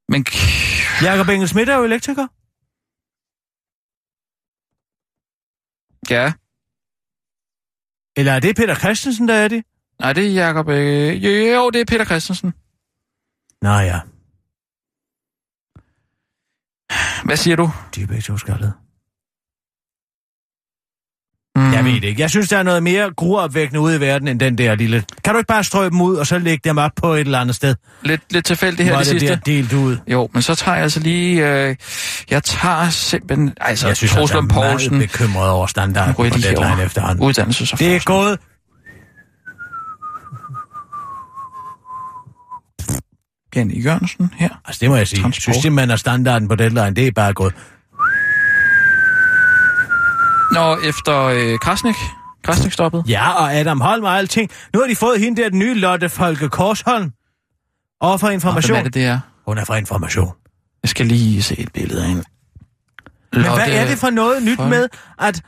Men 0.10 0.26
Jakob 1.02 1.30
Engel 1.30 1.48
Schmidt 1.48 1.70
er 1.70 1.76
jo 1.78 1.84
elektriker. 1.84 2.28
ja, 6.10 6.34
Eller 8.18 8.32
er 8.32 8.40
det 8.40 8.56
Peter 8.56 8.76
Christensen, 8.76 9.28
der 9.28 9.34
er 9.34 9.48
det? 9.48 9.64
nej, 10.00 10.14
det 10.14 10.26
er 10.28 10.46
Jacob. 10.46 10.70
Øh, 10.70 11.24
jo, 11.26 11.30
jo, 11.56 11.70
det 11.70 11.82
er 11.82 11.86
Peter 11.86 12.06
Christensen. 12.06 12.54
Nå 13.62 13.70
ja, 13.70 14.00
Hvad 17.26 17.38
siger 17.38 17.56
du? 17.56 17.70
de 17.96 18.02
er 18.04 18.08
begge 18.08 18.22
to 18.22 18.38
skaldede. 18.38 18.74
Mm. 21.56 21.74
Jeg 21.74 21.86
ved 21.86 21.94
det 21.94 22.04
ikke. 22.04 22.22
Jeg 22.22 22.30
synes, 22.30 22.50
der 22.50 22.58
er 22.58 22.64
noget 22.64 22.84
mere 22.84 23.12
gruopvækkende 23.18 23.80
ude 23.80 23.96
i 23.96 24.00
verden, 24.00 24.28
end 24.28 24.40
den 24.40 24.58
der 24.58 24.76
lille... 24.76 25.04
Kan 25.24 25.34
du 25.34 25.38
ikke 25.38 25.48
bare 25.48 25.64
strø 25.64 25.86
dem 25.90 26.02
ud, 26.02 26.16
og 26.16 26.28
så 26.28 26.38
lægge 26.40 26.70
dem 26.70 26.78
op 26.78 26.92
på 26.96 27.14
et 27.14 27.20
eller 27.20 27.40
andet 27.40 27.56
sted, 27.56 27.76
Lidt, 28.04 28.22
lidt 28.34 28.46
tilfældigt 28.46 28.86
her 28.88 28.96
hvor 28.96 29.04
det 29.04 29.12
det 29.12 29.20
sidste. 29.22 29.40
delt 29.46 29.74
ud? 29.74 29.98
Jo, 30.08 30.30
men 30.34 30.42
så 30.42 30.56
tager 30.56 30.76
jeg 30.76 30.84
altså 30.84 31.00
lige... 31.00 31.48
Øh, 31.68 31.76
jeg 32.30 32.44
tager 32.44 32.90
simpelthen... 32.90 33.54
Altså, 33.62 33.88
Jeg 33.88 33.98
synes, 33.98 34.12
Troels 34.14 34.32
jeg 34.32 34.38
er 34.38 34.42
meget 34.42 34.70
Poulsen, 34.72 35.00
bekymret 35.00 35.50
over 35.50 35.68
standarden 35.68 36.14
på 36.16 36.24
deadline 36.24 36.84
efterhånden. 36.84 37.30
uddannelses- 37.30 37.74
og 37.74 37.80
Det 37.80 37.96
er 37.96 38.00
gået... 38.06 38.38
Jenny 43.56 43.86
Jørgensen 43.86 44.32
her. 44.38 44.50
Altså, 44.66 44.80
det 44.82 44.90
må 44.90 44.96
jeg 44.96 45.08
sige. 45.08 45.22
Transport. 45.22 45.42
synes 45.42 45.58
simpelthen, 45.58 45.92
at 45.92 46.00
standarden 46.00 46.48
på 46.48 46.56
deadline, 46.56 46.92
det 46.94 47.08
er 47.08 47.12
bare 47.12 47.34
gået... 47.34 47.54
Nå, 50.56 50.78
efter 50.78 51.24
øh, 51.24 51.60
Krasnik. 51.60 51.96
Krasnik 52.44 52.74
stoppet. 52.74 53.04
Ja, 53.08 53.32
og 53.32 53.54
Adam 53.54 53.82
Holm 53.82 54.04
og 54.04 54.18
alting. 54.18 54.52
Nu 54.74 54.80
har 54.80 54.88
de 54.88 54.96
fået 54.96 55.20
hende 55.20 55.42
der, 55.42 55.50
den 55.50 55.60
nye 55.60 55.74
Lotte 55.74 56.10
Folke 56.10 56.50
Korsholm. 56.50 57.12
Og 58.02 58.20
for 58.20 58.28
Nå, 58.28 58.34
information. 58.34 58.76
Hvem 58.76 58.80
er 58.80 58.84
det, 58.84 58.94
det 58.94 59.06
er? 59.06 59.20
Hun 59.48 59.58
er 59.58 59.66
fra 59.66 59.76
information. 59.76 60.32
Jeg 60.84 60.90
skal 60.90 61.06
lige 61.06 61.44
se 61.44 61.60
et 61.60 61.72
billede 61.74 62.02
af 62.02 62.08
hende. 62.08 62.24
Men 63.34 63.42
hvad 63.42 63.68
er 63.68 63.88
det 63.88 63.98
for 63.98 64.10
noget 64.10 64.44
nyt 64.44 64.58
Folke. 64.58 64.70
med, 64.70 64.88
at, 65.20 65.42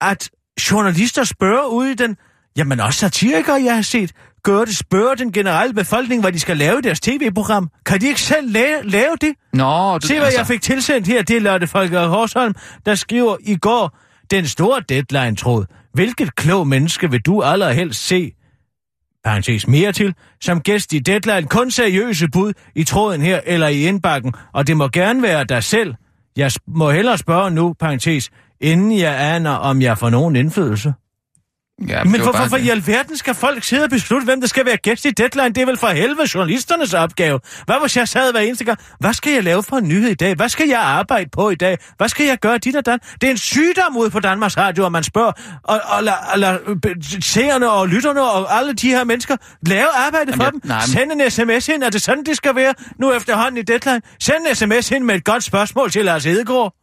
at 0.00 0.30
journalister 0.70 1.24
spørger 1.24 1.66
ud 1.66 1.86
i 1.86 1.94
den... 1.94 2.16
Jamen 2.56 2.80
også 2.80 2.98
satirikere, 2.98 3.62
jeg 3.64 3.74
har 3.74 3.82
set, 3.82 4.12
gør 4.42 4.64
det, 4.64 4.76
spørger 4.76 5.14
den 5.14 5.32
generelle 5.32 5.74
befolkning, 5.74 6.20
hvad 6.20 6.32
de 6.32 6.40
skal 6.40 6.56
lave 6.56 6.78
i 6.78 6.82
deres 6.82 7.00
tv-program. 7.00 7.70
Kan 7.86 8.00
de 8.00 8.06
ikke 8.06 8.20
selv 8.20 8.52
lave, 8.52 8.82
lave 8.82 9.16
det? 9.20 9.34
Nå, 9.52 9.98
du, 9.98 10.06
Se, 10.06 10.14
hvad 10.14 10.24
altså... 10.24 10.38
jeg 10.38 10.46
fik 10.46 10.62
tilsendt 10.62 11.06
her. 11.06 11.22
Det 11.22 11.36
er 11.36 11.40
Lotte 11.40 11.66
Folker 11.66 12.06
Horsholm, 12.06 12.54
der 12.86 12.94
skriver 12.94 13.36
i 13.40 13.56
går, 13.56 13.98
den 14.32 14.46
store 14.46 14.82
deadline-tråd. 14.88 15.64
Hvilket 15.92 16.34
klog 16.34 16.66
menneske 16.66 17.10
vil 17.10 17.20
du 17.20 17.42
allerhelst 17.42 18.06
se, 18.06 18.32
parentes 19.24 19.68
mere 19.68 19.92
til, 19.92 20.14
som 20.40 20.60
gæst 20.60 20.92
i 20.92 20.98
Deadline, 20.98 21.46
kun 21.46 21.70
seriøse 21.70 22.28
bud 22.28 22.52
i 22.74 22.84
tråden 22.84 23.22
her 23.22 23.40
eller 23.46 23.68
i 23.68 23.86
indbakken, 23.86 24.34
og 24.52 24.66
det 24.66 24.76
må 24.76 24.88
gerne 24.88 25.22
være 25.22 25.44
dig 25.44 25.62
selv. 25.62 25.94
Jeg 26.36 26.52
må 26.66 26.90
hellere 26.90 27.18
spørge 27.18 27.50
nu, 27.50 27.72
parentes, 27.72 28.30
inden 28.60 28.98
jeg 28.98 29.34
aner, 29.34 29.50
om 29.50 29.82
jeg 29.82 29.98
får 29.98 30.10
nogen 30.10 30.36
indflydelse. 30.36 30.94
Ja, 31.88 32.04
Men 32.04 32.12
var 32.12 32.18
hvorfor 32.22 32.48
for 32.48 32.56
i 32.56 32.68
alverden 32.68 33.16
skal 33.16 33.34
folk 33.34 33.64
sidde 33.64 33.84
og 33.84 33.90
beslutte, 33.90 34.24
hvem 34.24 34.40
der 34.40 34.48
skal 34.48 34.66
være 34.66 34.76
gæst 34.76 35.04
i 35.04 35.10
Deadline? 35.10 35.48
Det 35.48 35.58
er 35.58 35.66
vel 35.66 35.76
for 35.76 35.86
helvede 35.88 36.28
journalisternes 36.34 36.94
opgave. 36.94 37.40
Hvad 37.66 37.76
hvis 37.80 37.96
jeg 37.96 38.08
sad 38.08 38.32
hver 38.32 38.40
eneste 38.40 38.64
gang? 38.64 38.78
Hvad 39.00 39.12
skal 39.12 39.32
jeg 39.32 39.44
lave 39.44 39.62
for 39.62 39.76
en 39.76 39.88
nyhed 39.88 40.08
i 40.10 40.14
dag? 40.14 40.34
Hvad 40.34 40.48
skal 40.48 40.68
jeg 40.68 40.78
arbejde 40.80 41.30
på 41.32 41.50
i 41.50 41.54
dag? 41.54 41.78
Hvad 41.96 42.08
skal 42.08 42.26
jeg 42.26 42.38
gøre 42.38 42.58
dit 42.58 42.76
og 42.76 42.86
dan? 42.86 42.98
Det 43.20 43.26
er 43.26 43.30
en 43.30 43.38
sygdom 43.38 43.96
ude 43.96 44.10
på 44.10 44.20
Danmarks 44.20 44.56
Radio, 44.58 44.86
at 44.86 44.92
man 44.92 45.02
spørger, 45.02 45.32
og, 45.64 45.80
og, 45.86 46.02
lad, 46.36 46.58
og 46.66 46.80
be- 46.80 46.94
seerne 47.22 47.70
og 47.70 47.88
lytterne 47.88 48.22
og 48.22 48.56
alle 48.58 48.72
de 48.72 48.88
her 48.88 49.04
mennesker 49.04 49.36
lave 49.66 49.88
arbejde 50.06 50.32
for 50.32 50.44
Jamen, 50.44 50.60
dem. 50.60 50.70
jeg- 50.70 50.76
nej, 50.76 50.86
men- 50.86 51.10
Send 51.10 51.22
en 51.22 51.30
sms 51.60 51.68
ind. 51.68 51.82
Er 51.82 51.90
det 51.90 52.02
sådan, 52.02 52.24
det 52.24 52.36
skal 52.36 52.54
være 52.56 52.74
nu 52.98 53.12
efterhånden 53.12 53.56
i 53.58 53.62
Deadline? 53.62 54.00
Send 54.20 54.46
en 54.48 54.54
sms 54.54 54.90
ind 54.90 55.04
med 55.04 55.14
et 55.14 55.24
godt 55.24 55.44
spørgsmål 55.44 55.90
til 55.90 56.04
Lars 56.04 56.24
Hedegaard. 56.24 56.74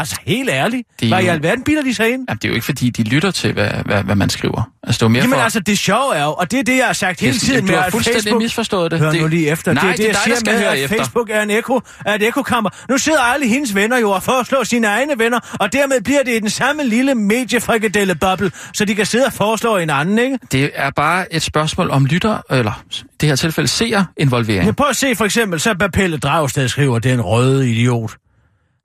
Altså 0.00 0.16
helt 0.26 0.50
ærligt. 0.50 0.88
Det 1.00 1.06
er 1.06 1.14
Hvad 1.14 1.22
i 1.22 1.26
jo- 1.26 1.32
alverden 1.32 1.64
bilder 1.64 1.82
de 1.82 1.94
sig 1.94 2.06
ind? 2.12 2.24
Jamen, 2.28 2.38
det 2.38 2.44
er 2.44 2.48
jo 2.48 2.54
ikke, 2.54 2.64
fordi 2.64 2.90
de 2.90 3.02
lytter 3.02 3.30
til, 3.30 3.52
hvad, 3.52 3.68
hvad, 3.84 4.02
hvad 4.02 4.14
man 4.14 4.30
skriver. 4.30 4.70
Altså, 4.82 4.98
det 4.98 5.04
er 5.04 5.08
mere 5.08 5.22
Jamen 5.22 5.34
for... 5.34 5.42
altså, 5.42 5.60
det 5.60 5.78
sjove 5.78 6.14
er 6.16 6.24
jo, 6.24 6.32
og 6.32 6.50
det 6.50 6.58
er 6.58 6.62
det, 6.62 6.76
jeg 6.76 6.86
har 6.86 6.92
sagt 6.92 7.20
hele 7.20 7.38
tiden 7.38 7.66
med, 7.66 7.74
at 7.74 7.92
fuldstændig 7.92 8.22
Facebook... 8.22 8.42
misforstået 8.42 8.90
det. 8.90 8.98
Hør 8.98 9.10
det... 9.10 9.20
nu 9.20 9.26
lige 9.26 9.48
efter. 9.50 9.72
Nej, 9.72 9.82
det 9.82 9.90
er 9.90 9.96
det, 9.96 10.04
jeg 10.04 10.14
dig, 10.14 10.30
der 10.30 10.36
siger 10.36 10.58
med, 10.58 10.64
at 10.64 10.78
efter. 10.84 10.96
Facebook 10.96 11.30
er, 11.30 11.42
en 11.42 11.50
eko, 11.50 11.80
er 12.06 12.14
et 12.14 12.22
ekokammer. 12.28 12.70
Nu 12.88 12.98
sidder 12.98 13.20
alle 13.20 13.48
hendes 13.48 13.74
venner 13.74 13.98
jo 13.98 14.10
og 14.10 14.22
foreslår 14.22 14.64
sine 14.64 14.86
egne 14.86 15.18
venner, 15.18 15.56
og 15.60 15.72
dermed 15.72 16.00
bliver 16.00 16.22
det 16.22 16.32
i 16.32 16.38
den 16.38 16.50
samme 16.50 16.84
lille 16.84 17.14
mediefrikadelle-boble, 17.14 18.50
så 18.74 18.84
de 18.84 18.94
kan 18.94 19.06
sidde 19.06 19.26
og 19.26 19.32
foreslå 19.32 19.76
en 19.76 19.90
anden, 19.90 20.18
ikke? 20.18 20.38
Det 20.52 20.70
er 20.74 20.90
bare 20.90 21.34
et 21.34 21.42
spørgsmål 21.42 21.90
om 21.90 22.06
lytter, 22.06 22.38
eller 22.50 22.82
det 23.20 23.28
her 23.28 23.36
tilfælde 23.36 23.68
seer 23.68 24.04
involvering. 24.16 24.64
Men 24.64 24.74
prøv 24.74 24.88
at 24.90 24.96
se 24.96 25.14
for 25.14 25.24
eksempel, 25.24 25.60
så 25.60 25.88
Pelle 25.92 26.18
Dragsted 26.18 26.68
skriver, 26.68 26.98
det 26.98 27.10
er 27.10 27.14
en 27.14 27.20
røde 27.20 27.70
idiot. 27.70 28.16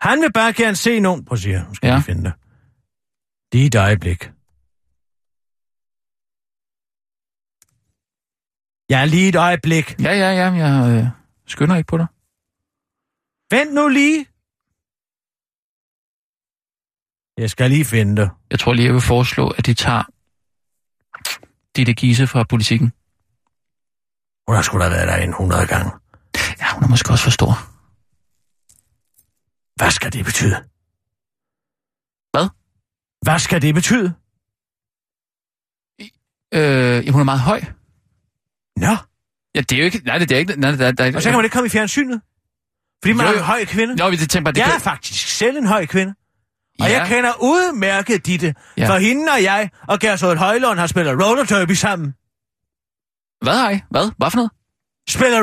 Han 0.06 0.22
vil 0.22 0.34
bare 0.34 0.54
gerne 0.54 0.76
se 0.76 1.00
nogen... 1.00 1.26
Prøv 1.26 1.36
at 1.36 1.44
her, 1.46 1.68
nu 1.68 1.74
skal 1.76 1.88
Ja. 1.88 2.00
finde 2.00 2.24
det. 2.24 2.34
Lige 3.54 3.68
et 3.68 3.76
øjeblik. 3.76 4.22
Ja, 8.90 9.06
lige 9.06 9.30
et 9.30 9.36
øjeblik. 9.36 9.96
Ja, 10.02 10.12
ja, 10.24 10.30
ja, 10.42 10.52
jeg 10.52 11.02
øh, 11.04 11.08
skynder 11.48 11.76
ikke 11.76 11.88
på 11.88 11.98
dig. 11.98 12.08
Vent 13.54 13.74
nu 13.74 13.88
lige. 13.88 14.26
Jeg 17.38 17.50
skal 17.50 17.70
lige 17.72 17.86
finde 17.86 18.22
det. 18.22 18.30
Jeg 18.52 18.60
tror 18.60 18.74
lige, 18.74 18.86
jeg 18.86 18.94
vil 18.94 19.02
foreslå, 19.02 19.50
at 19.50 19.66
de 19.66 19.74
tager 19.74 20.04
Ditte 21.76 21.94
Gise 21.94 22.28
fra 22.28 22.44
politikken. 22.44 22.94
Hun 24.48 24.56
har 24.56 24.62
sgu 24.62 24.80
da 24.80 24.90
været 24.90 25.08
der 25.08 25.16
en 25.16 25.30
100 25.30 25.68
gange. 25.68 25.92
Ja, 26.60 26.74
hun 26.74 26.84
er 26.84 26.88
måske 26.88 27.10
også 27.12 27.24
for 27.24 27.32
stor. 27.32 27.75
Hvad 29.76 29.92
skal 29.92 30.14
det 30.14 30.26
betyde? 30.26 30.56
Hvad? 32.34 32.48
Hvad 33.22 33.40
skal 33.40 33.62
det 33.62 33.76
betyde? 33.76 34.14
Øh, 36.54 37.06
ja, 37.06 37.12
hun 37.12 37.22
er 37.22 37.24
meget 37.26 37.40
høj. 37.42 37.62
Nå, 38.78 38.96
Ja, 39.56 39.62
det 39.62 39.72
er 39.72 39.78
jo 39.80 39.86
ikke... 39.86 40.02
Nej, 40.06 40.18
det 40.18 40.32
er 40.32 40.38
ikke... 40.38 40.60
Nej, 40.60 40.72
der, 40.72 40.92
der, 40.92 41.16
og 41.16 41.22
så 41.22 41.30
kan 41.30 41.38
man 41.38 41.46
ikke 41.46 41.54
komme 41.54 41.66
i 41.68 41.70
fjernsynet. 41.70 42.22
Fordi 43.04 43.14
man 43.14 43.26
Jo, 43.26 43.30
er 43.30 43.34
jo. 43.34 43.40
en 43.40 43.44
høj 43.46 43.66
kvinde. 43.66 43.96
Nå, 43.96 44.10
vi 44.10 44.18
tænker 44.18 44.42
bare, 44.44 44.52
det 44.54 44.58
Jeg 44.58 44.66
kan... 44.66 44.76
er 44.76 44.80
faktisk 44.80 45.28
selv 45.28 45.58
en 45.58 45.66
høj 45.68 45.86
kvinde. 45.86 46.14
Og 46.80 46.88
Ja. 46.90 47.00
jeg 47.00 47.08
kender 47.08 47.34
udmærket 47.42 48.26
Ditte. 48.26 48.56
Ja. 48.78 48.90
For 48.90 48.98
hende 48.98 49.32
og 49.32 49.44
jeg 49.44 49.70
og 49.88 50.00
Gertrud 50.00 50.36
Højlund 50.36 50.80
har 50.80 50.88
spillet 50.88 51.14
roller 51.24 51.44
derby 51.46 51.72
sammen. 51.72 52.12
Hvad 53.46 53.58
har 53.62 53.70
I? 53.72 53.80
Hvad? 53.90 54.12
Hvad 54.18 54.32
for 54.32 54.36
noget? 54.38 54.52
Spiller 55.10 55.40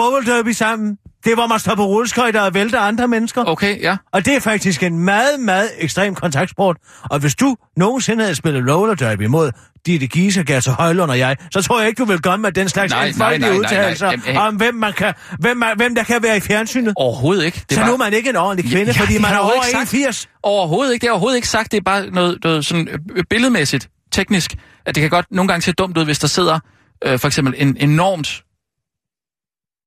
roller 0.00 0.34
derby 0.34 0.48
sammen. 0.52 0.98
Det 1.26 1.32
er, 1.32 1.36
hvor 1.36 1.46
man 1.46 1.58
står 1.58 1.74
på 1.74 1.84
rulleskøjter 1.84 2.40
og 2.40 2.54
vælter 2.54 2.80
andre 2.80 3.08
mennesker. 3.08 3.44
Okay, 3.46 3.80
ja. 3.82 3.96
Og 4.12 4.24
det 4.24 4.36
er 4.36 4.40
faktisk 4.40 4.82
en 4.82 4.98
meget, 4.98 5.40
meget 5.40 5.68
ekstrem 5.78 6.14
kontaktsport. 6.14 6.76
Og 7.10 7.18
hvis 7.18 7.34
du 7.34 7.56
nogensinde 7.76 8.22
havde 8.22 8.34
spillet 8.34 8.74
roller 8.74 8.94
derby 8.94 9.26
mod 9.26 9.50
Ditte 9.86 10.06
Giese, 10.06 10.44
Gertrud 10.44 10.74
Højlund 10.74 11.10
og 11.10 11.18
jeg, 11.18 11.36
så 11.52 11.62
tror 11.62 11.80
jeg 11.80 11.88
ikke, 11.88 12.00
du 12.00 12.04
vil 12.04 12.18
komme 12.18 12.42
med 12.42 12.52
den 12.52 12.68
slags 12.68 12.90
Nej, 12.92 13.00
nej, 13.00 13.08
enfoldige 13.08 13.40
nej, 13.40 13.48
nej, 13.48 13.58
nej. 13.58 13.58
udtalelser 13.58 14.12
hey. 14.24 14.36
om, 14.36 14.56
hvem, 14.56 14.74
man 14.74 14.92
kan, 14.92 15.14
hvem, 15.38 15.56
man, 15.56 15.76
hvem 15.76 15.94
der 15.94 16.02
kan 16.02 16.22
være 16.22 16.36
i 16.36 16.40
fjernsynet. 16.40 16.92
Overhovedet 16.96 17.44
ikke. 17.44 17.64
Det 17.68 17.74
så 17.74 17.80
var... 17.80 17.86
nu 17.86 17.92
er 17.92 17.98
man 17.98 18.12
ikke 18.12 18.30
en 18.30 18.36
ordentlig 18.36 18.70
kvinde, 18.70 18.92
Ja, 18.96 19.00
fordi 19.00 19.12
det 19.12 19.22
man 19.22 19.32
er 19.34 19.38
over 19.38 19.52
ikke 19.52 19.66
sagt. 19.66 19.92
81. 19.92 20.28
Overhovedet 20.42 20.92
ikke. 20.92 21.02
Det 21.02 21.08
er 21.08 21.12
overhovedet 21.12 21.36
ikke 21.36 21.48
sagt. 21.48 21.72
Det 21.72 21.78
er 21.78 21.82
bare 21.82 22.06
noget, 22.10 22.38
noget 22.44 22.64
sådan 22.64 22.88
øh, 22.88 23.24
billedmæssigt, 23.30 23.88
teknisk, 24.12 24.54
at 24.86 24.94
det 24.94 25.00
kan 25.00 25.10
godt 25.10 25.26
nogle 25.30 25.48
gange 25.48 25.62
se 25.62 25.72
dumt 25.72 25.98
ud, 25.98 26.04
hvis 26.04 26.18
der 26.18 26.28
sidder 26.28 26.58
øh, 27.04 27.18
for 27.18 27.26
eksempel 27.26 27.54
en 27.56 27.76
enormt 27.80 28.42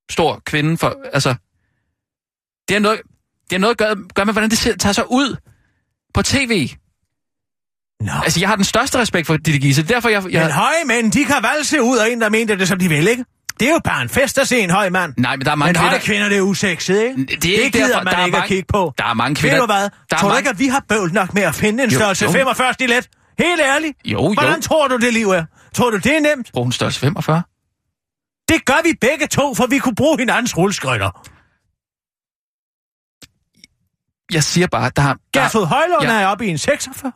stor 0.09 0.41
kvinde 0.45 0.77
for, 0.77 0.95
altså, 1.13 1.35
det 2.69 2.75
er 2.75 2.79
noget, 2.79 2.99
det 3.49 3.55
er 3.55 3.59
noget 3.59 3.71
at 3.71 3.77
gøre, 3.77 3.95
gøre 4.15 4.25
med, 4.25 4.33
hvordan 4.33 4.49
det 4.49 4.57
ser, 4.57 4.75
tager 4.77 4.93
sig 4.93 5.11
ud 5.11 5.35
på 6.13 6.21
tv. 6.21 6.69
Nå. 8.01 8.11
Altså, 8.23 8.39
jeg 8.39 8.49
har 8.49 8.55
den 8.55 8.65
største 8.65 8.97
respekt 8.99 9.27
for 9.27 9.37
Ditte 9.37 9.59
Giese. 9.59 9.81
Er 9.81 9.85
derfor, 9.85 10.09
jeg... 10.09 10.23
Men 10.23 10.31
jeg 10.33 10.53
høje 10.53 10.83
mænd, 10.87 11.11
de 11.11 11.25
kan 11.25 11.35
valse 11.55 11.81
ud 11.81 11.97
af 11.97 12.09
en, 12.11 12.21
der 12.21 12.29
mener 12.29 12.55
det, 12.55 12.67
som 12.67 12.79
de 12.79 12.89
vil, 12.89 13.07
ikke? 13.07 13.25
Det 13.59 13.67
er 13.67 13.71
jo 13.71 13.79
bare 13.83 14.01
en 14.01 14.09
fest 14.09 14.37
at 14.37 14.47
se 14.47 14.59
en 14.59 14.69
høj 14.69 14.89
mand. 14.89 15.13
nej, 15.17 15.35
men 15.35 15.45
der 15.45 15.51
er 15.51 15.55
mange 15.55 15.73
Men 15.73 15.81
kvinder... 15.81 15.99
kvinder, 15.99 16.29
det 16.29 16.37
er 16.37 16.41
usexet, 16.41 17.01
ikke? 17.03 17.15
Det 17.25 17.33
er 17.33 17.39
det 17.39 17.47
ikke 17.49 17.71
gider 17.77 17.87
derfor, 17.87 18.03
man 18.03 18.13
der 18.13 18.19
er 18.19 18.25
ikke 18.25 18.37
at 18.37 18.39
mange- 18.41 18.47
kigge 18.47 18.65
på. 18.73 18.93
Der 18.97 19.03
er 19.05 19.13
mange 19.13 19.35
kvinder... 19.35 19.55
Ved 19.55 19.61
du 19.61 19.65
hvad? 19.65 19.81
Der 19.81 19.87
er 20.11 20.15
Tror 20.15 20.19
du 20.19 20.27
mange... 20.27 20.39
ikke, 20.39 20.49
at 20.49 20.59
vi 20.59 20.67
har 20.67 20.83
bøvl 20.89 21.13
nok 21.13 21.33
med 21.33 21.41
at 21.43 21.55
finde 21.55 21.83
en 21.83 21.89
Jo, 21.89 21.95
størrelse 21.99 22.25
jo. 22.25 22.31
45 22.31 22.73
stilet? 22.73 23.09
Helt 23.39 23.61
ærligt. 23.61 23.97
Jo, 24.05 24.23
jo. 24.23 24.33
Hvordan 24.33 24.61
tror 24.61 24.87
du, 24.87 24.97
det 24.97 25.13
liv 25.13 25.29
er? 25.29 25.45
Tror 25.73 25.89
du, 25.89 25.97
det 25.97 26.15
er 26.17 26.19
nemt? 26.19 26.51
Bruger 26.53 26.65
hun 26.65 26.71
størrelse 26.71 26.99
45? 26.99 27.41
Det 28.49 28.65
gør 28.65 28.83
vi 28.83 28.93
begge 29.01 29.27
to, 29.27 29.55
for 29.55 29.65
vi 29.67 29.77
kunne 29.79 29.95
bruge 29.95 30.17
hinandens 30.19 30.57
rulleskøjter. 30.57 31.09
Jeg 34.33 34.43
siger 34.43 34.67
bare, 34.67 34.91
der, 34.95 35.03
der 35.03 35.15
Gertrud 35.33 35.65
Højlund 35.65 36.03
Ja. 36.03 36.19
er 36.21 36.27
oppe 36.27 36.45
i 36.45 36.49
en 36.49 36.57
46. 36.57 37.11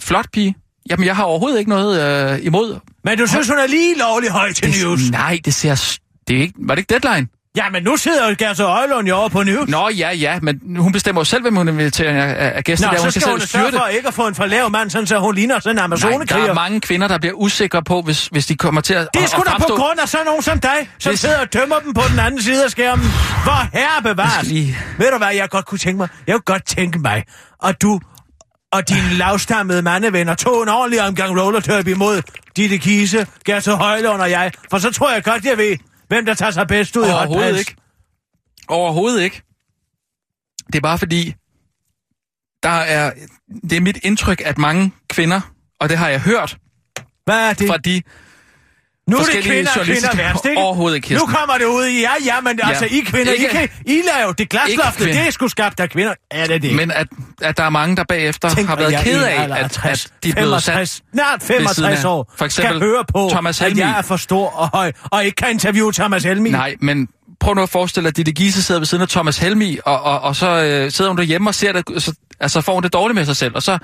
flot 0.00 0.26
pige. 0.32 0.54
Jamen, 0.90 1.06
jeg 1.06 1.16
har 1.16 1.24
overhovedet 1.24 1.58
ikke 1.58 1.68
noget 1.68 2.32
øh, 2.38 2.44
imod. 2.44 2.78
Men 3.04 3.18
du 3.18 3.26
synes, 3.26 3.48
hun 3.48 3.58
er 3.58 3.66
lige 3.66 3.98
lovlig 3.98 4.30
høj 4.30 4.52
til 4.52 4.68
news. 4.84 5.00
Det, 5.00 5.10
nej, 5.10 5.38
det 5.44 5.54
ser... 5.54 5.98
Det 6.28 6.36
er 6.36 6.40
ikke, 6.40 6.54
var 6.58 6.74
det 6.74 6.80
ikke 6.80 6.98
deadline? 6.98 7.28
Ja, 7.56 7.64
men 7.72 7.82
nu 7.82 7.96
sidder 7.96 8.28
jo 8.28 8.34
Gertrud 8.38 8.66
Højlund 8.66 9.08
jo 9.08 9.16
over 9.16 9.28
på 9.28 9.42
News. 9.42 9.68
Nå, 9.68 9.88
ja, 9.88 10.10
ja, 10.12 10.38
men 10.42 10.76
hun 10.78 10.92
bestemmer 10.92 11.20
jo 11.20 11.24
selv, 11.24 11.42
hvem 11.42 11.56
hun 11.56 11.68
inviterer 11.68 12.34
af, 12.34 12.52
af 12.56 12.64
gæster. 12.64 12.86
Nå, 12.86 12.90
der. 12.92 12.96
så 12.98 13.02
Hun 13.04 13.10
skal 13.10 13.22
selv 13.22 13.30
hun 13.32 13.40
sørge 13.40 13.66
det. 13.66 13.74
for 13.80 13.86
ikke 13.86 14.08
at 14.08 14.14
få 14.14 14.26
en 14.26 14.34
for 14.34 14.46
lav 14.46 14.70
mand, 14.70 14.90
sådan, 14.90 15.06
så 15.06 15.18
hun 15.18 15.34
ligner 15.34 15.58
sådan 15.60 15.70
en 15.70 15.76
Nej, 15.76 15.84
amazonekriger. 15.84 16.42
der 16.44 16.50
er 16.50 16.54
mange 16.54 16.80
kvinder, 16.80 17.08
der 17.08 17.18
bliver 17.18 17.34
usikre 17.34 17.82
på, 17.82 18.02
hvis, 18.02 18.26
hvis 18.26 18.46
de 18.46 18.56
kommer 18.56 18.80
til 18.80 18.94
at 18.94 19.08
Det 19.14 19.20
er 19.20 19.24
at- 19.24 19.30
sgu 19.30 19.40
at 19.40 19.46
da 19.46 19.58
på 19.58 19.74
grund 19.76 20.00
af 20.02 20.08
sådan 20.08 20.26
nogen 20.26 20.42
som 20.42 20.60
dig, 20.60 20.88
som 20.98 21.10
Det- 21.10 21.18
sidder 21.18 21.38
og 21.38 21.50
tømmer 21.50 21.76
dem 21.78 21.94
på 21.94 22.02
den 22.10 22.18
anden 22.18 22.42
side 22.42 22.64
af 22.64 22.70
skærmen. 22.70 23.04
Hvor 23.44 23.68
herre 23.78 24.02
bevares. 24.02 24.32
skal 24.32 24.46
lige- 24.46 24.76
Ved 24.98 25.10
du 25.12 25.18
hvad, 25.18 25.28
jeg 25.34 25.48
godt 25.50 25.66
kunne 25.66 25.78
tænke 25.78 25.96
mig? 25.98 26.08
Jeg 26.26 26.34
kunne 26.34 26.42
godt 26.54 26.66
tænke 26.66 26.98
mig, 26.98 27.24
at 27.64 27.82
du 27.82 28.00
og 28.72 28.88
dine 28.88 29.14
lavstammede 29.18 29.82
mandevenner 29.82 30.34
tog 30.34 30.62
en 30.62 30.68
ordentlig 30.68 31.02
omgang 31.02 31.40
rollertøb 31.40 31.88
imod 31.88 32.22
Ditte 32.56 32.78
Kise, 32.78 33.26
Gertrud 33.46 33.74
Højlund 33.74 34.20
og 34.20 34.30
jeg. 34.30 34.52
For 34.70 34.78
så 34.78 34.92
tror 34.92 35.12
jeg 35.12 35.24
godt, 35.24 35.44
jeg 35.44 35.58
ved, 35.58 35.76
hvem 36.08 36.24
der 36.26 36.34
tager 36.34 36.50
sig 36.50 36.66
bedst 36.66 36.96
ud 36.96 37.06
i 37.06 37.10
Overhovedet 37.10 37.58
ikke. 37.58 37.76
Overhovedet 38.68 39.22
ikke. 39.22 39.42
Det 40.66 40.74
er 40.74 40.80
bare 40.80 40.98
fordi, 40.98 41.34
der 42.62 42.68
er, 42.68 43.12
det 43.62 43.76
er 43.76 43.80
mit 43.80 43.98
indtryk, 44.02 44.42
at 44.44 44.58
mange 44.58 44.92
kvinder, 45.08 45.40
og 45.80 45.88
det 45.88 45.98
har 45.98 46.08
jeg 46.08 46.20
hørt 46.20 46.58
Hvad 47.24 47.48
er 47.50 47.52
det? 47.54 47.68
fra 47.68 47.76
de... 47.76 48.02
Nu 49.10 49.16
er 49.16 49.22
det 49.22 49.44
kvinder, 49.44 49.70
kvinder 49.84 50.16
værst, 50.16 50.44
ikke? 50.44 50.60
Overhovedet 50.60 50.96
ikke, 50.96 51.14
Nu 51.14 51.20
kommer 51.26 51.58
det 51.58 51.64
ud 51.64 51.84
i, 51.84 52.00
ja, 52.00 52.10
ja, 52.24 52.40
men 52.40 52.58
Ja. 52.62 52.68
altså, 52.68 52.84
I 52.84 53.00
kvinder, 53.06 53.32
Ikke- 53.32 53.46
I, 53.46 53.50
kan, 53.50 53.68
I 53.86 54.02
laver 54.16 54.32
det 54.32 54.48
glasloftet, 54.48 55.06
det 55.06 55.16
er 55.26 55.30
sgu 55.30 55.48
skabt 55.48 55.80
af 55.80 55.90
kvinder. 55.90 56.14
Er 56.30 56.46
det 56.46 56.62
det? 56.62 56.64
ikke? 56.68 56.76
Men 56.76 56.90
at, 56.90 57.06
at 57.42 57.56
der 57.56 57.62
er 57.64 57.70
mange, 57.70 57.96
der 57.96 58.04
bagefter 58.08 58.48
Tænk, 58.48 58.66
har 58.68 58.74
at 58.76 58.80
været 58.80 58.92
jeg 58.92 59.02
ked 59.04 59.22
af, 59.22 59.48
at, 59.64 59.70
60, 59.70 60.04
at 60.04 60.10
de 60.24 60.28
er 60.28 60.32
blevet 60.34 60.62
sat 60.62 60.74
65, 60.74 61.02
snart 61.14 61.40
ved 61.40 61.46
siden 61.46 61.60
65 61.66 62.04
af. 62.04 62.08
år, 62.08 62.32
For 62.38 62.44
eksempel 62.44 62.76
skal 62.76 62.88
høre 62.88 63.04
på, 63.12 63.28
Thomas 63.32 63.60
at 63.60 63.66
Helmig. 63.66 63.80
jeg 63.82 63.98
er 63.98 64.02
for 64.02 64.16
stor 64.16 64.48
og 64.48 64.68
høj, 64.74 64.92
og 65.04 65.24
ikke 65.24 65.36
kan 65.36 65.50
interviewe 65.50 65.92
Thomas 65.92 66.24
Helmi. 66.24 66.50
Nej, 66.50 66.74
men 66.80 67.08
prøv 67.40 67.54
nu 67.54 67.62
at 67.62 67.68
forestille 67.70 68.04
dig, 68.04 68.08
at 68.12 68.16
Ditte 68.16 68.32
Giese 68.32 68.62
sidder 68.62 68.80
ved 68.80 68.86
siden 68.86 69.02
af 69.02 69.08
Thomas 69.08 69.38
Helmi, 69.38 69.78
og, 69.84 70.02
og, 70.02 70.20
og 70.20 70.36
så 70.36 70.46
øh, 70.48 70.90
sidder 70.92 71.10
hun 71.10 71.16
derhjemme 71.18 71.50
og 71.50 71.54
ser 71.54 71.72
det, 71.72 72.02
så, 72.02 72.12
altså 72.40 72.60
får 72.60 72.74
hun 72.74 72.82
det 72.82 72.92
dårligt 72.92 73.14
med 73.14 73.24
sig 73.24 73.36
selv, 73.36 73.54
og 73.54 73.62
så... 73.62 73.78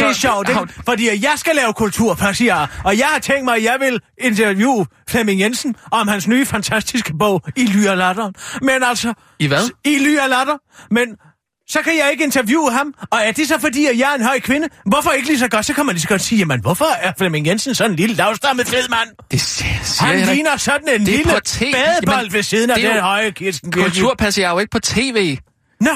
Det 0.00 0.08
er 0.08 0.12
sjovt, 0.12 0.48
ikke? 0.48 0.82
fordi 0.86 1.24
jeg 1.24 1.32
skal 1.36 1.56
lave 1.56 1.72
kultur, 1.72 2.32
siger 2.32 2.56
jeg, 2.56 2.66
og 2.84 2.98
jeg 2.98 3.06
har 3.06 3.18
tænkt 3.18 3.44
mig, 3.44 3.56
at 3.56 3.62
jeg 3.64 3.76
vil 3.80 4.00
interviewe 4.18 4.86
Flemming 5.08 5.40
Jensen 5.40 5.76
om 5.90 6.08
hans 6.08 6.28
nye 6.28 6.46
fantastiske 6.46 7.12
bog, 7.18 7.42
I 7.56 7.64
Ly 7.66 7.86
og 7.86 7.96
Latter. 7.96 8.30
Men 8.62 8.82
altså... 8.82 9.14
I 9.38 9.46
hvad? 9.46 9.70
I 9.84 9.98
Ly 9.98 10.18
og 10.18 10.28
Latter. 10.28 10.56
Men 10.90 11.16
så 11.70 11.82
kan 11.82 11.96
jeg 11.98 12.08
ikke 12.12 12.24
interviewe 12.24 12.70
ham. 12.72 12.94
Og 13.10 13.18
er 13.24 13.32
det 13.32 13.48
så 13.48 13.58
fordi, 13.60 13.86
at 13.86 13.98
jeg 13.98 14.10
er 14.10 14.14
en 14.14 14.24
høj 14.24 14.40
kvinde? 14.40 14.68
Hvorfor 14.86 15.10
ikke 15.10 15.28
lige 15.28 15.38
så 15.38 15.48
godt? 15.48 15.66
Så 15.66 15.74
kan 15.74 15.86
man 15.86 15.94
lige 15.94 16.02
så 16.02 16.08
godt 16.08 16.20
sige, 16.20 16.38
jamen 16.38 16.60
hvorfor 16.60 16.84
er 17.00 17.12
Flemming 17.18 17.46
Jensen 17.46 17.74
sådan 17.74 17.90
en 17.90 17.96
lille 17.96 18.16
lavstammet 18.16 18.68
fed 18.68 18.88
mand? 18.88 19.08
Det 19.30 19.40
siger, 19.40 19.74
siger 19.82 20.06
Han 20.06 20.18
jeg 20.18 20.34
ligner 20.34 20.56
sådan 20.56 20.88
en 20.88 21.06
Det 21.06 21.14
er 21.14 21.16
lille 21.16 21.72
badebold 21.72 22.30
ved 22.30 22.42
siden 22.42 22.70
af 22.70 22.76
det 22.76 22.84
er 22.84 22.92
den 22.92 23.02
høje 23.02 23.30
Kirsten 23.30 23.70
Birgit. 23.70 23.92
Kultur 23.92 24.14
passer 24.18 24.42
jeg 24.42 24.50
jo 24.50 24.58
ikke 24.58 24.70
på 24.70 24.80
tv. 24.80 25.38
Nå, 25.80 25.90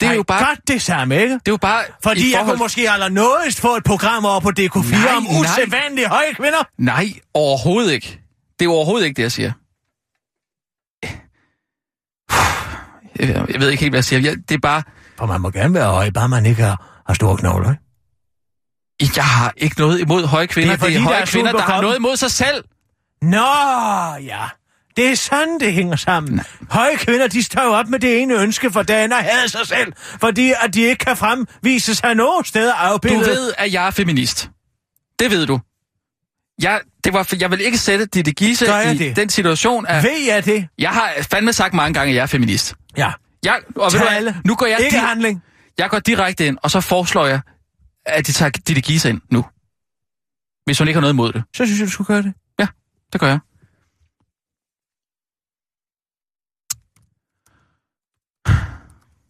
Det 0.00 0.06
er 0.06 0.10
Nej, 0.10 0.16
jo 0.16 0.22
bare- 0.22 0.44
godt 0.46 0.68
det 0.68 0.82
samme, 0.82 1.14
ikke? 1.22 1.32
Det 1.34 1.48
er 1.48 1.52
jo 1.52 1.56
bare... 1.56 1.82
Fordi 2.02 2.20
i 2.20 2.30
jeg 2.30 2.38
forhold... 2.38 2.56
kunne 2.58 2.64
måske 2.64 2.90
allernådigst 2.90 3.60
få 3.60 3.76
et 3.76 3.84
program 3.84 4.24
over 4.24 4.40
på 4.40 4.48
DK4 4.60 4.90
Nej, 4.90 5.14
om 5.16 5.26
usædvanlige 5.40 6.08
høje 6.08 6.34
kvinder. 6.34 6.68
Nej, 6.78 7.06
overhovedet 7.34 7.92
ikke. 7.92 8.20
Det 8.58 8.64
er 8.66 8.70
overhovedet 8.70 9.06
ikke 9.06 9.16
det, 9.16 9.22
jeg 9.22 9.32
siger. 9.32 9.52
Jeg, 13.18 13.46
jeg 13.52 13.60
ved 13.60 13.70
ikke 13.70 13.80
helt, 13.80 13.92
hvad 13.92 13.98
jeg 13.98 14.04
siger. 14.04 14.20
Jeg, 14.20 14.36
det 14.48 14.54
er 14.54 14.58
bare... 14.58 14.82
For 15.18 15.26
man 15.26 15.40
må 15.40 15.50
gerne 15.50 15.74
være 15.74 15.90
høj, 15.90 16.10
bare 16.10 16.28
man 16.28 16.46
ikke 16.46 16.62
har, 16.62 17.02
har 17.06 17.14
store 17.14 17.36
knogler, 17.36 17.70
ikke? 17.70 19.12
Jeg 19.16 19.24
har 19.24 19.52
ikke 19.56 19.78
noget 19.80 20.00
imod 20.00 20.26
høje 20.26 20.46
kvinder. 20.46 20.70
Det 20.70 20.74
er 20.76 20.78
fordi, 20.78 20.92
det 20.92 20.98
er 20.98 21.02
der 21.02 21.08
høje 21.08 21.22
er 21.22 21.26
kvinder, 21.26 21.52
der 21.52 21.60
har 21.62 21.80
noget 21.82 21.96
imod 21.98 22.16
sig 22.16 22.30
selv. 22.30 22.64
Nå, 23.22 23.46
ja. 24.20 24.44
Det 24.96 25.10
er 25.10 25.14
sådan, 25.14 25.60
det 25.60 25.72
hænger 25.72 25.96
sammen. 25.96 26.34
Nej. 26.34 26.44
Høje 26.70 26.96
kvinder, 26.96 27.26
de 27.28 27.42
står 27.42 27.60
op 27.60 27.88
med 27.88 27.98
det 27.98 28.22
ene 28.22 28.34
ønske 28.40 28.70
for 28.72 28.82
dagen 28.82 29.12
og 29.12 29.18
hader 29.18 29.46
sig 29.46 29.66
selv, 29.66 29.92
fordi 30.20 30.52
at 30.62 30.74
de 30.74 30.80
ikke 30.82 31.04
kan 31.04 31.16
fremvise 31.16 31.94
sig 31.94 32.14
nogen 32.14 32.44
steder 32.44 32.72
Du 32.72 32.76
afbildet. 32.78 33.26
ved, 33.26 33.52
at 33.58 33.72
jeg 33.72 33.86
er 33.86 33.90
feminist. 33.90 34.50
Det 35.18 35.30
ved 35.30 35.46
du. 35.46 35.60
Jeg, 36.62 36.80
det 37.04 37.12
var, 37.12 37.34
jeg 37.40 37.50
vil 37.50 37.60
ikke 37.60 37.78
sætte 37.78 38.06
Ditte 38.06 38.32
Giese 38.32 38.64
i 38.94 38.98
det? 38.98 39.16
den 39.16 39.28
situation, 39.28 39.86
at 39.86 40.02
Ved 40.04 40.24
jeg 40.26 40.44
det? 40.44 40.68
jeg 40.78 40.90
har 40.90 41.12
fandme 41.30 41.52
sagt 41.52 41.74
mange 41.74 41.94
gange, 41.94 42.10
at 42.10 42.16
jeg 42.16 42.22
er 42.22 42.26
feminist. 42.26 42.74
Ja. 42.96 43.12
Jeg, 43.44 43.60
og 43.76 43.92
ved 43.92 44.00
du 44.00 44.06
hvad, 44.22 44.34
nu 44.44 44.54
går 44.54 44.66
jeg, 44.66 44.80
Ikke 44.80 44.96
di- 44.96 45.00
handling. 45.00 45.42
jeg 45.78 45.90
går 45.90 45.98
direkte 45.98 46.46
ind, 46.46 46.58
og 46.62 46.70
så 46.70 46.80
foreslår 46.80 47.26
jeg, 47.26 47.40
at 48.06 48.26
de 48.26 48.32
tager 48.32 48.50
Ditte 48.50 48.80
Giese 48.82 49.08
ind 49.08 49.20
nu. 49.30 49.44
Hvis 50.64 50.78
hun 50.78 50.88
ikke 50.88 50.96
har 50.96 51.00
noget 51.00 51.12
imod 51.14 51.32
det. 51.32 51.42
Så 51.56 51.64
synes 51.66 51.78
jeg, 51.80 51.86
du 51.86 51.92
skulle 51.92 52.06
gøre 52.06 52.22
det. 52.22 52.32
Det 53.12 53.20
gør 53.20 53.28
jeg. 53.28 53.38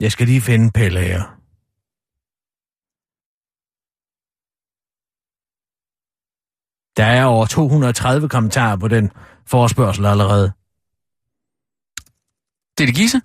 Jeg 0.03 0.13
skal 0.13 0.27
lige 0.27 0.41
finde 0.41 0.71
Pelle 0.79 1.01
her. 1.01 1.23
Der 6.97 7.05
er 7.05 7.25
over 7.25 7.47
230 7.47 8.29
kommentarer 8.29 8.77
på 8.77 8.89
den 8.89 9.11
forespørgsel 9.47 10.07
allerede. 10.07 10.53
Ditte 12.79 12.93
Giese? 12.93 13.21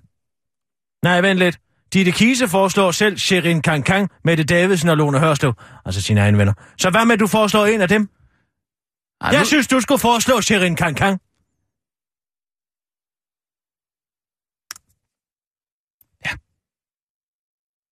Nej, 1.02 1.20
vent 1.20 1.38
lidt. 1.38 1.58
Ditte 1.92 2.12
Kise 2.12 2.48
foreslår 2.48 2.90
selv 2.90 3.18
Sherin 3.18 3.62
Kankang, 3.62 4.10
Mette 4.24 4.44
Davidsen 4.44 4.88
og 4.88 4.96
Lone 4.96 5.18
Hørslev, 5.20 5.52
altså 5.84 6.02
sine 6.02 6.20
egne 6.20 6.38
venner. 6.38 6.52
Så 6.78 6.90
hvad 6.90 7.04
med, 7.04 7.14
at 7.14 7.20
du 7.20 7.26
foreslår 7.26 7.66
en 7.66 7.80
af 7.80 7.88
dem? 7.88 8.08
Ej, 9.20 9.28
Jeg 9.30 9.38
nu- 9.40 9.44
synes, 9.46 9.68
du 9.68 9.80
skulle 9.80 9.98
foreslå 9.98 10.40
Sherin 10.40 10.76
Kankang. 10.76 11.20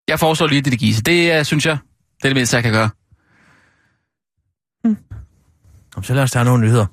Jeg 0.08 0.20
foreslår 0.20 0.46
lige 0.46 0.62
Ditte 0.62 0.78
Giese. 0.78 1.02
Det 1.02 1.38
uh, 1.40 1.44
synes 1.44 1.66
jeg, 1.66 1.78
det 2.16 2.24
er 2.24 2.28
det 2.28 2.36
mindste, 2.36 2.56
jeg 2.56 2.62
kan 2.62 2.72
gøre. 2.72 2.90
Kom, 5.94 6.02
Så 6.02 6.14
lad 6.14 6.22
os 6.22 6.30
tage 6.30 6.44
nogle 6.44 6.62
nyheder. 6.64 6.86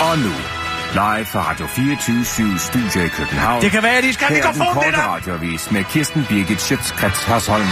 Og 0.00 0.18
nu, 0.18 0.55
live 0.92 1.26
fra 1.26 1.50
Radio 1.50 1.66
24 1.66 2.58
Studio 2.58 3.04
i 3.04 3.08
København. 3.08 3.62
Det 3.62 3.70
kan 3.70 3.82
være, 3.82 3.96
at 3.98 4.04
de 4.04 4.12
skal 4.12 4.26
Her 4.26 4.34
den 4.34 4.58
mikrofon, 4.58 4.84
det 4.84 4.94
korte 4.94 4.96
der. 4.96 5.14
radiovis 5.14 5.70
med 5.70 5.84
Kirsten 5.84 6.26
Birgit 6.28 6.60
Schøtzgrads 6.60 7.24
Hasholm. 7.24 7.66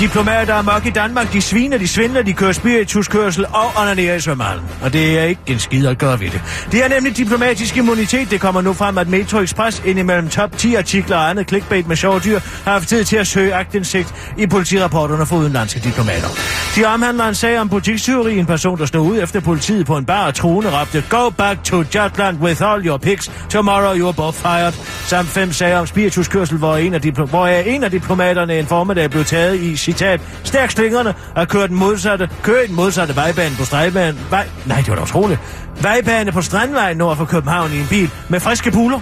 Diplomater 0.00 0.54
er 0.54 0.62
mok 0.62 0.86
i 0.86 0.90
Danmark, 0.90 1.32
de 1.32 1.40
sviner, 1.42 1.78
de 1.78 1.88
svindler, 1.88 2.22
de 2.22 2.32
kører 2.32 2.52
spirituskørsel 2.52 3.46
og 3.46 3.72
onanerer 3.76 4.14
i 4.14 4.20
svømmehallen. 4.20 4.64
Og 4.82 4.92
det 4.92 5.18
er 5.18 5.24
ikke 5.24 5.40
en 5.46 5.58
skid 5.58 5.86
at 5.86 5.98
gøre 5.98 6.20
ved 6.20 6.30
det. 6.30 6.40
Det 6.72 6.84
er 6.84 6.88
nemlig 6.88 7.16
diplomatisk 7.16 7.76
immunitet. 7.76 8.30
Det 8.30 8.40
kommer 8.40 8.60
nu 8.60 8.72
frem, 8.72 8.98
at 8.98 9.08
Metro 9.08 9.38
Express 9.38 9.82
indimellem 9.84 10.28
top 10.28 10.56
10 10.58 10.74
artikler 10.74 11.16
og 11.16 11.30
andet 11.30 11.48
clickbait 11.48 11.88
med 11.88 11.96
sjove 11.96 12.20
dyr 12.20 12.40
har 12.64 12.72
haft 12.72 12.88
tid 12.88 13.04
til 13.04 13.16
at 13.16 13.26
søge 13.26 13.54
agtindsigt 13.54 14.14
i 14.38 14.46
politirapporterne 14.46 15.26
for 15.26 15.36
udenlandske 15.36 15.80
diplomater. 15.80 16.28
De 16.76 16.84
omhandler 16.84 17.28
en 17.28 17.34
sag 17.34 17.58
om 17.60 17.68
butikstyveri. 17.68 18.38
En 18.38 18.46
person, 18.46 18.78
der 18.78 18.86
stod 18.86 19.06
ud 19.10 19.22
efter 19.22 19.40
politiet 19.40 19.86
på 19.86 19.96
en 19.96 20.04
bar 20.04 20.26
og 20.26 20.34
truende 20.34 20.80
råbte 20.80 21.04
Go 21.10 21.30
back 21.30 21.64
to 21.64 21.76
Jutland 21.76 22.25
with 22.34 22.62
all 22.62 22.86
your 22.86 22.98
pics. 22.98 23.30
Tomorrow 23.50 23.94
you 23.94 24.06
are 24.06 24.12
both 24.12 24.36
fired. 24.36 24.72
Samt 25.06 25.28
fem 25.28 25.52
sager 25.52 25.78
om 25.78 25.86
spirituskørsel, 25.86 26.58
hvor 26.58 26.76
en 26.76 26.94
af, 26.94 27.00
dipl- 27.06 27.24
hvor 27.24 27.46
øh, 27.46 27.66
en 27.66 27.84
af 27.84 27.90
diplomaterne 27.90 28.58
en 28.58 28.66
formiddag 28.66 29.10
blev 29.10 29.24
taget 29.24 29.60
i 29.60 29.76
citat, 29.76 30.20
stærk 30.44 30.70
slingerne 30.70 31.14
og 31.36 31.48
kørt 31.48 31.68
den 31.68 31.78
modsatte, 31.78 32.30
kørt 32.42 32.64
i 32.64 32.66
den 32.66 32.76
modsatte 32.76 33.16
vejbane 33.16 33.54
på 33.58 33.64
stregbanen. 33.64 34.20
Vej, 34.30 34.48
nej, 34.66 34.76
det 34.76 34.88
var 34.88 34.94
da 34.94 35.02
utroligt. 35.02 35.40
Vejbane 35.82 36.32
på 36.32 36.42
Strandvejen 36.42 36.96
nord 36.96 37.16
for 37.16 37.24
København 37.24 37.72
i 37.72 37.78
en 37.78 37.86
bil 37.90 38.10
med 38.28 38.40
friske 38.40 38.70
puler. 38.70 39.00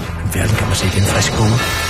I 0.00 0.38
verden 0.38 0.56
kan 0.56 0.66
man 0.66 0.76
se 0.76 0.84
den 0.84 1.06
friske 1.06 1.36
pule. 1.36 1.87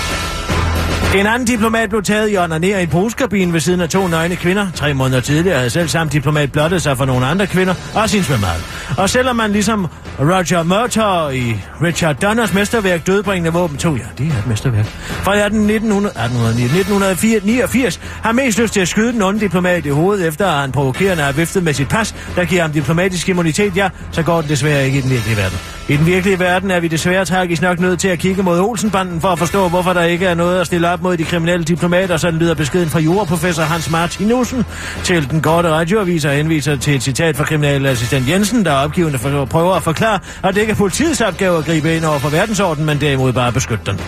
En 1.17 1.27
anden 1.27 1.47
diplomat 1.47 1.89
blev 1.89 2.03
taget 2.03 2.33
i 2.33 2.37
onaner 2.37 2.79
i 2.79 2.83
en 2.83 2.89
bruskabine 2.89 3.53
ved 3.53 3.61
siden 3.61 3.81
af 3.81 3.89
to 3.89 4.07
nøgne 4.07 4.37
kvinder. 4.37 4.67
Tre 4.75 4.95
måneder 4.95 5.21
tidligere 5.21 5.57
havde 5.57 5.71
selv 5.71 5.89
samme 5.89 6.11
diplomat 6.13 6.53
blottet 6.53 6.83
sig 6.83 6.97
for 6.97 7.05
nogle 7.05 7.27
andre 7.27 7.47
kvinder 7.47 7.75
og 7.95 8.11
sin 8.11 8.23
svømmehal. 8.23 8.61
Og 8.99 9.11
selvom 9.11 9.37
man 9.37 9.53
ligesom 9.53 9.87
Roger 10.21 10.63
Murtaugh 10.63 11.35
i 11.35 11.61
Richard 11.83 12.17
Donners 12.17 12.55
mesterværk 12.55 13.07
Dødbringende 13.07 13.53
Våben 13.53 13.77
2, 13.77 13.97
ja, 13.97 14.03
det 14.19 14.27
er 14.27 14.39
et 14.39 14.47
mesterværk, 14.47 14.87
fra 15.23 15.35
1900, 15.37 16.15
1989 16.25 18.01
har 18.23 18.33
mest 18.33 18.59
lyst 18.59 18.73
til 18.73 18.81
at 18.81 18.89
skyde 18.89 19.13
den 19.13 19.23
onde 19.23 19.41
diplomat 19.41 19.87
i 19.87 19.89
hovedet, 19.89 20.27
efter 20.27 20.47
at 20.47 20.61
han 20.61 20.73
provokerende 20.73 21.23
har 21.23 21.33
viftet 21.33 21.63
med 21.63 21.75
sit 21.75 21.89
pas, 21.89 22.15
der 22.37 22.45
giver 22.45 22.63
ham 22.63 22.73
diplomatisk 22.73 23.29
immunitet, 23.29 23.77
ja, 23.77 23.89
så 24.11 24.23
går 24.23 24.41
det 24.41 24.51
desværre 24.51 24.87
ikke 24.87 24.99
i 24.99 25.01
den 25.01 25.11
virkelige 25.11 25.37
verden. 25.37 25.59
I 25.89 25.97
den 25.97 26.07
virkelige 26.07 26.39
verden 26.39 26.71
er 26.71 26.81
vi 26.81 26.89
desværre 26.89 27.25
tragisk 27.25 27.63
nok 27.63 27.81
nødt 27.81 28.01
til 28.01 28.09
at 28.09 28.19
kigge 28.19 28.43
mod 28.43 28.61
Olsenbanden 28.61 29.21
for 29.21 29.29
at 29.29 29.39
forstå, 29.39 29.69
hvorfor 29.69 29.93
der 29.93 30.03
ikke 30.03 30.27
er 30.27 30.35
noget 30.35 30.61
at 30.61 30.67
stille 30.67 30.91
op 30.91 30.97
mod 31.03 31.16
de 31.16 31.24
kriminelle 31.24 31.64
diplomater, 31.64 32.16
sådan 32.16 32.40
lyder 32.40 32.55
beskeden 32.55 32.88
fra 32.88 32.99
juraprofessor 32.99 33.62
Hans 33.62 33.90
Martinussen 33.90 34.64
til 35.05 35.30
den 35.30 35.40
korte 35.40 35.68
radioavis 35.70 36.24
og 36.24 36.32
henviser 36.32 36.76
til 36.76 36.94
et 36.94 37.03
citat 37.03 37.36
fra 37.36 37.44
kriminalassistent 37.44 38.28
Jensen, 38.28 38.64
der 38.64 38.72
opgivende 38.72 39.18
for, 39.18 39.44
prøver 39.44 39.74
at 39.74 39.82
forklare, 39.82 40.18
at 40.44 40.55
det 40.55 40.61
ikke 40.61 40.70
er 40.70 40.76
politiets 40.76 41.20
opgave 41.20 41.59
at 41.59 41.64
gribe 41.64 41.96
ind 41.96 42.05
over 42.05 42.18
for 42.18 42.28
verdensordenen, 42.28 42.86
men 42.86 43.01
derimod 43.01 43.32
bare 43.32 43.53
beskytte 43.53 43.84
den. 43.86 44.01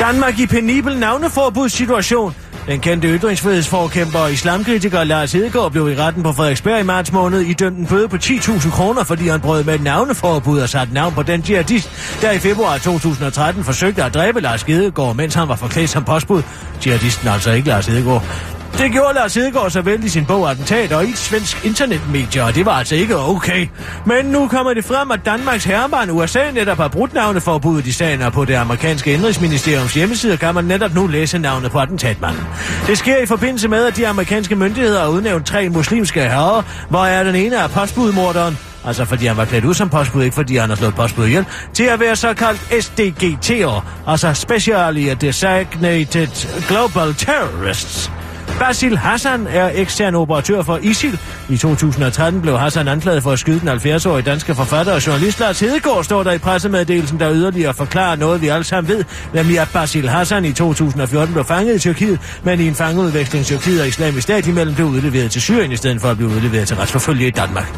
Danmark 0.00 0.38
i 0.38 0.46
penibel 0.46 0.98
navneforbudssituation. 0.98 2.34
Den 2.68 2.80
kendte 2.80 3.08
ytringsfrihedsforkæmper 3.08 4.18
og 4.18 4.32
islamkritiker 4.32 5.04
Lars 5.04 5.32
Hedegaard 5.32 5.70
blev 5.70 5.90
i 5.90 5.96
retten 5.96 6.22
på 6.22 6.32
Frederiksberg 6.32 6.80
i 6.80 6.82
marts 6.82 7.12
måned 7.12 7.40
idømt 7.40 7.78
en 7.78 7.86
bøde 7.86 8.08
på 8.08 8.16
10.000 8.16 8.70
kroner, 8.70 9.04
fordi 9.04 9.28
han 9.28 9.40
brød 9.40 9.64
med 9.64 9.74
et 9.74 9.82
navneforbud 9.82 10.60
og 10.60 10.68
satte 10.68 10.94
navn 10.94 11.14
på 11.14 11.22
den 11.22 11.44
jihadist, 11.48 11.90
der 12.20 12.30
i 12.30 12.38
februar 12.38 12.78
2013 12.78 13.64
forsøgte 13.64 14.04
at 14.04 14.14
dræbe 14.14 14.40
Lars 14.40 14.62
Hedegaard, 14.62 15.16
mens 15.16 15.34
han 15.34 15.48
var 15.48 15.56
forklædt 15.56 15.90
som 15.90 16.04
postbud. 16.04 16.42
Jihadisten 16.86 17.28
altså 17.28 17.52
ikke 17.52 17.68
Lars 17.68 17.86
Hedegaard. 17.86 18.57
Det 18.78 18.92
gjorde 18.92 19.14
Lars 19.14 19.34
Hedegaard 19.34 19.70
så 19.70 19.82
vel 19.82 20.04
i 20.04 20.08
sin 20.08 20.24
bog 20.24 20.50
Attentat 20.50 20.92
og 20.92 21.04
i 21.04 21.08
et 21.08 21.18
svensk 21.18 21.64
internetmedie, 21.64 22.44
og 22.44 22.54
det 22.54 22.66
var 22.66 22.72
altså 22.72 22.94
ikke 22.94 23.16
okay. 23.16 23.68
Men 24.06 24.24
nu 24.24 24.48
kommer 24.48 24.74
det 24.74 24.84
frem, 24.84 25.10
at 25.10 25.20
Danmarks 25.24 25.64
herrebarn 25.64 26.10
USA 26.10 26.50
netop 26.50 26.76
har 26.76 26.88
brudt 26.88 27.14
navneforbuddet 27.14 27.86
i 27.86 27.92
sagen, 27.92 28.22
og 28.22 28.32
på 28.32 28.44
det 28.44 28.54
amerikanske 28.54 29.12
indrigsministeriums 29.12 29.94
hjemmeside 29.94 30.36
kan 30.36 30.54
man 30.54 30.64
netop 30.64 30.94
nu 30.94 31.06
læse 31.06 31.38
navnet 31.38 31.70
på 31.70 31.78
attentatmanden. 31.78 32.42
Det 32.86 32.98
sker 32.98 33.18
i 33.18 33.26
forbindelse 33.26 33.68
med, 33.68 33.84
at 33.84 33.96
de 33.96 34.08
amerikanske 34.08 34.56
myndigheder 34.56 35.00
har 35.00 35.08
udnævnt 35.08 35.46
tre 35.46 35.68
muslimske 35.68 36.20
herrer, 36.20 36.62
hvor 36.88 37.04
er 37.04 37.24
den 37.24 37.34
ene 37.34 37.62
af 37.62 37.70
postbudmorderen, 37.70 38.58
altså 38.84 39.04
fordi 39.04 39.26
han 39.26 39.36
var 39.36 39.44
klædt 39.44 39.64
ud 39.64 39.74
som 39.74 39.88
postbud, 39.88 40.22
ikke 40.22 40.34
fordi 40.34 40.56
han 40.56 40.68
har 40.68 40.76
slået 40.76 40.94
postbud 40.94 41.26
ihjel, 41.26 41.44
til 41.74 41.84
at 41.84 42.00
være 42.00 42.16
såkaldt 42.16 42.60
SDGT'er, 42.60 43.82
altså 44.06 44.34
Specially 44.34 45.14
Designated 45.20 46.66
Global 46.68 47.14
Terrorists. 47.14 48.10
Basil 48.58 48.96
Hassan 48.96 49.46
er 49.46 49.70
ekstern 49.74 50.14
operatør 50.14 50.62
for 50.62 50.78
ISIL. 50.82 51.20
I 51.48 51.56
2013 51.56 52.42
blev 52.42 52.58
Hassan 52.58 52.88
anklaget 52.88 53.22
for 53.22 53.30
at 53.30 53.38
skyde 53.38 53.60
den 53.60 53.68
70-årige 53.68 54.22
danske 54.22 54.54
forfatter 54.54 54.92
og 54.92 55.06
journalist 55.06 55.40
Lars 55.40 55.60
Hedegaard, 55.60 56.04
står 56.04 56.22
der 56.22 56.32
i 56.32 56.38
pressemeddelelsen, 56.38 57.20
der 57.20 57.32
yderligere 57.32 57.74
forklarer 57.74 58.16
noget, 58.16 58.42
vi 58.42 58.48
alle 58.48 58.64
sammen 58.64 58.88
ved, 58.88 59.04
nemlig 59.34 59.58
at 59.58 59.68
Basil 59.72 60.08
Hassan 60.08 60.44
i 60.44 60.52
2014 60.52 61.32
blev 61.34 61.44
fanget 61.44 61.74
i 61.74 61.78
Tyrkiet, 61.78 62.20
men 62.42 62.60
i 62.60 62.68
en 62.68 62.74
fangeudveksling 62.74 63.44
Tyrkiet 63.44 63.80
og 63.80 63.88
islamisk 63.88 64.22
stat 64.22 64.46
imellem 64.46 64.74
blev 64.74 64.86
udleveret 64.86 65.30
til 65.30 65.42
Syrien, 65.42 65.72
i 65.72 65.76
stedet 65.76 66.00
for 66.00 66.08
at 66.08 66.16
blive 66.16 66.30
udleveret 66.30 66.68
til 66.68 66.76
retsforfølge 66.76 67.26
i 67.26 67.30
Danmark. 67.30 67.74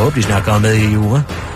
Og 0.00 0.14
de 0.14 0.22
snakker 0.22 0.58
med 0.58 0.74
i 0.74 0.92
jura. 0.92 1.53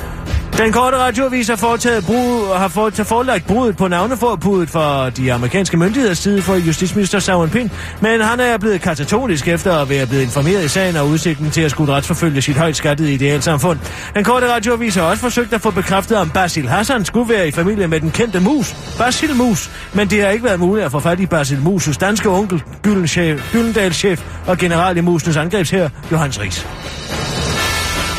Den 0.57 0.73
korte 0.73 0.97
radioavis 0.97 1.49
har, 1.49 1.57
foretaget 1.57 2.05
brug, 2.05 2.47
har 2.57 2.91
til 2.91 3.05
forelagt 3.05 3.47
brudet 3.47 3.77
på 3.77 3.89
navneforbuddet 3.89 4.71
for 4.71 5.11
de 5.11 5.33
amerikanske 5.33 5.77
myndigheders 5.77 6.19
side 6.19 6.43
for 6.43 6.55
justitsminister 6.55 7.19
Sauron 7.19 7.51
Pind, 7.51 7.71
men 8.01 8.21
han 8.21 8.41
er 8.41 8.59
blevet 8.59 8.81
katatonisk 8.81 9.49
efter 9.49 9.77
at 9.77 9.89
være 9.89 10.07
blevet 10.07 10.23
informeret 10.23 10.65
i 10.65 10.69
sagen 10.69 10.97
og 10.97 11.09
udsigten 11.09 11.51
til 11.51 11.61
at 11.61 11.71
skulle 11.71 11.93
retsforfølge 11.93 12.43
sit 12.43 12.57
højt 12.57 12.77
skattede 12.77 13.15
idealsamfund. 13.15 13.79
Den 14.15 14.25
korte 14.25 14.53
radioavis 14.53 14.95
har 14.95 15.03
også 15.03 15.21
forsøgt 15.21 15.53
at 15.53 15.61
få 15.61 15.71
bekræftet, 15.71 16.17
om 16.17 16.31
Basil 16.31 16.69
Hassan 16.69 17.05
skulle 17.05 17.35
være 17.35 17.49
i 17.49 17.51
familie 17.51 17.89
med 17.89 18.01
den 18.01 18.11
kendte 18.11 18.41
mus, 18.41 18.77
Basil 18.99 19.35
Mus, 19.35 19.71
men 19.93 20.11
det 20.11 20.23
har 20.23 20.29
ikke 20.29 20.45
været 20.45 20.61
muligt 20.61 20.85
at 20.85 20.93
få 20.93 21.01
fat 21.01 21.21
i 21.21 21.27
Basil 21.27 21.59
Mus' 21.59 21.99
danske 21.99 22.29
onkel, 22.29 22.63
Gyldendalschef 22.83 24.23
og 24.47 24.59
general 24.59 24.97
i 24.97 25.01
Musenes 25.01 25.37
angrebsher, 25.37 25.89
Johannes 26.13 26.41
Ries. 26.41 26.67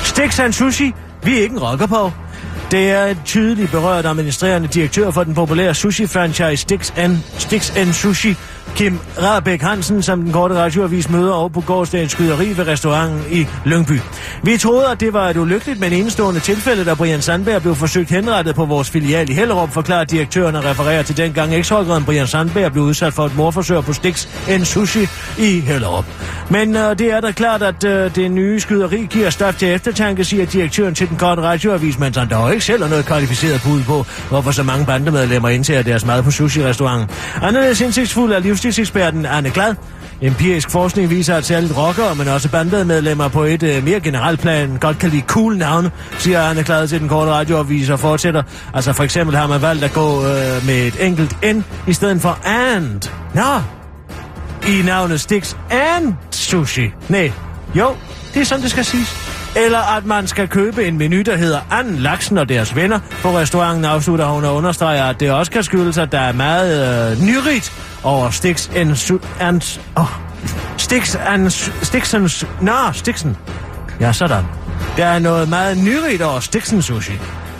Stix 0.03 0.55
Sushi, 0.55 0.93
vi 1.23 1.37
er 1.37 1.41
ikke 1.41 1.53
en 1.53 1.61
rocker 1.61 1.85
på. 1.85 2.11
Det 2.71 2.91
er 2.91 3.05
en 3.05 3.17
tydelig 3.25 3.69
berørt 3.69 4.05
administrerende 4.05 4.67
direktør 4.67 5.11
for 5.11 5.23
den 5.23 5.33
populære 5.33 5.73
sushi-franchise 5.73 6.55
Sticks 6.55 6.93
and, 6.97 7.17
Sticks 7.37 7.73
and 7.77 7.93
Sushi, 7.93 8.35
Kim 8.75 8.99
Rabeck 9.21 9.61
Hansen, 9.61 10.01
som 10.01 10.21
den 10.21 10.31
korte 10.31 10.55
radioavis 10.55 11.09
møder 11.09 11.33
over 11.33 11.49
på 11.49 11.61
gårdsdagens 11.61 12.11
skyderi 12.11 12.57
ved 12.57 12.67
restauranten 12.67 13.21
i 13.31 13.47
Lyngby. 13.65 13.99
Vi 14.43 14.57
troede, 14.57 14.87
at 14.91 14.99
det 14.99 15.13
var 15.13 15.29
et 15.29 15.37
ulykkeligt, 15.37 15.79
men 15.79 15.93
enestående 15.93 16.39
tilfælde, 16.39 16.85
da 16.85 16.93
Brian 16.93 17.21
Sandberg 17.21 17.61
blev 17.61 17.75
forsøgt 17.75 18.09
henrettet 18.09 18.55
på 18.55 18.65
vores 18.65 18.89
filial 18.89 19.29
i 19.29 19.33
Hellerup, 19.33 19.71
forklarer 19.71 20.03
direktøren 20.03 20.55
og 20.55 20.65
refererer 20.65 21.03
til 21.03 21.17
dengang 21.17 21.55
eksholderen 21.55 22.05
Brian 22.05 22.27
Sandberg 22.27 22.71
blev 22.71 22.83
udsat 22.83 23.13
for 23.13 23.25
et 23.25 23.35
morforsøg 23.35 23.83
på 23.83 23.93
Stix 23.93 24.27
en 24.49 24.65
sushi 24.65 25.07
i 25.37 25.59
Hellerup. 25.59 26.05
Men 26.49 26.75
øh, 26.75 26.99
det 26.99 27.11
er 27.11 27.19
da 27.19 27.31
klart, 27.31 27.61
at 27.61 27.83
øh, 27.83 28.15
det 28.15 28.31
nye 28.31 28.59
skyderi 28.59 29.07
giver 29.09 29.29
stof 29.29 29.55
til 29.55 29.67
eftertanke, 29.67 30.23
siger 30.23 30.45
direktøren 30.45 30.95
til 30.95 31.09
den 31.09 31.17
korte 31.17 31.41
radioavis, 31.41 31.99
mens 31.99 32.17
han 32.17 32.29
dog 32.29 32.51
ikke 32.51 32.65
selv 32.65 32.83
har 32.83 32.89
noget 32.89 33.05
kvalificeret 33.05 33.61
bud 33.65 33.83
på, 33.83 34.05
hvorfor 34.29 34.51
så 34.51 34.63
mange 34.63 34.85
bandemedlemmer 34.85 35.49
indtager 35.49 35.81
deres 35.81 36.05
mad 36.05 36.23
på 36.23 36.31
sushi-restauranten. 36.31 37.15
Anderledes 37.41 37.81
indsigtsfuld 37.81 38.33
er 38.33 38.39
livsstilseksperten 38.59 39.25
Anne 39.25 39.49
Glad. 39.49 39.75
Empirisk 40.21 40.69
forskning 40.69 41.09
viser, 41.09 41.35
at 41.35 41.45
særligt 41.45 41.77
rockere, 41.77 42.15
men 42.15 42.27
også 42.27 42.49
bandemedlemmer 42.49 43.27
på 43.27 43.43
et 43.43 43.63
øh, 43.63 43.83
mere 43.83 43.99
generelt 43.99 44.39
plan 44.39 44.77
godt 44.81 44.99
kan 44.99 45.09
lide 45.09 45.21
cool 45.27 45.57
navne, 45.57 45.91
siger 46.17 46.41
Anne 46.41 46.63
Glad 46.63 46.87
til 46.87 46.99
den 46.99 47.09
korte 47.09 47.31
radioavis 47.31 47.89
og 47.89 47.99
fortsætter. 47.99 48.43
Altså 48.73 48.93
for 48.93 49.03
eksempel 49.03 49.35
har 49.35 49.47
man 49.47 49.61
valgt 49.61 49.83
at 49.83 49.93
gå 49.93 50.25
øh, 50.25 50.65
med 50.65 50.87
et 50.87 51.05
enkelt 51.05 51.55
N 51.55 51.63
i 51.87 51.93
stedet 51.93 52.21
for 52.21 52.37
and. 52.45 53.09
Nå, 53.33 53.61
i 54.67 54.81
navnet 54.85 55.21
Stix 55.21 55.55
and 55.69 56.13
Sushi. 56.31 56.91
Nej, 57.09 57.31
jo, 57.75 57.95
det 58.33 58.41
er 58.41 58.45
sådan, 58.45 58.63
det 58.63 58.71
skal 58.71 58.85
siges. 58.85 59.38
Eller 59.55 59.97
at 59.97 60.05
man 60.05 60.27
skal 60.27 60.47
købe 60.47 60.85
en 60.85 60.97
menu, 60.97 61.21
der 61.21 61.35
hedder 61.35 61.59
Anden 61.71 61.95
Laksen 61.95 62.37
og 62.37 62.49
deres 62.49 62.75
venner. 62.75 62.99
På 63.21 63.37
restauranten 63.37 63.85
afslutter 63.85 64.25
hun 64.25 64.45
og 64.45 64.55
understreger, 64.55 65.03
at 65.03 65.19
det 65.19 65.31
også 65.31 65.51
kan 65.51 65.63
skyldes, 65.63 65.97
at 65.97 66.11
der 66.11 66.19
er 66.19 66.33
meget 66.33 67.11
øh, 67.11 67.21
nyrigt 67.21 67.73
over 68.03 68.29
Stix 68.29 68.69
and... 68.75 68.91
Su- 68.93 69.25
and 69.39 69.79
oh, 69.95 70.05
Stix 70.77 71.15
and... 71.15 71.49
Stixens... 71.81 72.45
Nå, 72.61 72.71
Stixen. 72.93 73.37
Ja, 73.99 74.13
sådan. 74.13 74.45
Der 74.97 75.05
er 75.05 75.19
noget 75.19 75.49
meget 75.49 75.77
nyrigt 75.77 76.21
over 76.21 76.39
Stixen 76.39 76.81
Sushi 76.81 77.19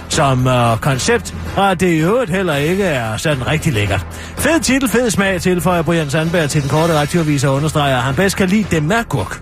som 0.09 0.47
øh, 0.47 0.77
koncept, 0.77 1.35
og 1.57 1.79
det 1.79 1.93
i 1.93 1.97
øvrigt 1.97 2.31
heller 2.31 2.55
ikke 2.55 2.83
er 2.83 3.17
sådan 3.17 3.47
rigtig 3.47 3.73
lækkert. 3.73 4.07
Fed 4.37 4.59
titel, 4.59 4.89
fed 4.89 5.09
smag, 5.09 5.41
tilføjer 5.41 5.81
Brian 5.81 6.09
Sandberg 6.09 6.49
til 6.49 6.61
den 6.61 6.69
korte 6.69 6.93
radioavis 6.93 7.43
og 7.43 7.53
understreger, 7.53 7.97
at 7.97 8.03
han 8.03 8.15
bedst 8.15 8.37
kan 8.37 8.49
lide 8.49 8.65
det 8.71 8.83
med 8.83 8.95
agurk. 8.95 9.41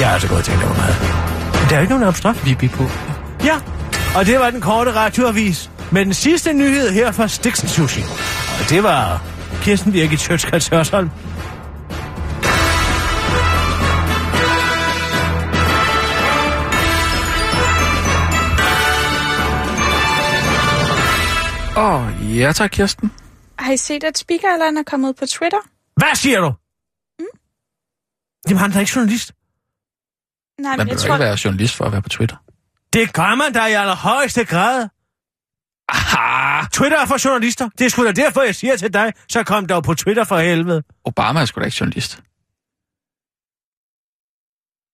Jeg 0.00 0.08
har 0.08 0.14
altså 0.14 0.28
gået 0.28 0.38
og 0.38 0.44
tænkt 0.44 0.64
over 0.64 0.74
meget. 0.74 0.96
Der 1.70 1.76
er 1.76 1.80
ikke 1.80 1.92
nogen 1.92 2.08
abstrakt. 2.08 2.46
Vi 2.46 2.50
er 2.50 2.68
på. 2.68 2.84
Ja, 3.44 3.56
og 4.16 4.26
det 4.26 4.38
var 4.40 4.50
den 4.50 4.60
korte 4.60 4.94
radioavis 4.94 5.70
med 5.92 6.04
den 6.04 6.14
sidste 6.14 6.52
nyhed 6.52 6.90
her 6.90 7.12
fra 7.12 7.28
Stixen 7.28 7.68
Sushi. 7.68 8.00
Og 8.60 8.70
det 8.70 8.82
var 8.82 9.22
Kirsten 9.62 9.92
Birgit 9.92 10.20
Sjøtskrets 10.20 10.68
Hørsholm. 10.68 11.10
Åh, 21.76 21.94
oh, 21.94 22.38
ja 22.38 22.52
tak, 22.52 22.70
Kirsten. 22.70 23.10
Har 23.58 23.72
I 23.72 23.76
set, 23.76 24.04
at 24.04 24.18
Speaker 24.18 24.48
Allan 24.52 24.76
er 24.76 24.82
kommet 24.82 25.16
på 25.16 25.26
Twitter? 25.26 25.60
Hvad 25.96 26.14
siger 26.14 26.40
du? 26.40 26.52
Mm? 27.18 27.24
Jamen, 28.48 28.58
han 28.60 28.72
er 28.72 28.80
ikke 28.80 28.92
journalist. 28.96 29.32
Nej, 30.62 30.76
Man 30.76 30.78
men 30.78 30.88
jeg 30.88 30.96
behøver 30.96 31.06
tror... 31.06 31.14
ikke 31.14 31.24
være 31.24 31.38
journalist 31.44 31.76
for 31.76 31.84
at 31.84 31.92
være 31.92 32.02
på 32.02 32.08
Twitter. 32.08 32.36
Det 32.92 33.12
gør 33.12 33.34
man 33.34 33.52
da 33.52 33.66
i 33.66 33.72
allerhøjeste 33.72 34.44
grad. 34.44 34.88
Aha! 35.88 36.66
Twitter 36.72 36.98
er 36.98 37.06
for 37.06 37.28
journalister. 37.28 37.68
Det 37.78 37.84
er 37.84 37.88
sgu 37.90 38.04
da 38.04 38.12
derfor, 38.12 38.42
jeg 38.42 38.54
siger 38.54 38.76
til 38.76 38.92
dig, 38.94 39.12
så 39.28 39.42
kom 39.42 39.66
dog 39.66 39.82
på 39.84 39.94
Twitter 39.94 40.24
for 40.24 40.38
helvede. 40.38 40.82
Obama 41.04 41.40
er 41.40 41.44
sgu 41.44 41.60
da 41.60 41.64
ikke 41.64 41.76
journalist. 41.80 42.22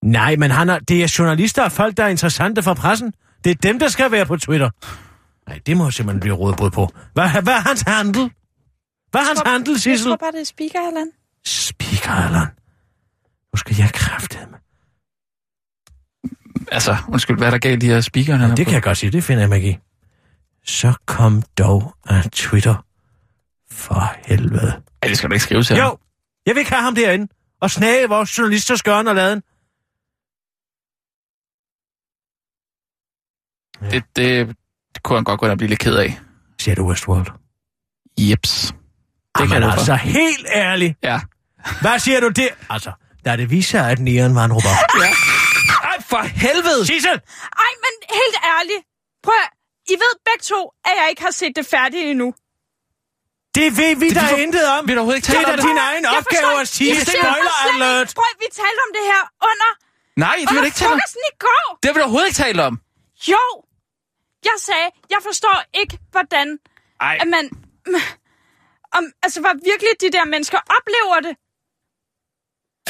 Nej, 0.02 0.36
men 0.36 0.50
han 0.50 0.68
er, 0.70 0.78
det 0.78 1.02
er 1.04 1.14
journalister 1.18 1.64
og 1.64 1.72
folk, 1.72 1.96
der 1.96 2.04
er 2.04 2.08
interessante 2.08 2.62
for 2.62 2.74
pressen. 2.74 3.12
Det 3.44 3.50
er 3.50 3.54
dem, 3.54 3.78
der 3.78 3.88
skal 3.88 4.10
være 4.10 4.26
på 4.26 4.36
Twitter. 4.36 4.70
Nej, 5.48 5.60
det 5.66 5.76
må 5.76 5.90
simpelthen 5.90 6.20
blive 6.20 6.34
rådbrud 6.34 6.70
på. 6.70 6.92
Hvad, 7.12 7.28
hvad 7.42 7.54
er 7.54 7.60
hans 7.60 7.80
handel? 7.86 8.30
Hvad 9.10 9.20
er 9.20 9.24
hans 9.26 9.42
handel, 9.46 9.72
Jeg 9.72 9.80
Sissel? 9.80 10.10
tror 10.10 10.16
bare, 10.16 10.32
det 10.32 10.40
er 10.40 10.44
Speaker 10.44 10.86
Allan. 10.88 11.10
Speaker, 11.46 12.10
Allan. 12.10 12.46
Nu 13.52 13.56
skal 13.56 13.76
jeg 13.78 13.90
kræfte 13.92 14.38
med. 14.50 14.58
Altså, 16.72 16.96
undskyld, 17.08 17.36
hvad 17.36 17.46
er 17.46 17.50
der 17.50 17.58
galt 17.58 17.82
i 17.82 17.86
de 17.86 17.92
her 17.92 18.00
speakerne? 18.00 18.46
her 18.48 18.54
Det 18.54 18.64
på? 18.66 18.68
kan 18.68 18.74
jeg 18.74 18.82
godt 18.82 18.98
sige, 18.98 19.10
det 19.12 19.24
finder 19.24 19.42
jeg 19.42 19.48
mig 19.48 19.64
i. 19.64 19.78
Så 20.64 20.92
kom 21.06 21.42
dog 21.58 21.94
af 22.06 22.30
Twitter. 22.32 22.84
For 23.70 24.14
helvede. 24.26 24.82
Ja, 25.04 25.08
det 25.08 25.18
skal 25.18 25.30
du 25.30 25.34
ikke 25.34 25.44
skrive 25.44 25.62
til. 25.62 25.76
Jo, 25.76 25.98
jeg 26.46 26.54
vil 26.54 26.58
ikke 26.58 26.70
have 26.70 26.82
ham 26.82 26.94
derinde. 26.94 27.28
Og 27.60 27.70
snage 27.70 28.08
vores 28.08 28.38
journalisters 28.38 28.82
gørn 28.82 29.06
og 29.08 29.14
laden. 29.14 29.42
Det, 33.90 34.02
det, 34.16 34.48
det 34.94 35.02
kunne 35.02 35.16
han 35.16 35.24
godt 35.24 35.40
gå 35.40 35.46
ind 35.46 35.50
og 35.50 35.58
blive 35.58 35.68
lidt 35.68 35.80
ked 35.80 35.94
af. 35.96 36.18
Siger 36.60 36.74
du 36.74 36.88
Westworld? 36.88 37.26
Jeps. 38.18 38.66
Det 38.66 39.42
Det 39.42 39.48
kan 39.50 39.62
du 39.62 39.68
altså 39.68 39.94
helt 39.94 40.46
ærligt. 40.54 40.98
Ja. 41.02 41.20
Hvad 41.80 41.98
siger 41.98 42.20
du 42.20 42.28
det? 42.28 42.48
Altså, 42.70 42.92
da 43.24 43.36
det 43.36 43.50
viser 43.50 43.82
at 43.82 43.98
Neon 43.98 44.34
var 44.34 44.44
en 44.44 44.52
robot. 44.52 45.02
ja. 45.02 45.08
Ej, 45.96 46.02
for 46.12 46.22
helvede! 46.44 46.80
Sissel! 46.86 47.18
Ej, 47.66 47.72
men 47.84 47.92
helt 48.20 48.36
ærligt. 48.54 48.82
Prøv 49.26 49.34
at, 49.44 49.50
I 49.92 49.94
ved 50.02 50.12
begge 50.28 50.42
to, 50.52 50.60
at 50.88 50.92
jeg 51.00 51.06
ikke 51.10 51.22
har 51.22 51.30
set 51.40 51.52
det 51.58 51.66
færdigt 51.74 52.04
endnu. 52.12 52.28
Det 53.58 53.66
ved 53.80 53.92
vi 54.02 54.08
Det 54.08 54.16
vi 54.22 54.26
får- 54.32 54.36
intet 54.46 54.64
om. 54.76 54.80
vi 54.88 54.92
har 54.92 54.98
overhovedet 55.00 55.18
ikke 55.20 55.32
Det 55.32 55.38
er 55.40 55.44
om 55.44 55.50
da 55.52 55.56
det. 55.56 55.64
din 55.70 55.78
egen 55.88 56.02
Jeg 56.04 56.10
opgave 56.18 56.42
forstår 56.42 56.60
at 56.64 56.68
sige 56.76 56.90
jeg 56.90 56.96
forstår 56.98 57.22
spoiler 57.32 57.56
alert. 57.72 58.08
Prøv 58.18 58.28
at, 58.32 58.38
vi 58.44 58.48
talte 58.62 58.80
om 58.86 58.90
det 58.98 59.04
her 59.12 59.22
under, 59.50 59.70
Nej, 60.24 60.36
det 60.48 60.54
vil 60.56 60.64
ikke 60.70 60.80
tale 60.84 60.92
om. 60.92 61.00
i 61.32 61.34
går. 61.46 61.66
Det 61.82 61.88
vil 61.92 61.98
du 62.00 62.04
overhovedet 62.06 62.28
ikke 62.30 62.42
tale 62.46 62.60
om. 62.70 62.74
Jo! 63.32 63.44
Jeg 64.48 64.56
sagde, 64.68 64.88
jeg 65.14 65.20
forstår 65.28 65.58
ikke, 65.80 65.94
hvordan 66.14 66.46
Ej, 67.00 67.14
at 67.22 67.28
man... 67.36 67.44
Om, 68.96 69.04
altså, 69.22 69.38
hvor 69.40 69.54
virkelig 69.70 69.92
de 70.00 70.10
der 70.16 70.24
mennesker 70.34 70.58
oplever 70.76 71.16
det. 71.26 71.34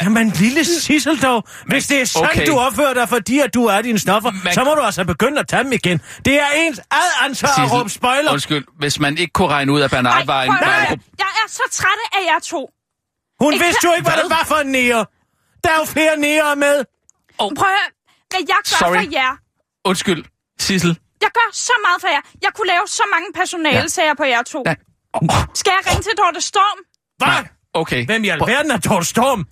Jamen, 0.03 0.29
lille 0.31 0.65
Sissel 0.65 1.23
dog. 1.23 1.45
Hvis 1.67 1.87
det 1.87 2.01
er 2.01 2.05
sådan, 2.05 2.29
Okay. 2.29 2.47
du 2.47 2.59
opfører 2.59 2.95
dig, 2.95 3.09
fordi 3.09 3.39
at 3.41 3.55
du 3.55 3.65
er 3.65 3.83
dine 3.83 3.99
stoffer, 3.99 4.31
Man- 4.45 4.55
så 4.55 4.65
må 4.65 4.75
du 4.75 4.81
altså 4.81 5.05
begynde 5.05 5.41
at 5.41 5.49
tage 5.49 5.65
dem 5.65 5.73
igen. 5.73 6.01
Det 6.25 6.41
er 6.41 6.47
ens 6.57 6.79
ad 6.79 6.97
ansvar 7.25 7.65
at 7.65 7.73
råbe 7.73 7.91
spoiler. 7.91 8.33
undskyld, 8.33 8.65
hvis 8.79 9.01
man 9.01 9.19
ikke 9.19 9.33
kunne 9.33 9.49
regne 9.49 9.73
ud, 9.73 9.81
at 9.81 9.91
Bernard 9.91 10.27
var 10.27 10.43
en... 10.43 10.49
prøv 10.49 10.57
at 10.57 10.89
var 10.91 10.99
jeg 11.19 11.27
er 11.45 11.49
så 11.49 11.63
træt 11.73 11.89
af 12.13 12.33
jer 12.35 12.39
to. 12.39 12.71
Hun 13.41 13.53
Ikke- 13.53 13.65
vidste 13.65 13.81
jo 13.89 13.93
ikke, 13.93 14.03
hvad, 14.03 14.13
Hvad? 14.13 14.23
det 14.23 14.31
var 14.31 14.45
for 14.47 14.55
en 14.55 14.67
nære. 14.73 15.07
Der 15.65 15.71
er 15.71 15.77
jo 15.79 15.85
flere 15.85 16.17
nære 16.17 16.57
med. 16.57 16.85
Prøv 17.39 17.49
at 17.51 17.59
høre, 17.59 17.89
hvad 18.31 18.41
jeg 18.49 18.57
gør 18.71 18.77
Sorry. 18.79 18.97
for 18.97 19.11
jer. 19.13 19.37
Undskyld, 19.85 20.25
Sissel. 20.61 20.99
Jeg 21.21 21.31
gør 21.35 21.49
så 21.53 21.73
meget 21.87 22.01
for 22.01 22.09
jer. 22.09 22.21
Jeg 22.43 22.51
kunne 22.55 22.67
lave 22.69 22.83
så 22.87 23.03
mange 23.15 23.27
personalesager 23.35 24.15
på 24.15 24.25
jer 24.25 24.43
to. 24.43 24.63
Ja. 24.67 24.75
Skal 25.55 25.73
jeg 25.77 25.83
ringe 25.91 26.03
til 26.03 26.13
Dorte 26.19 26.41
Storm? 26.41 26.79
Hvad? 27.19 27.29
Nej, 27.29 27.49
okay. 27.75 28.07
Hvem 28.07 28.25
i 28.25 28.29
alverden 28.29 28.71
er 28.71 28.79
Torsten 28.79 29.05
Storm? 29.05 29.45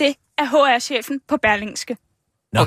Det 0.00 0.14
er 0.38 0.44
HR-chefen 0.46 1.20
på 1.28 1.36
Berlingske. 1.36 1.96
Nå, 2.52 2.66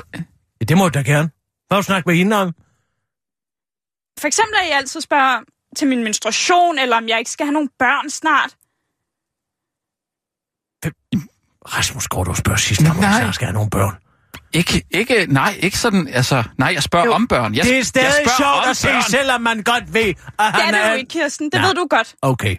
ja, 0.60 0.64
det 0.68 0.76
må 0.78 0.84
du 0.88 0.98
da 0.98 1.02
gerne. 1.02 1.30
Hvad 1.68 1.82
snakket 1.82 2.06
med 2.06 2.14
hende 2.16 2.36
om? 2.36 2.48
For 4.20 4.26
eksempel 4.26 4.54
at 4.62 4.68
I 4.68 4.70
altid 4.70 5.00
spørger 5.00 5.40
til 5.76 5.88
min 5.88 6.04
menstruation, 6.04 6.78
eller 6.78 6.96
om 6.96 7.08
jeg 7.08 7.18
ikke 7.18 7.30
skal 7.30 7.46
have 7.46 7.52
nogle 7.52 7.68
børn 7.78 8.10
snart. 8.10 8.56
Rasmus, 11.74 12.08
går 12.08 12.24
du 12.24 12.30
og 12.30 12.36
spørger 12.36 12.58
sidst, 12.58 12.80
om 12.90 12.96
Nej. 12.96 13.10
jeg 13.10 13.34
skal 13.34 13.46
have 13.46 13.54
nogle 13.54 13.70
børn? 13.70 13.94
Ikke, 14.52 14.84
ikke, 14.90 15.26
nej, 15.26 15.56
ikke 15.60 15.78
sådan, 15.78 16.08
altså, 16.08 16.44
nej, 16.58 16.70
jeg 16.74 16.82
spørger 16.82 17.06
Jo. 17.06 17.12
om 17.12 17.28
børn. 17.28 17.54
Jeg, 17.54 17.64
Det 17.64 17.72
er 17.72 17.76
jeg 17.76 17.86
stadig 17.86 18.12
spørger 18.12 18.36
sjovt 18.36 18.70
at 18.70 18.76
se, 19.04 19.10
selvom 19.10 19.40
man 19.40 19.62
godt 19.62 19.94
ved, 19.94 20.00
at 20.02 20.14
Det 20.14 20.16
han 20.38 20.74
er 20.74 20.78
det 20.78 20.86
er... 20.86 20.90
jo 20.90 20.96
ikke, 20.96 21.10
Kirsten. 21.10 21.50
Det 21.50 21.60
Nå. 21.60 21.66
ved 21.66 21.74
du 21.74 21.86
godt. 21.90 22.14
Okay. 22.22 22.56